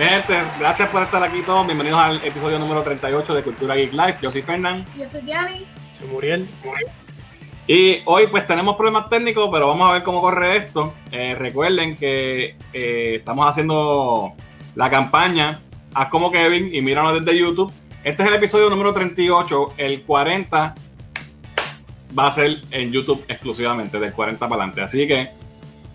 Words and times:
Gente, 0.00 0.34
gracias 0.58 0.88
por 0.88 1.02
estar 1.02 1.22
aquí 1.22 1.42
todos. 1.42 1.66
Bienvenidos 1.66 2.00
al 2.00 2.24
episodio 2.24 2.58
número 2.58 2.82
38 2.82 3.34
de 3.34 3.42
Cultura 3.42 3.76
Geek 3.76 3.92
Live. 3.92 4.16
Yo 4.22 4.32
soy 4.32 4.40
Fernán. 4.40 4.86
Yo 4.98 5.06
soy 5.10 5.20
Yanni. 5.26 5.66
Soy 5.92 6.08
Muriel. 6.08 6.48
Y 7.66 7.98
hoy 8.06 8.26
pues 8.28 8.46
tenemos 8.46 8.76
problemas 8.76 9.10
técnicos, 9.10 9.50
pero 9.52 9.68
vamos 9.68 9.90
a 9.90 9.92
ver 9.92 10.02
cómo 10.02 10.22
corre 10.22 10.56
esto. 10.56 10.94
Eh, 11.12 11.34
recuerden 11.38 11.98
que 11.98 12.56
eh, 12.72 13.16
estamos 13.16 13.46
haciendo 13.46 14.32
la 14.74 14.88
campaña 14.88 15.60
Haz 15.92 16.08
como 16.08 16.32
Kevin 16.32 16.74
y 16.74 16.80
míranos 16.80 17.22
desde 17.22 17.38
YouTube. 17.38 17.70
Este 18.02 18.22
es 18.22 18.28
el 18.30 18.34
episodio 18.36 18.70
número 18.70 18.94
38. 18.94 19.74
El 19.76 20.02
40 20.04 20.76
va 22.18 22.26
a 22.26 22.30
ser 22.30 22.62
en 22.70 22.90
YouTube 22.90 23.22
exclusivamente, 23.28 24.00
del 24.00 24.14
40 24.14 24.48
para 24.48 24.62
adelante. 24.62 24.80
Así 24.80 25.06
que 25.06 25.39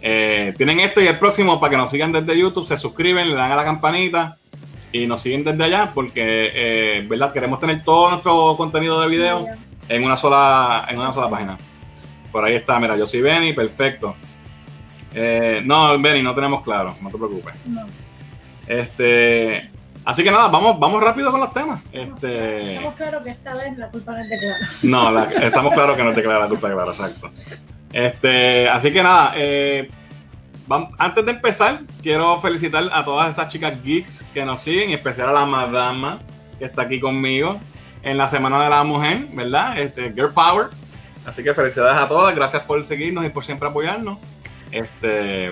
eh, 0.08 0.54
tienen 0.56 0.80
este 0.82 1.04
y 1.04 1.08
el 1.08 1.18
próximo 1.18 1.60
para 1.60 1.72
que 1.72 1.78
nos 1.78 1.90
sigan 1.90 2.12
desde 2.12 2.38
YouTube, 2.38 2.68
se 2.68 2.78
suscriben, 2.78 3.28
le 3.30 3.34
dan 3.36 3.52
a 3.52 3.56
la 3.56 3.64
campanita 3.64 4.38
y 4.92 5.08
nos 5.08 5.20
siguen 5.22 5.44
desde 5.44 5.64
allá 5.64 5.92
porque, 5.96 6.52
eh, 6.54 7.06
¿verdad? 7.10 7.34
Queremos 7.34 7.60
tener 7.60 7.84
todo 7.84 8.12
nuestro 8.12 8.56
contenido 8.56 9.02
de 9.02 9.08
video 9.08 9.46
en 9.90 10.04
una 10.04 10.16
sola, 10.16 10.86
en 10.90 11.00
una 11.00 11.12
sola 11.12 11.30
página. 11.30 11.58
Por 12.32 12.46
ahí 12.46 12.54
está, 12.56 12.80
mira, 12.80 12.96
yo 12.96 13.08
soy 13.08 13.22
Benny, 13.22 13.54
perfecto. 13.54 14.16
Eh, 15.14 15.62
no, 15.66 15.98
Benny, 16.00 16.22
no 16.22 16.36
tenemos 16.36 16.62
claro, 16.62 16.96
no 17.02 17.10
te 17.10 17.18
preocupes. 17.18 17.56
No. 17.66 17.82
Este, 18.68 19.70
así 20.04 20.24
que 20.24 20.32
nada, 20.32 20.48
vamos, 20.50 20.80
vamos 20.80 21.02
rápido 21.02 21.32
con 21.32 21.40
los 21.40 21.54
temas. 21.54 21.82
Este, 21.92 22.76
Estamos 22.76 22.96
claros 22.96 23.24
que 23.24 23.30
esta 23.32 23.54
vez 23.56 23.78
la 23.78 23.88
culpa 23.90 24.12
no 24.12 24.20
es 24.20 24.30
de 24.30 24.38
Clara. 24.40 24.58
no, 24.84 25.12
la- 25.12 25.24
estamos 25.46 25.74
claros 25.74 25.98
que 25.98 26.04
no 26.04 26.10
te 26.12 26.18
declara 26.18 26.40
la 26.42 26.48
culpa, 26.48 26.72
claro, 26.72 26.92
exacto. 26.92 27.32
Este, 27.92 28.68
así 28.70 28.92
que 28.92 29.02
nada, 29.02 29.34
eh, 29.36 29.90
antes 30.98 31.26
de 31.26 31.32
empezar, 31.32 31.82
quiero 32.02 32.40
felicitar 32.42 32.90
a 32.92 33.06
todas 33.06 33.30
esas 33.30 33.50
chicas 33.50 33.82
geeks 33.84 34.26
que 34.34 34.44
nos 34.46 34.62
siguen, 34.62 34.90
en 34.90 34.96
especial 34.96 35.30
a 35.30 35.34
la 35.34 35.46
madama 35.46 36.20
que 36.60 36.66
está 36.66 36.84
aquí 36.84 37.00
conmigo 37.00 37.60
en 38.04 38.18
la 38.18 38.28
Semana 38.28 38.62
de 38.64 38.70
la 38.70 38.84
Mujer, 38.84 39.28
¿verdad? 39.34 39.80
Este, 39.80 40.12
Girl 40.14 40.32
Power. 40.34 40.68
Así 41.26 41.44
que 41.44 41.54
felicidades 41.54 41.98
a 41.98 42.08
todas, 42.08 42.36
gracias 42.36 42.64
por 42.64 42.84
seguirnos 42.86 43.26
y 43.26 43.30
por 43.30 43.44
siempre 43.44 43.68
apoyarnos. 43.68 44.20
Este, 44.72 45.52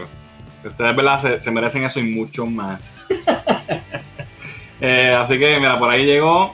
ustedes, 0.63 0.95
¿verdad? 0.95 1.19
Se, 1.19 1.41
se 1.41 1.51
merecen 1.51 1.83
eso 1.83 1.99
y 1.99 2.03
mucho 2.03 2.45
más. 2.45 2.91
Eh, 4.85 5.15
así 5.17 5.39
que, 5.39 5.59
mira, 5.59 5.79
por 5.79 5.89
ahí 5.89 6.03
llegó 6.03 6.53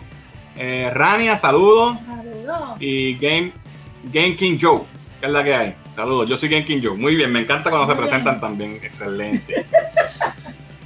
eh, 0.56 0.92
Rania, 0.94 1.38
saludos. 1.38 1.98
Saludos. 2.06 2.78
Y 2.80 3.16
Game, 3.16 3.54
Game 4.12 4.36
King 4.36 4.58
Joe, 4.62 4.82
que 5.20 5.26
es 5.26 5.32
la 5.32 5.44
que 5.44 5.54
hay. 5.54 5.76
Saludos, 5.96 6.30
yo 6.30 6.38
soy 6.38 6.50
Game 6.50 6.66
King 6.66 6.82
Joe. 6.84 6.96
Muy 6.96 7.16
bien, 7.16 7.32
me 7.32 7.42
encanta 7.42 7.70
cuando 7.70 7.92
se 7.92 8.00
presentan 8.00 8.40
también. 8.40 8.80
Excelente. 8.82 9.66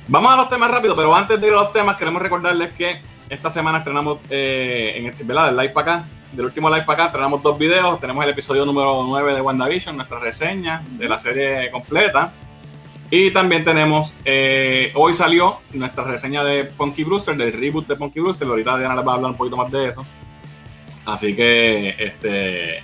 Vamos 0.08 0.34
a 0.34 0.36
los 0.36 0.50
temas 0.50 0.70
rápido, 0.70 0.96
pero 0.96 1.16
antes 1.16 1.40
de 1.40 1.48
ir 1.48 1.54
a 1.54 1.58
los 1.58 1.74
temas, 1.74 1.98
queremos 1.98 2.22
recordarles 2.22 2.74
que 2.74 2.98
esta 3.30 3.50
semana 3.50 3.80
estrenamos, 3.80 4.20
eh, 4.30 4.94
en 4.98 5.06
este, 5.08 5.24
¿verdad? 5.24 5.48
Del 5.48 5.58
live 5.58 5.70
para 5.70 5.96
acá, 5.96 6.06
del 6.32 6.46
último 6.46 6.70
live 6.70 6.84
para 6.84 6.94
acá, 6.94 7.06
estrenamos 7.08 7.42
dos 7.42 7.58
videos. 7.58 8.00
Tenemos 8.00 8.24
el 8.24 8.32
episodio 8.32 8.66
número 8.66 9.04
9 9.08 9.34
de 9.34 9.42
WandaVision, 9.42 9.96
nuestra 9.96 10.20
reseña 10.20 10.84
de 10.92 11.08
la 11.08 11.20
serie 11.20 11.72
completa. 11.72 12.34
Y 13.10 13.32
también 13.32 13.64
tenemos, 13.64 14.14
eh, 14.26 14.92
hoy 14.96 15.14
salió 15.14 15.60
nuestra 15.72 16.04
reseña 16.04 16.44
de 16.44 16.64
Punky 16.64 17.04
Brewster, 17.04 17.38
del 17.38 17.54
reboot 17.54 17.88
de 17.88 17.96
Punky 17.96 18.20
Brewster. 18.20 18.48
Ahorita 18.48 18.78
Diana 18.78 18.96
les 18.96 19.08
va 19.08 19.12
a 19.12 19.16
hablar 19.16 19.32
un 19.32 19.38
poquito 19.38 19.56
más 19.56 19.72
de 19.72 19.90
eso. 19.90 20.04
Así 21.06 21.36
que, 21.36 21.96
este, 22.00 22.84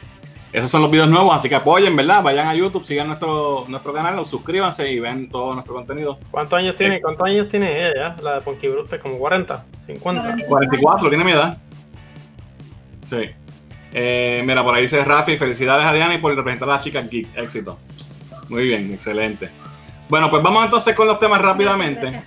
esos 0.52 0.72
son 0.72 0.82
los 0.82 0.90
videos 0.90 1.10
nuevos, 1.10 1.36
así 1.36 1.48
que 1.48 1.56
apoyen, 1.56 1.96
¿verdad? 1.96 2.24
Vayan 2.24 2.48
a 2.48 2.56
YouTube, 2.56 2.84
sigan 2.84 3.08
nuestro, 3.08 3.66
nuestro 3.68 3.94
canal, 3.94 4.26
suscríbanse 4.26 4.92
y 4.92 5.00
ven 5.00 5.30
todo 5.30 5.54
nuestro 5.54 5.76
contenido. 5.76 6.18
¿Cuántos 6.32 6.58
años 6.58 6.76
tiene? 6.76 7.00
¿Cuántos 7.02 7.28
años 7.28 7.48
tiene 7.48 7.78
ella 7.78 7.94
ya? 7.96 8.24
La 8.24 8.36
de 8.36 8.42
Punky 8.42 8.68
Brewster, 8.68 9.00
como 9.00 9.20
40, 9.20 9.66
50. 9.86 10.46
44, 10.48 11.10
tiene 11.10 11.24
mi 11.24 11.32
edad. 11.32 11.58
Sí. 13.08 13.30
Eh, 13.94 14.42
mira, 14.46 14.64
por 14.64 14.74
ahí 14.74 14.84
dice 14.84 15.04
Rafi, 15.04 15.38
felicidades 15.38 15.86
a 15.86 15.94
Diana 15.94 16.16
y 16.16 16.18
por 16.18 16.36
representar 16.36 16.70
a 16.70 16.74
las 16.74 16.84
chicas 16.84 17.08
geek. 17.08 17.28
Éxito. 17.38 17.78
Muy 18.50 18.68
bien, 18.68 18.92
excelente. 18.94 19.50
Bueno, 20.10 20.32
pues 20.32 20.42
vamos 20.42 20.66
entonces 20.66 20.96
con 20.96 21.08
los 21.08 21.20
temas 21.20 21.42
rápidamente. 21.42 22.24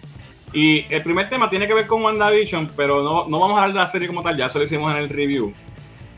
Y 0.53 0.85
el 0.91 1.03
primer 1.03 1.29
tema 1.29 1.51
tiene 1.51 1.67
que 1.67 1.75
ver 1.75 1.87
con 1.89 2.03
WandaVision, 2.03 2.71
pero 2.77 3.03
no, 3.03 3.27
no 3.27 3.41
vamos 3.41 3.59
a 3.59 3.63
hablar 3.63 3.75
de 3.75 3.81
la 3.81 3.87
serie 3.89 4.07
como 4.07 4.23
tal, 4.23 4.37
ya 4.37 4.47
eso 4.47 4.59
lo 4.59 4.65
hicimos 4.65 4.93
en 4.93 4.99
el 4.99 5.09
review. 5.09 5.53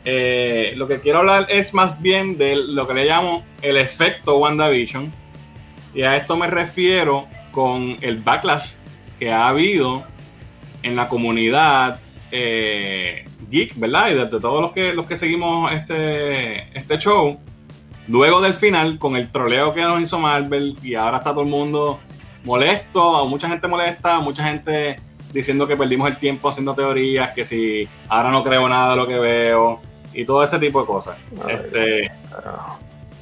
Eh, 0.05 0.73
lo 0.75 0.87
que 0.87 0.99
quiero 0.99 1.19
hablar 1.19 1.47
es 1.49 1.73
más 1.73 1.99
bien 1.99 2.37
de 2.37 2.55
lo 2.55 2.87
que 2.87 2.93
le 2.93 3.05
llamo 3.05 3.43
el 3.61 3.77
efecto 3.77 4.37
WandaVision. 4.37 5.11
Y 5.93 6.03
a 6.03 6.15
esto 6.15 6.37
me 6.37 6.47
refiero 6.47 7.27
con 7.51 7.97
el 8.01 8.17
backlash 8.17 8.71
que 9.19 9.31
ha 9.31 9.47
habido 9.47 10.03
en 10.83 10.95
la 10.95 11.09
comunidad 11.09 11.99
eh, 12.31 13.25
geek, 13.49 13.75
¿verdad? 13.77 14.11
Y 14.11 14.13
de, 14.13 14.25
de 14.25 14.39
todos 14.39 14.61
los 14.61 14.71
que, 14.71 14.93
los 14.93 15.07
que 15.07 15.17
seguimos 15.17 15.71
este, 15.71 16.77
este 16.77 16.97
show. 16.99 17.39
Luego 18.07 18.39
del 18.41 18.53
final, 18.53 18.99
con 18.99 19.15
el 19.15 19.31
troleo 19.31 19.73
que 19.73 19.81
nos 19.81 19.99
hizo 20.01 20.19
Marvel, 20.19 20.77
y 20.83 20.93
ahora 20.93 21.17
está 21.17 21.31
todo 21.31 21.41
el 21.41 21.47
mundo 21.47 21.99
molesto, 22.43 23.25
mucha 23.25 23.49
gente 23.49 23.67
molesta, 23.67 24.19
mucha 24.19 24.43
gente 24.43 24.99
diciendo 25.33 25.67
que 25.67 25.75
perdimos 25.75 26.07
el 26.09 26.17
tiempo 26.17 26.49
haciendo 26.49 26.75
teorías, 26.75 27.31
que 27.31 27.45
si 27.45 27.87
ahora 28.07 28.29
no 28.29 28.43
creo 28.43 28.69
nada 28.69 28.91
de 28.91 28.95
lo 28.95 29.07
que 29.07 29.17
veo, 29.17 29.81
y 30.15 30.25
todo 30.25 30.43
ese 30.43 30.57
tipo 30.59 30.81
de 30.81 30.87
cosas. 30.87 31.17
Ay, 31.45 31.55
Este. 31.55 32.11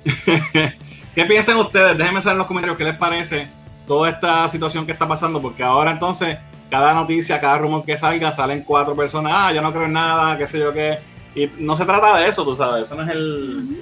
¿Qué 1.16 1.26
piensan 1.26 1.58
ustedes? 1.58 1.98
Déjenme 1.98 2.22
saber 2.22 2.34
en 2.34 2.40
los 2.40 2.48
comentarios 2.48 2.78
qué 2.78 2.84
les 2.86 2.96
parece 2.98 3.48
toda 3.86 4.10
esta 4.10 4.48
situación 4.50 4.86
que 4.86 4.92
está 4.92 5.08
pasando, 5.08 5.42
porque 5.42 5.64
ahora 5.64 5.92
entonces 5.92 6.38
cada 6.70 6.94
noticia, 6.94 7.40
cada 7.40 7.60
rumor 7.60 7.86
que 7.86 7.98
salga, 7.98 8.32
salen 8.32 8.64
cuatro 8.64 8.96
personas, 8.96 9.32
ah, 9.36 9.52
yo 9.54 9.62
no 9.62 9.72
creo 9.72 9.86
en 9.86 9.94
nada, 9.94 10.38
qué 10.38 10.48
sé 10.48 10.60
yo 10.60 10.74
qué. 10.74 10.98
Y 11.36 11.50
no 11.60 11.76
se 11.76 11.86
trata 11.86 12.18
de 12.18 12.28
eso, 12.28 12.44
tú 12.44 12.56
sabes, 12.56 12.84
eso 12.84 12.96
no 12.96 13.04
es 13.04 13.10
el... 13.10 13.64
Ujú. 13.64 13.82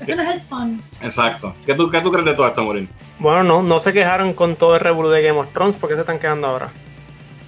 Ese 0.00 0.14
no 0.14 0.22
es 0.22 0.28
el 0.28 0.40
fun. 0.40 0.82
Exacto. 1.00 1.54
¿Qué 1.66 1.74
tú, 1.74 1.90
qué 1.90 2.00
tú 2.00 2.10
crees 2.10 2.24
de 2.24 2.34
todo 2.34 2.46
esto, 2.46 2.62
Morín? 2.62 2.88
Bueno, 3.18 3.42
no, 3.42 3.62
no 3.62 3.80
se 3.80 3.92
quejaron 3.92 4.32
con 4.32 4.54
todo 4.56 4.74
el 4.74 4.80
revuelo 4.80 5.10
de 5.10 5.22
Game 5.22 5.38
of 5.38 5.52
Thrones, 5.52 5.76
¿por 5.76 5.88
qué 5.88 5.96
se 5.96 6.02
están 6.02 6.18
quedando 6.18 6.46
ahora? 6.46 6.70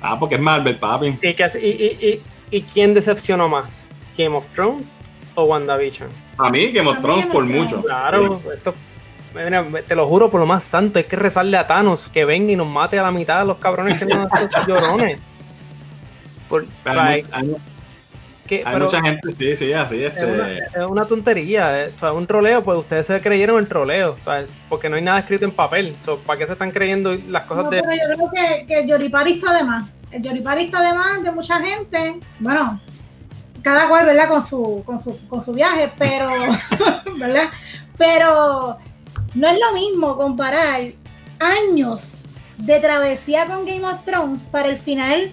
Ah, 0.02 0.18
porque 0.18 0.36
es 0.36 0.40
Marvel, 0.40 0.76
papi. 0.76 1.18
¿Y, 1.22 1.28
y, 1.28 1.66
y, 1.66 2.20
y, 2.50 2.56
y 2.56 2.62
quién 2.62 2.94
decepcionó 2.94 3.48
más? 3.48 3.86
¿Game 4.16 4.36
of 4.36 4.46
Thrones 4.54 5.00
o 5.34 5.44
WandaVision? 5.44 6.08
A 6.38 6.50
mí, 6.50 6.72
Game 6.72 6.88
of 6.88 7.00
Thrones 7.00 7.26
por 7.26 7.44
mucho. 7.44 7.82
Claro, 7.82 8.40
esto, 8.54 8.74
mira, 9.34 9.64
te 9.86 9.94
lo 9.94 10.06
juro 10.08 10.30
por 10.30 10.40
lo 10.40 10.46
más 10.46 10.64
santo, 10.64 10.98
hay 10.98 11.04
que 11.04 11.16
rezarle 11.16 11.56
a 11.56 11.66
Thanos 11.66 12.08
que 12.08 12.24
venga 12.24 12.52
y 12.52 12.56
nos 12.56 12.66
mate 12.68 12.98
a 12.98 13.02
la 13.02 13.10
mitad 13.10 13.40
de 13.40 13.46
los 13.46 13.58
cabrones 13.58 13.98
que 13.98 14.06
no 14.06 14.28
estos 14.42 14.66
llorones. 14.66 15.18
Por, 16.48 16.62
o 16.62 16.66
Pero 16.82 16.94
sea, 16.94 17.06
hay, 17.06 17.24
hay- 17.30 17.56
que- 18.46 18.56
hay 18.66 18.72
pero 18.72 18.86
mucha 18.86 19.00
gente, 19.02 19.34
sí, 19.38 19.56
sí, 19.56 19.72
así, 19.72 20.02
es, 20.02 20.12
una, 20.22 20.50
este... 20.50 20.80
es 20.80 20.86
una 20.88 21.04
tontería, 21.04 21.84
eh, 21.84 21.92
o 21.94 21.98
sea, 21.98 22.12
un 22.12 22.26
troleo, 22.26 22.64
pues 22.64 22.78
ustedes 22.78 23.06
se 23.06 23.20
creyeron 23.20 23.58
el 23.58 23.68
troleo, 23.68 24.16
o 24.20 24.24
sea, 24.24 24.44
porque 24.68 24.88
no 24.88 24.96
hay 24.96 25.02
nada 25.02 25.20
escrito 25.20 25.44
en 25.44 25.52
papel, 25.52 25.94
so, 25.96 26.18
¿para 26.18 26.40
qué 26.40 26.46
se 26.46 26.54
están 26.54 26.72
creyendo 26.72 27.16
las 27.28 27.44
cosas 27.44 27.64
No, 27.66 27.70
de... 27.70 27.80
pero 27.82 27.92
yo 27.94 28.16
creo 28.16 28.30
que, 28.58 28.66
que 28.66 28.80
el 28.80 28.88
Yoripari 28.88 29.34
está 29.34 29.52
de 29.54 29.62
más. 29.62 29.88
El 30.10 30.22
Yoripari 30.22 30.64
está 30.64 30.80
de 30.82 30.92
más 30.98 31.22
de 31.22 31.30
mucha 31.30 31.60
gente. 31.60 32.18
Bueno, 32.40 32.80
cada 33.62 33.88
cual, 33.88 34.06
¿verdad? 34.06 34.28
Con 34.28 34.44
su, 34.44 34.82
con 34.84 35.00
su, 35.00 35.26
con 35.28 35.44
su 35.44 35.52
viaje, 35.52 35.92
pero, 35.98 36.30
¿verdad? 37.18 37.50
Pero 37.96 38.78
no 39.34 39.48
es 39.48 39.58
lo 39.58 39.72
mismo 39.72 40.16
comparar 40.16 40.82
años 41.38 42.16
de 42.58 42.78
travesía 42.80 43.46
con 43.46 43.64
Game 43.64 43.84
of 43.84 44.04
Thrones 44.04 44.44
para 44.44 44.68
el 44.68 44.78
final 44.78 45.32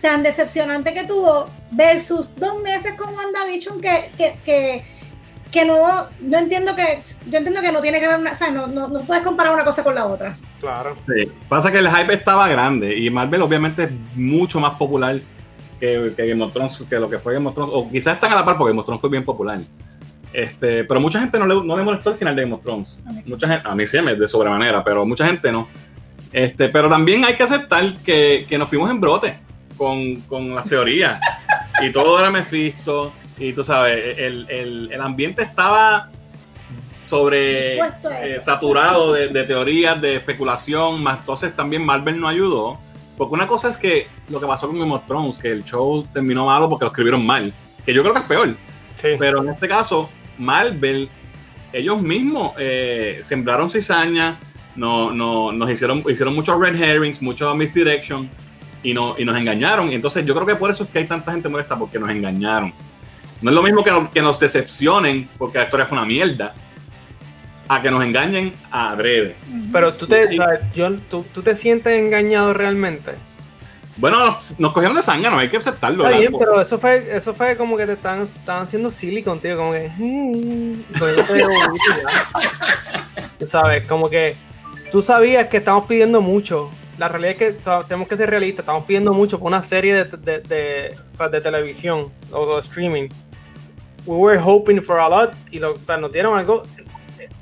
tan 0.00 0.22
decepcionante 0.22 0.94
que 0.94 1.04
tuvo 1.04 1.46
versus 1.70 2.34
dos 2.36 2.60
meses 2.62 2.94
con 2.94 3.14
WandaVision 3.14 3.80
que, 3.80 4.10
que, 4.16 4.36
que, 4.44 4.84
que 5.50 5.64
no, 5.64 6.06
no 6.20 6.38
entiendo 6.38 6.74
que, 6.74 7.02
yo 7.30 7.38
entiendo 7.38 7.60
que 7.60 7.72
no 7.72 7.80
tiene 7.80 8.00
que 8.00 8.08
ver, 8.08 8.18
una, 8.18 8.32
o 8.32 8.36
sea, 8.36 8.50
no, 8.50 8.66
no, 8.66 8.88
no 8.88 9.00
puedes 9.02 9.22
comparar 9.22 9.52
una 9.54 9.64
cosa 9.64 9.84
con 9.84 9.94
la 9.94 10.06
otra. 10.06 10.36
Claro, 10.58 10.94
Sí. 10.96 11.30
Pasa 11.48 11.70
que 11.70 11.78
el 11.78 11.90
hype 11.90 12.14
estaba 12.14 12.48
grande 12.48 12.96
y 12.96 13.10
Marvel 13.10 13.42
obviamente 13.42 13.84
es 13.84 13.90
mucho 14.14 14.60
más 14.60 14.76
popular 14.76 15.20
que, 15.80 16.12
que 16.16 16.26
Game 16.28 16.44
of 16.44 16.52
Thrones, 16.52 16.82
que 16.88 16.98
lo 17.00 17.08
que 17.10 17.18
fue 17.18 17.34
Game 17.34 17.48
of 17.48 17.54
Thrones, 17.54 17.72
o 17.74 17.90
quizás 17.90 18.14
están 18.14 18.32
a 18.32 18.36
la 18.36 18.44
par 18.44 18.56
porque 18.58 18.70
Game 18.70 18.80
of 18.80 18.86
Thrones 18.86 19.00
fue 19.00 19.10
bien 19.10 19.24
popular. 19.24 19.58
Este, 20.32 20.84
pero 20.84 21.00
mucha 21.00 21.18
gente 21.18 21.38
no 21.40 21.46
le, 21.46 21.54
no 21.66 21.76
le 21.76 21.82
molestó 21.82 22.10
el 22.10 22.16
final 22.16 22.36
de 22.36 22.42
Game 22.42 22.54
of 22.54 22.60
Thrones. 22.62 22.98
A 23.06 23.10
mí 23.12 23.22
sí. 23.24 23.30
Mucha 23.32 23.48
gente, 23.48 23.68
a 23.68 23.74
mí 23.74 23.86
sí 23.86 24.00
me 24.00 24.14
de 24.14 24.28
sobremanera, 24.28 24.84
pero 24.84 25.04
mucha 25.04 25.26
gente 25.26 25.50
no. 25.50 25.66
Este, 26.32 26.68
pero 26.68 26.88
también 26.88 27.24
hay 27.24 27.34
que 27.34 27.42
aceptar 27.42 27.96
que, 28.04 28.46
que 28.48 28.56
nos 28.56 28.68
fuimos 28.68 28.88
en 28.90 29.00
brote 29.00 29.34
con, 29.76 30.16
con 30.22 30.54
las 30.54 30.68
teorías. 30.68 31.20
y 31.82 31.90
todo 31.90 32.18
era 32.20 32.30
Mephisto. 32.30 33.12
Y 33.38 33.52
tú 33.54 33.64
sabes, 33.64 34.18
el, 34.18 34.46
el- 34.50 34.92
el 34.92 35.00
ambiente 35.00 35.42
estaba 35.42 36.10
sobre 37.02 37.78
eh, 37.78 38.40
saturado 38.40 39.14
de, 39.14 39.28
de 39.28 39.44
teorías, 39.44 40.00
de 40.00 40.16
especulación, 40.16 41.02
más 41.02 41.20
entonces 41.20 41.56
también 41.56 41.84
Marvel 41.84 42.20
no 42.20 42.28
ayudó. 42.28 42.78
Porque 43.16 43.34
una 43.34 43.46
cosa 43.46 43.68
es 43.68 43.76
que 43.76 44.06
lo 44.28 44.40
que 44.40 44.46
pasó 44.46 44.66
con 44.68 44.78
Game 44.78 44.94
of 44.94 45.06
Thrones, 45.06 45.38
que 45.38 45.50
el 45.52 45.64
show 45.64 46.06
terminó 46.12 46.46
malo 46.46 46.68
porque 46.68 46.84
lo 46.84 46.90
escribieron 46.90 47.24
mal, 47.24 47.52
que 47.84 47.92
yo 47.92 48.02
creo 48.02 48.14
que 48.14 48.20
es 48.20 48.26
peor. 48.26 48.56
sí. 48.96 49.08
Pero 49.18 49.42
en 49.42 49.50
este 49.50 49.68
caso, 49.68 50.08
Marvel, 50.38 51.08
ellos 51.72 52.00
mismos 52.00 52.52
eh, 52.58 53.20
sembraron 53.22 53.68
cizaña, 53.68 54.38
no, 54.76 55.10
no, 55.12 55.52
nos 55.52 55.70
hicieron, 55.70 56.02
hicieron 56.08 56.34
muchos 56.34 56.58
red 56.58 56.80
herrings, 56.80 57.20
mucho 57.20 57.54
misdirection 57.54 58.30
y, 58.82 58.94
no, 58.94 59.14
y 59.18 59.24
nos 59.24 59.36
engañaron. 59.36 59.90
Y 59.92 59.94
entonces 59.94 60.24
yo 60.24 60.34
creo 60.34 60.46
que 60.46 60.56
por 60.56 60.70
eso 60.70 60.84
es 60.84 60.90
que 60.90 61.00
hay 61.00 61.04
tanta 61.06 61.32
gente 61.32 61.48
molesta 61.48 61.78
porque 61.78 61.98
nos 61.98 62.08
engañaron. 62.10 62.72
No 63.42 63.50
es 63.50 63.54
lo 63.54 63.62
mismo 63.62 63.84
que, 63.84 63.90
nos- 63.90 64.08
que 64.10 64.22
nos 64.22 64.40
decepcionen 64.40 65.28
porque 65.36 65.58
la 65.58 65.64
historia 65.64 65.84
fue 65.86 65.98
una 65.98 66.06
mierda 66.06 66.54
a 67.70 67.80
que 67.80 67.88
nos 67.88 68.02
engañen 68.02 68.52
a 68.72 68.90
adrede. 68.90 69.36
Pero 69.72 69.94
tú 69.94 70.08
te, 70.08 70.28
John, 70.76 71.00
¿tú, 71.08 71.24
tú 71.32 71.40
te 71.40 71.54
sientes 71.54 71.96
engañado 71.96 72.52
realmente. 72.52 73.12
Bueno, 73.96 74.26
nos, 74.26 74.58
nos 74.58 74.72
cogieron 74.72 74.96
de 74.96 75.02
sangre, 75.02 75.30
no 75.30 75.38
hay 75.38 75.48
que 75.48 75.58
aceptarlo. 75.58 76.08
Está 76.08 76.36
pero 76.36 76.60
eso 76.60 76.80
fue, 76.80 77.06
eso 77.16 77.32
fue 77.32 77.56
como 77.56 77.76
que 77.76 77.86
te 77.86 77.92
estaban, 77.92 78.22
estaban 78.22 78.64
haciendo 78.64 78.90
silly 78.90 79.22
contigo, 79.22 79.56
como 79.56 79.72
que. 79.72 79.88
mm, 79.88 80.72
y 80.82 81.38
ya. 81.38 81.48
Tú 83.38 83.46
sabes, 83.46 83.86
como 83.86 84.10
que 84.10 84.34
tú 84.90 85.00
sabías 85.00 85.46
que 85.46 85.58
estamos 85.58 85.86
pidiendo 85.86 86.20
mucho. 86.20 86.70
La 86.98 87.08
realidad 87.08 87.36
es 87.38 87.54
que 87.54 87.62
tenemos 87.86 88.08
que 88.08 88.16
ser 88.16 88.30
realistas, 88.30 88.64
estamos 88.64 88.84
pidiendo 88.84 89.14
mucho 89.14 89.38
por 89.38 89.46
una 89.46 89.62
serie 89.62 89.94
de, 89.94 90.04
de, 90.04 90.96
de, 91.30 91.40
televisión 91.40 92.12
o 92.32 92.56
de 92.56 92.60
streaming. 92.60 93.08
We 94.06 94.16
were 94.16 94.40
hoping 94.42 94.82
for 94.82 94.98
a 94.98 95.08
lot 95.08 95.34
y 95.52 95.60
lo, 95.60 95.74
nos 96.00 96.12
dieron 96.12 96.36
algo. 96.36 96.64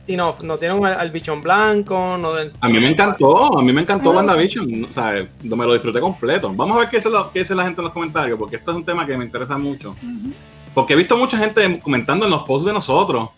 Y 0.08 0.16
no, 0.16 0.34
nos 0.42 0.58
dieron 0.58 0.84
al, 0.84 0.94
al 0.98 1.10
bichón 1.12 1.40
blanco. 1.42 2.16
no 2.18 2.32
den- 2.34 2.50
A 2.60 2.68
mí 2.68 2.80
me 2.80 2.88
encantó, 2.88 3.58
a 3.58 3.62
mí 3.62 3.72
me 3.72 3.82
encantó. 3.82 4.10
WandaVision, 4.10 4.86
o 4.88 4.92
sea, 4.92 5.12
me 5.42 5.56
lo 5.66 5.72
disfruté 5.74 6.00
completo. 6.00 6.50
Vamos 6.52 6.76
a 6.76 6.80
ver 6.80 6.88
qué 6.88 6.96
dice, 6.96 7.10
lo- 7.10 7.30
qué 7.30 7.40
dice 7.40 7.54
la 7.54 7.64
gente 7.64 7.80
en 7.80 7.84
los 7.84 7.92
comentarios, 7.92 8.38
porque 8.38 8.56
esto 8.56 8.70
es 8.72 8.76
un 8.78 8.84
tema 8.84 9.06
que 9.06 9.16
me 9.16 9.24
interesa 9.24 9.56
mucho. 9.58 9.90
Ujú. 9.90 10.32
Porque 10.74 10.94
he 10.94 10.96
visto 10.96 11.16
mucha 11.16 11.36
gente 11.38 11.78
comentando 11.80 12.24
en 12.24 12.30
los 12.30 12.42
posts 12.42 12.66
de 12.66 12.72
nosotros. 12.72 13.28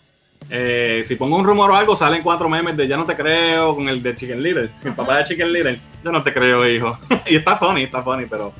eh, 0.49 1.01
si 1.05 1.15
pongo 1.17 1.37
un 1.37 1.45
rumor 1.45 1.69
o 1.71 1.75
algo, 1.75 1.95
salen 1.95 2.23
cuatro 2.23 2.49
memes 2.49 2.75
de 2.75 2.87
ya 2.87 2.97
no 2.97 3.05
te 3.05 3.15
creo 3.15 3.75
con 3.75 3.87
el 3.87 4.01
de 4.01 4.15
Chicken 4.15 4.41
Little, 4.41 4.69
el 4.83 4.93
papá 4.95 5.17
de 5.17 5.25
Chicken 5.25 5.51
Little. 5.53 5.79
Yo 6.03 6.11
no 6.11 6.23
te 6.23 6.33
creo, 6.33 6.67
hijo. 6.67 6.97
y 7.27 7.35
está 7.35 7.55
funny, 7.57 7.83
está 7.83 8.01
funny, 8.01 8.25
pero 8.27 8.51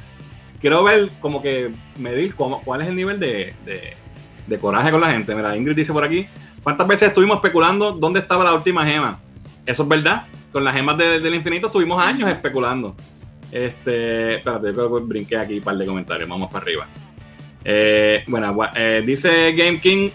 quiero 0.60 0.84
ver 0.84 1.10
como 1.22 1.42
que 1.42 1.72
medir 1.98 2.36
cómo, 2.36 2.62
cuál 2.62 2.81
es 2.81 2.88
el 2.88 2.96
nivel 2.96 3.19
de, 3.19 3.54
de- 3.66 3.94
de 4.48 4.60
coraje 4.60 4.92
con 4.92 5.02
la 5.02 5.12
gente. 5.12 5.34
Mira, 5.34 5.56
Ingrid 5.56 5.75
dice 5.75 5.92
por 5.94 6.04
aquí, 6.04 6.28
¿cuántas 6.63 6.88
veces 6.88 7.10
estuvimos 7.10 7.36
especulando 7.38 7.92
dónde 7.92 8.19
estaba 8.19 8.44
la 8.44 8.54
última 8.54 8.86
gema? 8.86 9.19
Eso 9.66 9.84
es 9.84 9.90
verdad. 9.90 10.24
Con 10.52 10.63
las 10.63 10.74
gemas 10.75 10.98
de- 10.98 11.19
del 11.19 11.34
infinito 11.36 11.68
estuvimos 11.68 12.02
años 12.04 12.30
especulando. 12.30 12.96
Este, 13.52 14.36
espérate, 14.36 14.68
yo 14.68 14.74
creo 14.74 14.96
que 14.98 15.04
brinqué 15.06 15.38
aquí 15.38 15.58
un 15.58 15.63
par 15.63 15.75
de 15.78 15.86
comentarios. 15.86 16.28
Vamos 16.30 16.50
para 16.52 16.63
arriba. 16.63 16.88
Eh, 17.63 18.24
bueno, 18.28 18.58
eh, 18.75 19.04
dice 19.06 19.52
Game 19.54 19.80
King, 19.80 20.10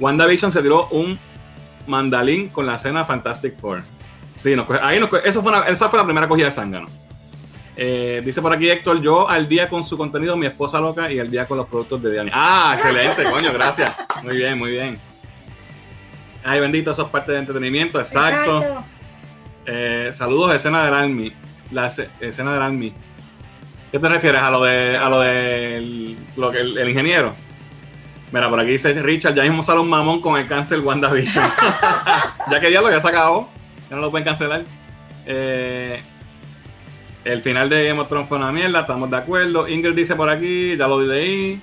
WandaVision 0.00 0.52
se 0.52 0.62
tiró 0.62 0.88
un 0.88 1.18
mandalín 1.86 2.48
con 2.48 2.66
la 2.66 2.76
escena 2.76 3.04
Fantastic 3.04 3.54
Four. 3.56 3.82
Sí, 4.38 4.54
nos 4.54 4.68
ahí 4.82 5.00
nos 5.00 5.10
eso 5.24 5.42
fue 5.42 5.52
esa 5.68 5.88
fue 5.88 5.98
la 5.98 6.04
primera 6.04 6.28
cogida 6.28 6.46
de 6.46 6.52
zángano. 6.52 6.86
Eh, 7.76 8.22
dice 8.24 8.40
por 8.40 8.52
aquí 8.52 8.68
Héctor, 8.70 9.00
yo 9.02 9.28
al 9.28 9.48
día 9.48 9.68
con 9.68 9.84
su 9.84 9.96
contenido, 9.98 10.36
mi 10.36 10.46
esposa 10.46 10.78
loca 10.80 11.10
y 11.10 11.18
al 11.18 11.30
día 11.30 11.46
con 11.46 11.56
los 11.58 11.66
productos 11.66 12.00
de 12.02 12.12
Diani. 12.12 12.30
Ah, 12.32 12.72
excelente, 12.76 13.24
coño, 13.24 13.52
gracias. 13.52 13.96
Muy 14.22 14.36
bien, 14.36 14.58
muy 14.58 14.70
bien. 14.70 14.98
Ay, 16.44 16.60
bendito, 16.60 16.90
eso 16.90 17.02
es 17.04 17.08
parte 17.08 17.32
de 17.32 17.38
entretenimiento, 17.38 17.98
exacto. 17.98 18.62
Eh, 19.66 20.10
saludos, 20.12 20.54
escena 20.54 20.84
del 20.84 20.94
Army. 20.94 21.32
La 21.70 21.88
esce- 21.88 22.08
escena 22.20 22.52
del 22.52 22.62
Army. 22.62 22.92
¿Qué 23.90 23.98
te 23.98 24.08
refieres? 24.08 24.42
¿A 24.42 24.50
lo 24.50 24.62
de 24.62 24.96
a 24.96 25.08
lo 25.08 25.20
de 25.20 26.16
lo 26.36 26.50
que 26.50 26.60
el, 26.60 26.76
el 26.76 26.88
ingeniero? 26.88 27.32
Mira, 28.32 28.50
por 28.50 28.58
aquí 28.60 28.72
dice 28.72 28.92
Richard, 29.00 29.34
ya 29.34 29.44
mismo 29.44 29.62
sale 29.62 29.80
un 29.80 29.88
mamón 29.88 30.20
con 30.20 30.38
el 30.38 30.46
cáncer 30.48 30.80
WandaVision. 30.80 31.44
ya 32.50 32.60
que 32.60 32.68
diablo, 32.68 32.90
ya 32.90 33.00
se 33.00 33.08
acabó. 33.08 33.50
Ya 33.88 33.96
no 33.96 34.02
lo 34.02 34.10
pueden 34.10 34.24
cancelar. 34.24 34.64
Eh, 35.24 36.02
el 37.24 37.40
final 37.42 37.68
de 37.70 37.86
Game 37.86 38.00
of 38.00 38.08
Thrones 38.08 38.28
fue 38.28 38.36
una 38.36 38.50
mierda, 38.52 38.80
estamos 38.80 39.10
de 39.10 39.16
acuerdo. 39.16 39.66
Ingrid 39.68 39.94
dice 39.94 40.14
por 40.16 40.28
aquí, 40.28 40.76
ya 40.76 40.88
lo 40.88 41.00
leí. 41.00 41.60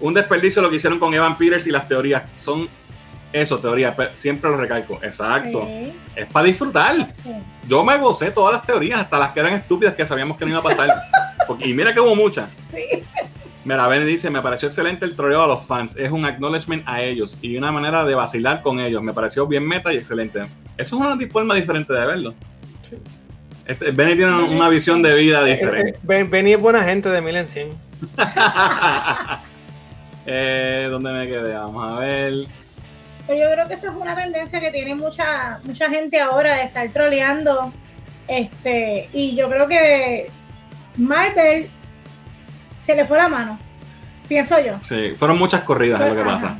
Un 0.00 0.14
desperdicio 0.14 0.62
lo 0.62 0.70
que 0.70 0.76
hicieron 0.76 0.98
con 0.98 1.12
Evan 1.14 1.36
Peters 1.36 1.66
y 1.66 1.70
las 1.70 1.86
teorías. 1.86 2.22
Son 2.36 2.68
eso, 3.32 3.58
teorías. 3.58 3.94
pe- 3.94 4.10
Siempre 4.14 4.50
lo 4.50 4.56
recalco. 4.56 4.98
Exacto. 5.02 5.64
Sí, 5.66 5.92
Es 6.16 6.26
para 6.26 6.46
disfrutar. 6.46 7.08
sí. 7.14 7.32
Yo 7.68 7.84
me 7.84 7.96
gocé 7.98 8.30
todas 8.30 8.54
las 8.54 8.64
teorías, 8.64 9.00
hasta 9.00 9.18
las 9.18 9.30
que 9.32 9.40
eran 9.40 9.54
estúpidas 9.54 9.94
que 9.94 10.04
sabíamos 10.06 10.36
que 10.36 10.44
no 10.44 10.50
iba 10.52 10.60
a 10.60 10.62
pasar. 10.62 10.88
Porque- 11.46 11.68
y 11.68 11.74
mira 11.74 11.92
que 11.94 12.00
hubo 12.00 12.14
muchas. 12.16 12.48
Sí. 12.70 12.84
Mira, 13.64 13.86
Ben 13.88 14.06
dice, 14.06 14.30
me 14.30 14.40
pareció 14.40 14.68
excelente 14.68 15.04
el 15.04 15.14
troleo 15.14 15.42
a 15.42 15.46
los 15.46 15.66
fans. 15.66 15.94
Es 15.96 16.10
un 16.10 16.24
acknowledgement 16.24 16.82
a 16.86 17.02
ellos 17.02 17.36
y 17.42 17.56
una 17.58 17.70
manera 17.70 18.04
de 18.06 18.14
vacilar 18.14 18.62
con 18.62 18.80
ellos. 18.80 19.02
Me 19.02 19.12
pareció 19.12 19.46
bien 19.46 19.66
meta 19.68 19.92
y 19.92 19.96
excelente. 19.98 20.40
Eso 20.40 20.46
es 20.78 20.92
una 20.92 21.18
forma 21.28 21.54
diferente 21.54 21.92
de 21.92 22.06
verlo. 22.06 22.34
Sí. 22.88 22.96
Este, 23.66 23.90
Benny 23.92 24.16
tiene 24.16 24.32
una 24.34 24.68
visión 24.70 25.02
de 25.02 25.14
vida 25.14 25.44
diferente. 25.44 25.98
Ben- 26.02 26.30
Benny 26.30 26.54
es 26.54 26.60
buena 26.60 26.82
gente 26.84 27.10
de 27.10 27.20
mil 27.20 27.36
en 27.36 27.48
cien. 27.48 27.68
eh, 30.26 30.88
¿Dónde 30.90 31.12
me 31.12 31.26
quedé? 31.26 31.54
Vamos 31.54 31.92
a 31.92 31.98
ver. 32.00 32.34
Pero 33.30 33.42
yo 33.48 33.52
creo 33.54 33.68
que 33.68 33.74
esa 33.74 33.90
es 33.90 33.94
una 33.96 34.16
tendencia 34.16 34.58
que 34.58 34.72
tiene 34.72 34.92
mucha, 34.96 35.60
mucha 35.62 35.88
gente 35.88 36.18
ahora 36.18 36.54
de 36.56 36.62
estar 36.64 36.88
troleando. 36.88 37.72
Este, 38.26 39.08
y 39.12 39.36
yo 39.36 39.48
creo 39.48 39.68
que 39.68 40.28
Marvel 40.96 41.68
se 42.84 42.96
le 42.96 43.04
fue 43.04 43.18
la 43.18 43.28
mano. 43.28 43.56
Pienso 44.26 44.58
yo. 44.58 44.80
Sí, 44.82 45.12
fueron 45.16 45.38
muchas 45.38 45.60
corridas, 45.60 46.00
es 46.00 46.08
lo 46.08 46.14
que 46.16 46.20
Ajá. 46.22 46.30
pasa. 46.32 46.58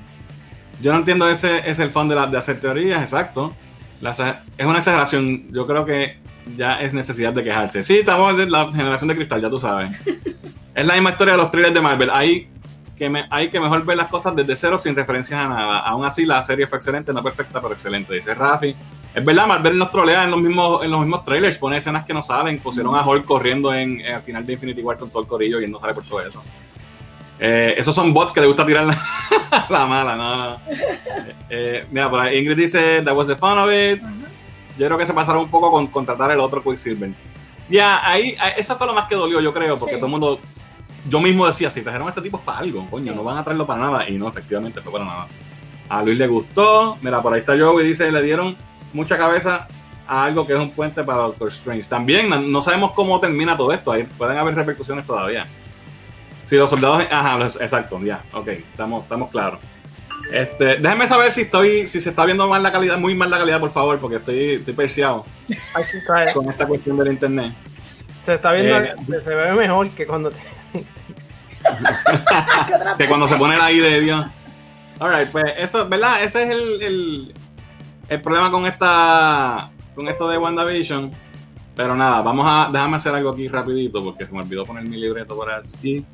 Yo 0.80 0.92
no 0.92 1.00
entiendo 1.00 1.28
ese 1.28 1.68
es 1.68 1.80
el 1.80 1.90
fan 1.90 2.08
de, 2.08 2.14
la- 2.14 2.28
de 2.28 2.38
hacer 2.38 2.60
teorías, 2.60 3.02
exacto. 3.02 3.52
La 4.00 4.12
es 4.56 4.64
una 4.64 4.78
exageración. 4.78 5.50
Yo 5.52 5.66
creo 5.66 5.84
que 5.84 6.18
ya 6.56 6.80
es 6.80 6.94
necesidad 6.94 7.32
de 7.32 7.42
quejarse. 7.42 7.82
Sí, 7.82 7.98
estamos 7.98 8.38
en 8.38 8.52
la 8.52 8.68
generación 8.70 9.08
de 9.08 9.16
cristal, 9.16 9.42
ya 9.42 9.50
tú 9.50 9.58
sabes. 9.58 9.90
es 10.76 10.86
la 10.86 10.94
misma 10.94 11.10
historia 11.10 11.32
de 11.34 11.38
los 11.38 11.50
trailers 11.50 11.74
de 11.74 11.80
Marvel. 11.80 12.10
Hay 12.12 12.48
que, 13.00 13.08
me- 13.08 13.26
hay 13.30 13.48
que 13.48 13.58
mejor 13.58 13.82
ver 13.86 13.96
las 13.96 14.08
cosas 14.08 14.36
desde 14.36 14.54
cero 14.56 14.76
sin 14.76 14.94
referencias 14.94 15.40
a 15.40 15.48
nada. 15.48 15.78
Aún 15.78 16.04
así, 16.04 16.26
la 16.26 16.42
serie 16.42 16.66
fue 16.66 16.76
excelente, 16.76 17.14
no 17.14 17.22
perfecta, 17.22 17.58
pero 17.62 17.72
excelente. 17.72 18.12
Dice 18.12 18.34
Rafi. 18.34 18.76
Es 19.14 19.24
verdad, 19.24 19.46
Marvel 19.46 19.78
nos 19.78 19.90
trolea 19.90 20.24
en 20.24 20.30
los 20.30 20.38
mismos, 20.38 20.84
en 20.84 20.90
los 20.90 21.00
mismos 21.00 21.24
trailers, 21.24 21.56
pone 21.56 21.78
escenas 21.78 22.04
que 22.04 22.12
no 22.12 22.22
salen. 22.22 22.58
Pusieron 22.60 22.94
a 22.94 23.02
Hulk 23.02 23.24
corriendo 23.24 23.72
en, 23.72 24.00
en- 24.02 24.14
al 24.16 24.20
final 24.22 24.44
de 24.44 24.52
Infinity 24.52 24.82
War 24.82 24.98
con 24.98 25.08
todo 25.08 25.22
el 25.22 25.28
corillo 25.28 25.58
y 25.60 25.64
él 25.64 25.70
no 25.70 25.78
sale 25.80 25.94
por 25.94 26.04
todo 26.04 26.20
eso. 26.20 26.44
Eh, 27.38 27.74
esos 27.78 27.94
son 27.94 28.12
bots 28.12 28.32
que 28.32 28.40
le 28.42 28.46
gusta 28.46 28.66
tirar 28.66 28.84
la, 28.84 28.98
la 29.70 29.86
mala, 29.86 30.14
no, 30.14 30.36
no. 30.50 30.56
Eh, 31.48 31.86
mira, 31.90 32.10
por 32.10 32.20
ahí 32.20 32.36
Ingrid 32.38 32.58
dice, 32.58 33.00
that 33.02 33.16
was 33.16 33.26
the 33.26 33.34
fun 33.34 33.58
of 33.58 33.70
it. 33.72 34.02
Yo 34.78 34.86
creo 34.86 34.98
que 34.98 35.06
se 35.06 35.14
pasaron 35.14 35.42
un 35.44 35.50
poco 35.50 35.70
con 35.72 35.86
contratar 35.86 36.30
el 36.32 36.38
otro 36.40 36.62
Quicksilver. 36.62 37.10
Ya, 37.70 38.06
ahí, 38.06 38.36
ahí- 38.38 38.52
esa 38.58 38.76
fue 38.76 38.86
lo 38.86 38.92
más 38.92 39.06
que 39.08 39.14
dolió, 39.14 39.40
yo 39.40 39.54
creo, 39.54 39.78
porque 39.78 39.94
Sí. 39.94 39.98
todo 40.00 40.06
el 40.06 40.10
mundo, 40.12 40.40
yo 41.08 41.20
mismo 41.20 41.46
decía, 41.46 41.70
si 41.70 41.82
trajeron 41.82 42.06
a 42.06 42.10
este 42.10 42.22
tipo 42.22 42.38
es 42.38 42.44
para 42.44 42.58
algo, 42.58 42.86
coño, 42.90 43.12
Sí. 43.12 43.16
no 43.16 43.24
van 43.24 43.38
a 43.38 43.44
traerlo 43.44 43.66
para 43.66 43.80
nada. 43.80 44.08
Y 44.08 44.18
no, 44.18 44.28
efectivamente 44.28 44.80
fue 44.80 44.92
para 44.92 45.04
nada. 45.04 45.26
A 45.88 46.02
Luis 46.02 46.18
le 46.18 46.26
gustó, 46.26 46.98
mira, 47.02 47.20
por 47.22 47.32
ahí 47.34 47.40
está 47.40 47.56
Joe 47.58 47.82
y 47.82 47.88
dice, 47.88 48.10
le 48.12 48.22
dieron 48.22 48.56
mucha 48.92 49.16
cabeza 49.18 49.66
a 50.06 50.24
algo 50.24 50.46
que 50.46 50.52
es 50.54 50.58
un 50.58 50.70
puente 50.70 51.02
para 51.04 51.22
Doctor 51.22 51.48
Strange. 51.48 51.88
También 51.88 52.28
no, 52.52 52.62
sabemos 52.62 52.92
cómo 52.92 53.18
termina 53.20 53.56
todo 53.56 53.72
esto, 53.72 53.92
ahí 53.92 54.04
pueden 54.18 54.36
haber 54.38 54.54
repercusiones 54.54 55.06
todavía. 55.06 55.46
Si 56.44 56.56
los 56.56 56.68
soldados, 56.70 57.04
ajá, 57.10 57.38
los- 57.38 57.60
exacto, 57.60 58.00
ya, 58.04 58.22
ok, 58.32 58.48
estamos, 58.48 59.02
estamos 59.04 59.30
claros. 59.30 59.60
Este, 60.32 60.76
déjenme 60.76 61.06
saber 61.08 61.30
si 61.32 61.42
estoy, 61.42 61.86
si 61.86 62.00
se 62.00 62.10
está 62.10 62.24
viendo 62.24 62.46
mal 62.46 62.62
la 62.62 62.70
calidad, 62.70 62.98
muy 62.98 63.14
mal 63.14 63.30
la 63.30 63.38
calidad, 63.38 63.58
por 63.58 63.70
favor, 63.70 63.98
porque 63.98 64.16
estoy, 64.16 64.50
estoy 64.54 64.74
perseado 64.74 65.24
con 66.34 66.48
esta 66.50 66.66
cuestión 66.66 66.96
del 66.98 67.12
internet. 67.12 67.54
Se 68.22 68.34
está 68.34 68.52
viendo, 68.52 68.76
Eh, 68.78 68.94
se, 69.06 69.24
se 69.24 69.34
ve 69.34 69.52
mejor 69.54 69.90
que 69.90 70.06
cuando 70.06 70.30
te, 70.30 70.36
¿Qué 72.66 72.74
otra 72.74 72.96
Que 72.96 73.06
cuando 73.06 73.28
se 73.28 73.36
pone 73.36 73.56
la 73.56 73.70
I 73.70 73.78
de 73.78 74.00
Dios. 74.00 74.26
Alright, 74.98 75.30
pues 75.30 75.44
eso, 75.56 75.88
¿verdad? 75.88 76.22
Ese 76.22 76.42
es 76.42 76.50
el, 76.50 76.82
el, 76.82 77.34
el 78.08 78.20
problema 78.20 78.50
con 78.50 78.66
esta. 78.66 79.70
con 79.94 80.08
esto 80.08 80.28
de 80.28 80.38
WandaVision. 80.38 81.10
Pero 81.74 81.96
nada, 81.96 82.20
vamos 82.20 82.46
a. 82.48 82.70
Déjame 82.70 82.96
hacer 82.96 83.14
algo 83.14 83.30
aquí 83.30 83.48
rapidito 83.48 84.04
porque 84.04 84.26
se 84.26 84.32
me 84.32 84.40
olvidó 84.40 84.66
poner 84.66 84.84
mi 84.84 84.96
libreto 84.96 85.34
por 85.34 85.50
aquí. 85.50 86.04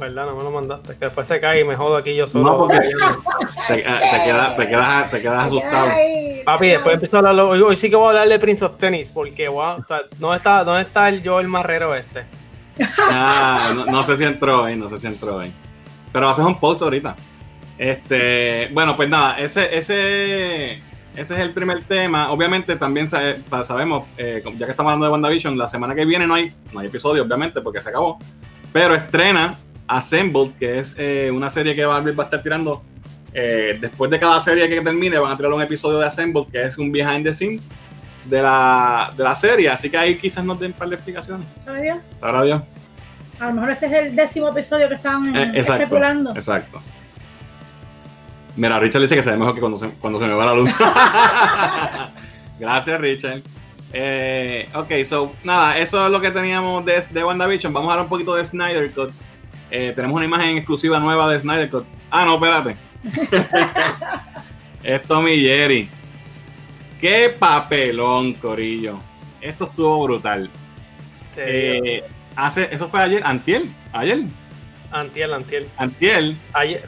¿verdad? 0.00 0.26
No 0.26 0.34
me 0.34 0.42
lo 0.42 0.50
mandaste. 0.50 0.96
Que 0.96 1.04
después 1.04 1.28
se 1.28 1.38
cae 1.38 1.60
y 1.60 1.64
me 1.64 1.76
jodo 1.76 1.96
aquí 1.96 2.14
yo 2.16 2.26
solo. 2.26 2.44
No, 2.44 2.58
porque 2.58 2.78
te, 3.68 3.76
te 3.76 3.82
quedas, 3.82 4.56
te, 4.56 4.68
quedas, 4.68 5.10
te 5.10 5.22
quedas 5.22 5.46
asustado. 5.46 5.90
Papi, 6.44 6.68
después 6.68 6.94
empiezo 6.94 7.16
a 7.16 7.18
hablar. 7.20 7.46
Hoy, 7.46 7.60
hoy 7.60 7.76
sí 7.76 7.90
que 7.90 7.96
voy 7.96 8.06
a 8.06 8.10
hablar 8.10 8.28
de 8.28 8.38
Prince 8.38 8.64
of 8.64 8.76
Tennis. 8.76 9.12
Porque, 9.12 9.48
wow, 9.48 9.76
o 9.78 9.84
sea, 9.86 10.00
¿dónde 10.18 10.38
está, 10.38 10.64
¿dónde 10.64 10.82
está 10.82 11.08
el 11.08 11.22
Joel 11.24 11.46
Marrero 11.46 11.94
este? 11.94 12.24
Ah, 12.98 13.72
no, 13.74 13.86
no 13.86 14.02
sé 14.04 14.16
si 14.16 14.24
entró 14.24 14.62
hoy, 14.64 14.76
no 14.76 14.88
sé 14.88 14.98
si 14.98 15.06
entró 15.06 15.36
hoy. 15.36 15.52
Pero 16.12 16.28
haces 16.28 16.44
un 16.44 16.58
post 16.58 16.82
ahorita. 16.82 17.16
Este, 17.78 18.68
bueno, 18.72 18.96
pues 18.96 19.08
nada, 19.08 19.38
ese, 19.38 19.76
ese, 19.76 20.72
ese 20.72 20.80
es 21.16 21.30
el 21.30 21.52
primer 21.52 21.82
tema. 21.84 22.30
Obviamente 22.30 22.76
también 22.76 23.08
sa- 23.08 23.36
pa- 23.48 23.64
sabemos, 23.64 24.04
eh, 24.18 24.42
ya 24.58 24.66
que 24.66 24.72
estamos 24.72 24.90
hablando 24.90 25.06
de 25.06 25.12
WandaVision, 25.12 25.56
la 25.56 25.68
semana 25.68 25.94
que 25.94 26.04
viene 26.04 26.26
no 26.26 26.34
hay, 26.34 26.52
no 26.72 26.80
hay 26.80 26.86
episodio, 26.88 27.22
obviamente, 27.22 27.60
porque 27.60 27.80
se 27.80 27.88
acabó. 27.88 28.18
Pero 28.72 28.94
estrena 28.94 29.56
Assembled, 29.88 30.52
que 30.58 30.78
es 30.78 30.94
eh, 30.98 31.30
una 31.32 31.50
serie 31.50 31.74
que 31.74 31.86
Marvel 31.86 32.18
va 32.18 32.24
a 32.24 32.26
estar 32.26 32.42
tirando. 32.42 32.82
eh, 33.32 33.78
después 33.80 34.10
de 34.10 34.18
cada 34.18 34.40
serie 34.40 34.68
que 34.68 34.80
termine, 34.80 35.18
van 35.18 35.32
a 35.32 35.36
tirar 35.36 35.52
un 35.52 35.62
episodio 35.62 35.98
de 35.98 36.06
Assembled, 36.06 36.48
que 36.50 36.62
es 36.64 36.76
un 36.78 36.90
behind 36.92 37.24
the 37.24 37.32
scenes 37.32 37.68
de 38.24 38.42
la, 38.42 39.12
de 39.16 39.24
la 39.24 39.34
serie, 39.34 39.68
así 39.70 39.88
que 39.90 39.96
ahí 39.98 40.18
quizás 40.18 40.44
nos 40.44 40.58
den 40.60 40.72
un 40.72 40.78
par 40.78 40.88
de 40.88 40.94
explicaciones. 40.96 41.46
¿Sabe 41.64 41.82
Dios? 41.82 41.98
Ahora 42.20 42.42
Dios. 42.42 42.62
A 43.38 43.46
lo 43.46 43.52
mejor 43.54 43.70
ese 43.70 43.86
es 43.86 43.92
el 43.92 44.14
décimo 44.16 44.48
episodio 44.48 44.88
que 44.88 44.94
estaban 44.96 45.24
Eh, 45.34 45.52
exacto, 45.54 45.82
especulando. 45.84 46.30
exacto. 46.36 46.82
Mira, 48.56 48.78
Richard 48.78 49.02
dice 49.02 49.14
que 49.16 49.22
se 49.22 49.30
ve 49.30 49.36
mejor 49.36 49.54
que 49.54 49.60
cuando 49.60 49.78
se, 49.78 49.88
cuando 49.92 50.18
se 50.18 50.26
me 50.26 50.34
va 50.34 50.44
la 50.46 50.54
luz. 50.54 50.70
Gracias, 52.58 53.00
Richard. 53.00 53.40
Eh, 53.92 54.68
ok, 54.74 54.90
so, 55.06 55.32
nada, 55.44 55.78
eso 55.78 56.04
es 56.06 56.12
lo 56.12 56.20
que 56.20 56.30
teníamos 56.30 56.84
de, 56.84 57.02
de 57.10 57.24
WandaVision. 57.24 57.72
Vamos 57.72 57.88
a 57.88 57.92
hablar 57.94 58.04
un 58.06 58.10
poquito 58.10 58.34
de 58.34 58.44
Snyder 58.44 58.92
Cut. 58.92 59.10
Eh, 59.70 59.92
tenemos 59.96 60.16
una 60.16 60.24
imagen 60.26 60.56
exclusiva 60.58 60.98
nueva 61.00 61.28
de 61.32 61.40
Snyder 61.40 61.70
Cut. 61.70 61.86
Ah, 62.10 62.24
no, 62.24 62.34
espérate. 62.34 62.76
es 64.82 65.02
Tommy 65.02 65.38
Jerry. 65.38 65.88
Qué 67.00 67.34
papelón, 67.38 68.34
Corillo. 68.34 68.98
Esto 69.40 69.64
estuvo 69.64 70.02
brutal. 70.04 70.50
Eh, 71.36 72.04
hace, 72.36 72.68
eso 72.72 72.88
fue 72.88 73.00
ayer, 73.00 73.22
antier, 73.24 73.62
ayer, 73.92 74.20
Antiel, 74.92 75.32
antiel. 75.32 75.68
antier, 75.76 76.34
Ayer, 76.52 76.82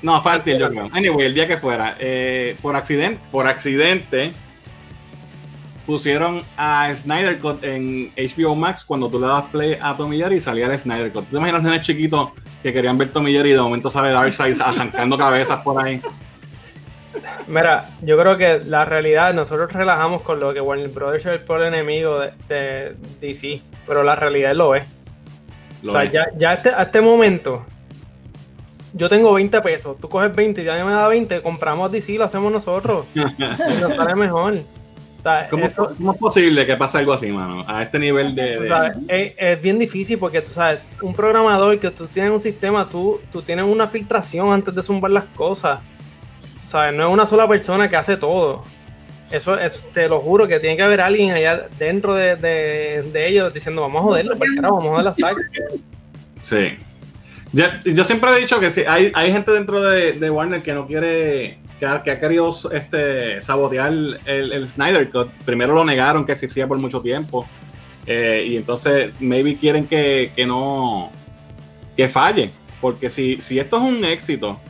no, 0.00 0.22
fue 0.22 0.32
antier, 0.32 0.58
yo 0.58 0.70
creo. 0.70 0.88
Anyway, 0.92 1.26
el 1.26 1.34
día 1.34 1.46
que 1.46 1.58
fuera, 1.58 1.96
eh, 1.98 2.56
por 2.62 2.76
accidente, 2.76 3.20
por 3.30 3.46
accidente, 3.48 4.32
pusieron 5.84 6.44
a 6.56 6.94
Snyder 6.94 7.38
Cut 7.40 7.64
en 7.64 8.12
HBO 8.16 8.54
Max 8.54 8.84
cuando 8.84 9.10
tú 9.10 9.20
le 9.20 9.26
das 9.26 9.44
play 9.46 9.76
a 9.80 9.96
Tommy 9.96 10.18
Jerry 10.18 10.36
y 10.36 10.40
salía 10.40 10.66
el 10.66 10.78
Snyder 10.78 11.12
Cut. 11.12 11.24
¿Tú 11.24 11.32
te 11.32 11.36
imaginas 11.38 11.62
nenes 11.62 11.82
chiquitos 11.82 12.30
que 12.62 12.72
querían 12.72 12.96
ver 12.96 13.12
Tommy 13.12 13.32
Jerry 13.32 13.50
y 13.50 13.54
de 13.54 13.60
momento 13.60 13.90
sale 13.90 14.10
Darkseid 14.10 14.60
arrancando 14.60 15.18
cabezas 15.18 15.60
por 15.62 15.84
ahí? 15.84 16.00
Mira, 17.48 17.88
yo 18.02 18.16
creo 18.18 18.36
que 18.36 18.60
la 18.64 18.84
realidad, 18.84 19.34
nosotros 19.34 19.72
relajamos 19.72 20.22
con 20.22 20.38
lo 20.38 20.54
que 20.54 20.60
Warner 20.60 20.88
Brothers 20.88 21.26
es 21.26 21.32
el 21.32 21.40
peor 21.40 21.64
enemigo 21.64 22.20
de, 22.20 22.32
de 22.48 22.96
DC, 23.20 23.60
pero 23.86 24.02
la 24.02 24.14
realidad 24.16 24.54
lo 24.54 24.74
es. 24.74 24.84
Lo 25.82 25.90
o 25.90 25.94
sea, 25.94 26.04
es. 26.04 26.12
ya, 26.12 26.26
ya 26.36 26.52
este- 26.54 26.70
a 26.70 26.82
este 26.82 27.00
momento, 27.00 27.64
yo 28.92 29.08
tengo 29.08 29.32
20 29.32 29.60
pesos, 29.62 29.96
tú 30.00 30.08
coges 30.08 30.34
20 30.34 30.62
y 30.62 30.64
ya 30.64 30.84
me 30.84 30.92
da 30.92 31.08
20, 31.08 31.42
compramos 31.42 31.90
DC 31.92 32.14
lo 32.14 32.24
hacemos 32.24 32.52
nosotros. 32.52 33.06
y 33.14 33.20
nos 33.38 33.56
sale 33.96 34.14
mejor. 34.14 34.54
O 34.54 35.22
sea, 35.22 35.48
¿Cómo, 35.50 35.66
eso- 35.66 35.92
cómo 35.96 36.12
es 36.12 36.18
posible 36.18 36.64
que 36.66 36.76
pase 36.76 36.98
algo 36.98 37.12
así, 37.12 37.30
mano? 37.30 37.62
A 37.66 37.82
este 37.82 37.98
nivel 37.98 38.34
de... 38.34 38.56
tú 38.56 38.62
de- 38.62 38.68
sabes, 38.68 38.96
es, 39.08 39.34
es 39.36 39.60
bien 39.60 39.78
difícil 39.78 40.18
porque 40.18 40.40
tú 40.40 40.50
sabes, 40.50 40.80
un 41.02 41.12
programador 41.14 41.78
que 41.78 41.90
tú 41.90 42.06
tienes 42.06 42.30
un 42.32 42.40
sistema, 42.40 42.88
tú, 42.88 43.20
tú 43.30 43.42
tienes 43.42 43.64
una 43.66 43.86
filtración 43.86 44.50
antes 44.52 44.74
de 44.74 44.82
zumbar 44.82 45.10
las 45.10 45.24
cosas. 45.34 45.80
Sabes, 46.70 46.94
no 46.94 47.08
es 47.08 47.12
una 47.12 47.26
sola 47.26 47.48
persona 47.48 47.88
que 47.88 47.96
hace 47.96 48.16
todo. 48.16 48.62
Eso 49.28 49.58
es, 49.58 49.90
te 49.92 50.08
lo 50.08 50.20
juro 50.20 50.46
que 50.46 50.60
tiene 50.60 50.76
que 50.76 50.82
haber 50.84 51.00
alguien 51.00 51.32
allá 51.32 51.66
dentro 51.76 52.14
de, 52.14 52.36
de- 52.36 53.26
ellos 53.28 53.52
diciendo, 53.52 53.82
vamos 53.82 53.98
a 54.00 54.02
joderlo, 54.04 54.38
para 54.38 54.54
carajo, 54.54 54.76
vamos 54.76 54.86
a 54.86 54.90
joder 54.90 55.04
la 55.04 55.14
saga. 55.14 55.36
Sí. 56.42 56.78
Yo, 57.52 58.04
siempre 58.04 58.30
he 58.30 58.38
dicho 58.40 58.60
que 58.60 58.70
sí, 58.70 58.82
hay, 58.86 59.10
hay 59.16 59.32
gente 59.32 59.50
dentro 59.50 59.82
de, 59.82 60.30
Warner 60.30 60.62
que 60.62 60.72
no 60.72 60.86
quiere, 60.86 61.58
que 61.80 61.86
ha, 61.86 62.04
que 62.04 62.12
ha 62.12 62.20
querido 62.20 62.54
este, 62.72 63.42
sabotear 63.42 63.88
el, 63.90 64.52
el 64.52 64.68
Snyder 64.68 65.10
Cut. 65.10 65.28
Primero 65.44 65.74
lo 65.74 65.84
negaron 65.84 66.24
que 66.24 66.32
existía 66.32 66.68
por 66.68 66.78
mucho 66.78 67.00
tiempo. 67.00 67.48
eh, 68.06 68.44
y 68.46 68.56
entonces, 68.56 69.12
maybe 69.18 69.56
quieren 69.56 69.88
que, 69.88 70.30
que 70.36 70.46
no, 70.46 71.10
que 71.96 72.08
falle. 72.08 72.50
Porque 72.80 73.10
si, 73.10 73.40
si 73.42 73.58
esto 73.58 73.76
es 73.78 73.82
un 73.82 74.04
éxito, 74.04 74.60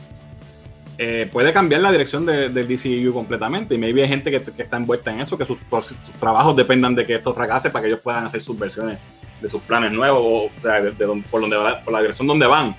eh, 1.03 1.27
puede 1.31 1.51
cambiar 1.51 1.81
la 1.81 1.91
dirección 1.91 2.27
de- 2.27 2.49
del 2.49 2.67
DCU 2.67 3.11
completamente. 3.11 3.73
Y 3.73 3.77
maybe 3.79 4.03
hay 4.03 4.07
gente 4.07 4.29
que, 4.29 4.39
que 4.39 4.61
está 4.61 4.77
envuelta 4.77 5.11
en 5.11 5.21
eso, 5.21 5.35
que 5.35 5.45
sus, 5.45 5.57
sus 5.81 6.11
trabajos 6.19 6.55
dependan 6.55 6.93
de 6.93 7.03
que 7.05 7.15
esto 7.15 7.33
fracase 7.33 7.71
para 7.71 7.81
que 7.81 7.87
ellos 7.89 8.01
puedan 8.03 8.23
hacer 8.25 8.39
sus 8.43 8.57
versiones 8.59 8.99
de 9.41 9.49
sus 9.49 9.61
planes 9.63 9.91
nuevos, 9.91 10.19
o, 10.23 10.43
o 10.55 10.61
sea, 10.61 10.79
de, 10.79 10.91
de 10.91 11.05
donde- 11.05 11.27
por, 11.27 11.41
donde 11.41 11.57
va- 11.57 11.81
por 11.81 11.91
la 11.91 12.01
dirección 12.01 12.27
donde 12.27 12.45
van. 12.45 12.75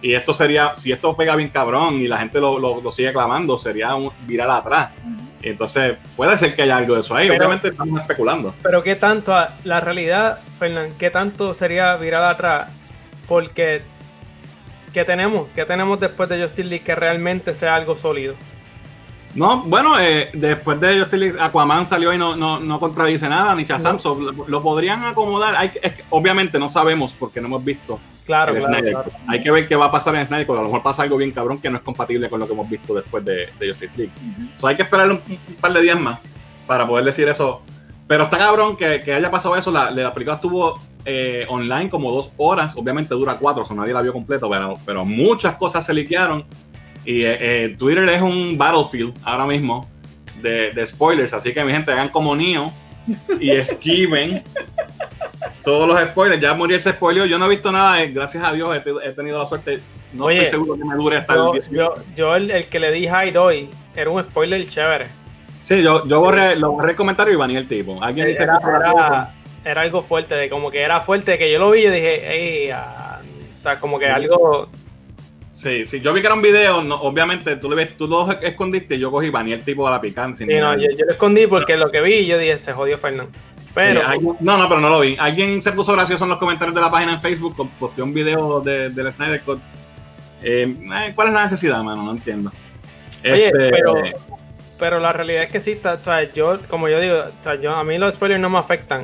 Y 0.00 0.14
esto 0.14 0.32
sería, 0.32 0.74
si 0.74 0.92
esto 0.92 1.14
pega 1.14 1.36
bien 1.36 1.50
cabrón 1.50 1.96
y 2.00 2.08
la 2.08 2.16
gente 2.16 2.40
lo, 2.40 2.58
lo- 2.58 2.80
lo 2.80 2.90
sigue 2.90 3.12
clamando, 3.12 3.58
sería 3.58 3.94
un 3.94 4.10
viral 4.26 4.50
atrás. 4.50 4.90
Entonces 5.42 5.96
puede 6.16 6.36
ser 6.38 6.56
que 6.56 6.62
haya 6.62 6.78
algo 6.78 6.94
de 6.94 7.00
eso 7.02 7.14
ahí. 7.14 7.28
Pero- 7.28 7.38
Obviamente 7.40 7.68
estamos 7.68 8.00
especulando. 8.00 8.54
Pero 8.62 8.82
qué 8.82 8.94
tanto, 8.96 9.34
a- 9.34 9.50
la 9.64 9.80
realidad, 9.80 10.38
Fernán, 10.58 10.92
qué 10.98 11.10
tanto 11.10 11.52
sería 11.52 11.94
virar 11.96 12.24
atrás, 12.24 12.70
porque 13.28 13.82
¿qué 14.92 15.04
tenemos? 15.04 15.48
¿Qué 15.54 15.64
tenemos 15.64 15.98
después 16.00 16.28
de 16.28 16.42
Justice 16.42 16.68
League 16.68 16.84
que 16.84 16.94
realmente 16.94 17.54
sea 17.54 17.74
algo 17.74 17.96
sólido? 17.96 18.34
No, 19.34 19.62
bueno, 19.62 20.00
eh, 20.00 20.30
después 20.32 20.80
de 20.80 20.98
Justice 20.98 21.16
League, 21.18 21.36
Aquaman 21.38 21.86
salió 21.86 22.12
y 22.12 22.18
no, 22.18 22.34
no, 22.34 22.58
no 22.58 22.80
contradice 22.80 23.28
nada, 23.28 23.54
ni 23.54 23.64
Shazam, 23.64 23.94
No. 23.96 24.00
so, 24.00 24.14
lo, 24.18 24.32
lo 24.48 24.62
podrían 24.62 25.04
acomodar. 25.04 25.54
Hay, 25.56 25.68
que- 25.68 25.80
es 25.82 25.92
que 25.94 26.04
obviamente 26.10 26.58
no 26.58 26.68
sabemos 26.68 27.14
porque 27.14 27.40
no 27.40 27.46
hemos 27.46 27.64
visto 27.64 28.00
Claro, 28.24 28.52
el 28.52 28.58
claro, 28.58 28.74
Snyder 28.74 28.92
claro. 28.94 29.10
Hay 29.28 29.42
que 29.42 29.50
ver 29.50 29.68
qué 29.68 29.76
va 29.76 29.86
a 29.86 29.90
pasar 29.92 30.14
en 30.16 30.26
Snyder 30.26 30.46
Cut. 30.46 30.56
A 30.56 30.60
lo 30.60 30.64
mejor 30.66 30.82
pasa 30.82 31.02
algo 31.02 31.16
bien 31.18 31.30
cabrón 31.30 31.60
que 31.60 31.70
no 31.70 31.76
es 31.76 31.82
compatible 31.82 32.28
con 32.28 32.40
lo 32.40 32.46
que 32.46 32.52
hemos 32.54 32.68
visto 32.68 32.94
después 32.94 33.24
de, 33.24 33.48
de 33.58 33.68
Justice 33.68 33.96
League. 33.98 34.12
Ujú. 34.16 34.48
So, 34.56 34.66
hay 34.66 34.76
que 34.76 34.82
esperar 34.82 35.10
un, 35.10 35.20
un 35.28 35.54
par 35.60 35.72
de 35.72 35.82
días 35.82 36.00
más 36.00 36.20
para 36.66 36.86
poder 36.86 37.04
decir 37.04 37.28
eso. 37.28 37.62
Pero 38.06 38.24
está 38.24 38.38
cabrón 38.38 38.76
que, 38.76 39.02
que 39.02 39.12
haya 39.14 39.30
pasado 39.30 39.54
eso. 39.56 39.70
La, 39.70 39.90
la 39.90 40.12
película 40.14 40.36
estuvo 40.36 40.80
eh, 41.10 41.46
online 41.48 41.88
como 41.88 42.12
dos 42.12 42.30
horas. 42.36 42.74
Obviamente 42.76 43.14
dura 43.14 43.38
cuatro, 43.38 43.62
o 43.62 43.66
sea, 43.66 43.74
nadie 43.74 43.94
la 43.94 44.02
vio 44.02 44.12
completo, 44.12 44.48
pero, 44.50 44.74
pero 44.84 45.04
muchas 45.06 45.54
cosas 45.56 45.86
se 45.86 45.94
liquearon. 45.94 46.44
Y 47.04 47.22
eh, 47.24 47.38
eh, 47.40 47.76
Twitter 47.78 48.06
es 48.10 48.20
un 48.20 48.58
battlefield 48.58 49.14
ahora 49.24 49.46
mismo 49.46 49.88
de, 50.42 50.72
de 50.72 50.86
spoilers. 50.86 51.32
Así 51.32 51.54
que 51.54 51.64
mi 51.64 51.72
gente, 51.72 51.90
hagan 51.92 52.10
como 52.10 52.36
Neo 52.36 52.70
y 53.40 53.50
esquiven 53.52 54.42
todos 55.64 55.88
los 55.88 55.98
spoilers. 56.10 56.40
Ya 56.42 56.52
Muriel 56.54 56.80
se 56.80 56.92
spoileó. 56.92 57.24
Yo 57.24 57.38
no 57.38 57.46
he 57.46 57.48
visto 57.48 57.72
nada. 57.72 58.02
eh, 58.02 58.10
gracias 58.12 58.44
a 58.44 58.52
Dios 58.52 58.76
he, 58.76 59.08
he 59.08 59.12
tenido 59.12 59.38
la 59.38 59.46
suerte. 59.46 59.80
No 60.12 60.24
Oye, 60.26 60.42
estoy 60.44 60.50
seguro 60.60 60.74
que 60.78 60.84
me 60.84 60.94
dure 60.96 61.16
hasta 61.18 61.34
Yo, 61.34 61.46
el 61.54 61.60
18. 61.60 61.74
yo, 61.74 61.94
yo 62.16 62.36
el, 62.36 62.50
el 62.50 62.66
que 62.68 62.78
le 62.80 62.92
di 62.92 63.06
hide 63.06 63.36
hoy 63.38 63.70
era 63.96 64.10
un 64.10 64.22
spoiler 64.22 64.66
chévere. 64.68 65.06
Sí, 65.60 65.82
yo, 65.82 66.06
yo 66.06 66.20
borré, 66.20 66.56
lo 66.56 66.72
borré 66.72 66.90
el 66.92 66.96
comentario 66.96 67.32
y 67.34 67.36
baneé 67.36 67.58
el 67.58 67.68
tipo. 67.68 68.02
Alguien 68.02 68.26
dice 68.28 68.44
Era, 68.44 68.58
que 68.58 68.66
era- 68.68 69.34
era 69.68 69.82
algo 69.82 70.02
fuerte, 70.02 70.34
de 70.34 70.48
como 70.48 70.70
que 70.70 70.80
era 70.80 71.00
fuerte, 71.00 71.38
que 71.38 71.50
yo 71.50 71.58
lo 71.58 71.70
vi 71.70 71.86
y 71.86 71.90
dije, 71.90 72.64
ey, 72.64 72.70
ah", 72.70 73.20
o 73.58 73.62
sea, 73.62 73.78
como 73.78 73.98
que 73.98 74.06
algo, 74.06 74.68
Sí, 75.58 75.86
sí, 75.86 76.00
yo 76.00 76.12
vi 76.12 76.20
que 76.20 76.28
era 76.28 76.36
un 76.36 76.42
video, 76.42 76.84
no, 76.84 76.94
obviamente 77.00 77.56
tú, 77.56 77.68
le 77.68 77.74
ves, 77.74 77.96
tú 77.96 78.06
lo 78.06 78.30
escondiste 78.30 78.94
y 78.94 79.00
yo 79.00 79.10
cogí 79.10 79.26
y 79.26 79.30
baneé 79.30 79.54
el 79.54 79.64
tipo 79.64 79.88
a 79.88 79.90
la 79.90 80.00
picante. 80.00 80.38
sí, 80.38 80.44
no, 80.46 80.76
yo, 80.76 80.88
yo 80.96 81.04
lo 81.04 81.10
escondí 81.10 81.48
porque 81.48 81.76
lo 81.76 81.90
que 81.90 82.00
vi 82.00 82.26
yo 82.26 82.38
dije, 82.38 82.60
se 82.60 82.72
jodió 82.72 82.96
Fernando. 82.96 83.32
Pero, 83.74 84.02
no, 84.38 84.56
no, 84.56 84.68
pero 84.68 84.80
no 84.80 84.88
lo 84.88 85.00
vi. 85.00 85.16
Alguien 85.18 85.60
se 85.60 85.72
puso 85.72 85.94
gracioso 85.94 86.22
en 86.24 86.30
los 86.30 86.38
comentarios 86.38 86.76
de 86.76 86.80
la 86.80 86.92
página 86.92 87.14
en 87.14 87.20
Facebook, 87.20 87.68
posteó 87.76 88.04
un 88.04 88.14
video 88.14 88.60
de, 88.60 88.90
del 88.90 89.10
Snyder 89.10 89.40
Cut. 89.42 89.58
Eh, 90.44 90.76
eh, 90.80 91.12
¿Cuál 91.16 91.28
es 91.28 91.34
la 91.34 91.42
necesidad, 91.42 91.82
mano? 91.82 92.04
No 92.04 92.12
entiendo. 92.12 92.52
Oye, 93.24 93.48
Este, 93.48 93.70
pero, 93.70 93.94
pero 94.78 95.00
la 95.00 95.12
realidad 95.12 95.42
es 95.42 95.50
que 95.50 95.60
sí, 95.60 95.72
está, 95.72 95.94
o 95.94 95.98
sea, 95.98 96.32
yo, 96.32 96.60
como 96.68 96.88
yo 96.88 97.00
digo, 97.00 97.16
o 97.18 97.42
sea, 97.42 97.56
yo, 97.56 97.74
a 97.74 97.82
mí 97.82 97.98
los 97.98 98.14
spoilers 98.14 98.40
no 98.40 98.48
me 98.48 98.58
afectan, 98.58 99.02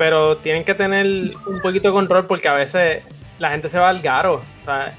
pero 0.00 0.38
tienen 0.38 0.64
que 0.64 0.72
tener 0.72 1.04
un 1.46 1.60
poquito 1.60 1.88
de 1.88 1.92
control 1.92 2.26
porque 2.26 2.48
a 2.48 2.54
veces 2.54 3.02
la 3.38 3.50
gente 3.50 3.68
se 3.68 3.78
va 3.78 3.90
al 3.90 4.00
garo. 4.00 4.36
O 4.62 4.64
sea, 4.64 4.94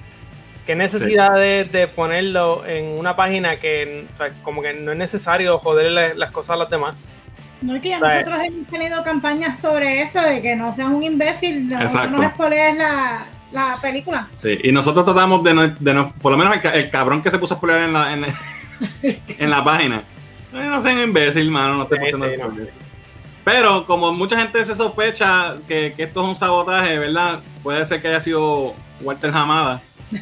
¿qué 0.68 0.76
necesidad 0.76 1.34
de, 1.34 1.64
de 1.64 1.88
ponerlo 1.88 2.64
en 2.68 2.86
una 3.00 3.16
página 3.16 3.60
que 3.60 4.06
o 4.14 4.18
sea, 4.18 4.30
como 4.44 4.62
que 4.62 4.76
no 4.76 4.92
es 4.92 4.98
necesario 5.00 5.58
joderle 5.58 6.14
las 6.14 6.30
cosas 6.30 6.52
a 6.52 6.58
los 6.58 6.70
demás? 6.70 6.96
No 7.64 7.76
es 7.76 7.82
que 7.82 7.90
ya 7.90 8.00
nosotros 8.00 8.40
hemos 8.46 8.68
tenido 8.68 9.04
campañas 9.04 9.60
sobre 9.60 10.04
eso, 10.04 10.22
de 10.22 10.40
que 10.40 10.56
no 10.56 10.72
seas 10.76 10.90
un 10.90 11.02
imbécil, 11.02 11.68
no, 11.68 11.82
Exacto. 11.82 12.22
no 12.22 12.30
spoilees 12.30 12.78
la, 12.78 13.26
la 13.54 13.78
película. 13.82 14.28
Sí, 14.36 14.60
y 14.64 14.72
nosotros 14.72 15.04
tratamos 15.04 15.44
de 15.44 15.54
no, 15.56 15.68
de 15.68 15.94
no- 15.96 16.14
por 16.22 16.32
lo 16.32 16.38
menos 16.38 16.64
el, 16.64 16.72
el 16.76 16.92
cabrón 16.92 17.24
que 17.24 17.32
se 17.32 17.40
puso 17.40 17.56
a 17.56 17.58
spoiler 17.58 17.82
en 17.86 17.94
la, 17.94 18.14
en, 18.14 18.26
en 19.40 19.50
la 19.50 19.64
página. 19.64 20.04
Eh, 20.54 20.64
no 20.68 20.80
sean 20.80 21.00
imbécil, 21.00 21.50
mano, 21.50 21.76
no 21.78 21.88
te 21.88 21.96
Sí, 21.98 22.06
sí, 22.14 22.38
no. 22.38 22.91
Pero 23.52 23.86
como 23.86 24.14
mucha 24.14 24.40
gente 24.40 24.64
se 24.64 24.76
sospecha 24.76 25.56
que, 25.68 25.94
que 25.96 26.04
esto 26.04 26.22
es 26.24 26.30
un 26.30 26.36
sabotaje, 26.38 26.98
¿verdad? 26.98 27.42
Puede 27.62 27.86
ser 27.86 28.02
que 28.02 28.08
haya 28.08 28.22
sido 28.22 28.74
Walter 29.02 29.30
Hamada. 29.34 29.82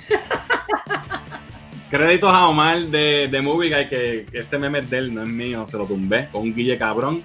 Créditos 1.91 2.33
a 2.33 2.47
Omar 2.47 2.79
de, 2.79 3.27
de 3.27 3.41
Movie 3.41 3.69
Guy, 3.69 3.87
que, 3.87 4.25
que 4.31 4.39
este 4.39 4.57
meme 4.57 4.79
es 4.79 4.89
de 4.89 4.97
él, 4.97 5.13
no 5.13 5.21
es 5.21 5.29
mío, 5.29 5.65
se 5.67 5.77
lo 5.77 5.85
tumbé 5.85 6.27
con 6.31 6.41
un 6.41 6.55
guille 6.55 6.77
cabrón. 6.77 7.21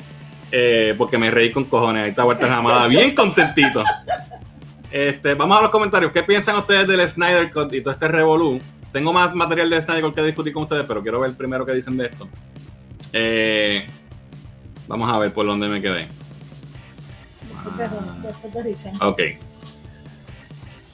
eh, 0.53 0.95
porque 0.99 1.17
me 1.17 1.31
reí 1.31 1.51
con 1.51 1.65
cojones. 1.65 2.05
Ahí 2.05 2.11
está 2.11 2.25
Walter 2.25 2.51
Hamada, 2.51 2.87
bien 2.89 3.15
contentito. 3.15 3.83
Este, 4.91 5.35
vamos 5.35 5.59
a 5.59 5.63
los 5.63 5.71
comentarios. 5.71 6.13
¿Qué 6.13 6.23
piensan 6.23 6.57
ustedes 6.57 6.87
del 6.87 7.07
Snyder 7.09 7.51
Cut 7.51 7.73
y 7.73 7.81
todo 7.81 7.95
este 7.95 8.09
revolú? 8.09 8.59
Tengo 8.93 9.13
más 9.13 9.35
material 9.35 9.71
de 9.71 9.81
Snyder 9.81 10.03
Cut 10.03 10.15
que 10.15 10.23
discutir 10.23 10.53
con 10.53 10.65
ustedes, 10.65 10.85
pero 10.87 11.03
quiero 11.03 11.21
ver 11.21 11.33
primero 11.33 11.65
qué 11.65 11.73
dicen 11.73 11.97
de 11.97 12.07
esto. 12.07 12.29
Eh, 13.13 13.87
vamos 14.89 15.13
a 15.13 15.19
ver 15.19 15.33
por 15.33 15.47
dónde 15.47 15.69
me 15.69 15.81
quedé. 15.81 16.09
De- 17.77 17.89
después 18.23 18.53
de 18.55 18.63
Richard. 18.63 18.93
Ok. 19.03 19.21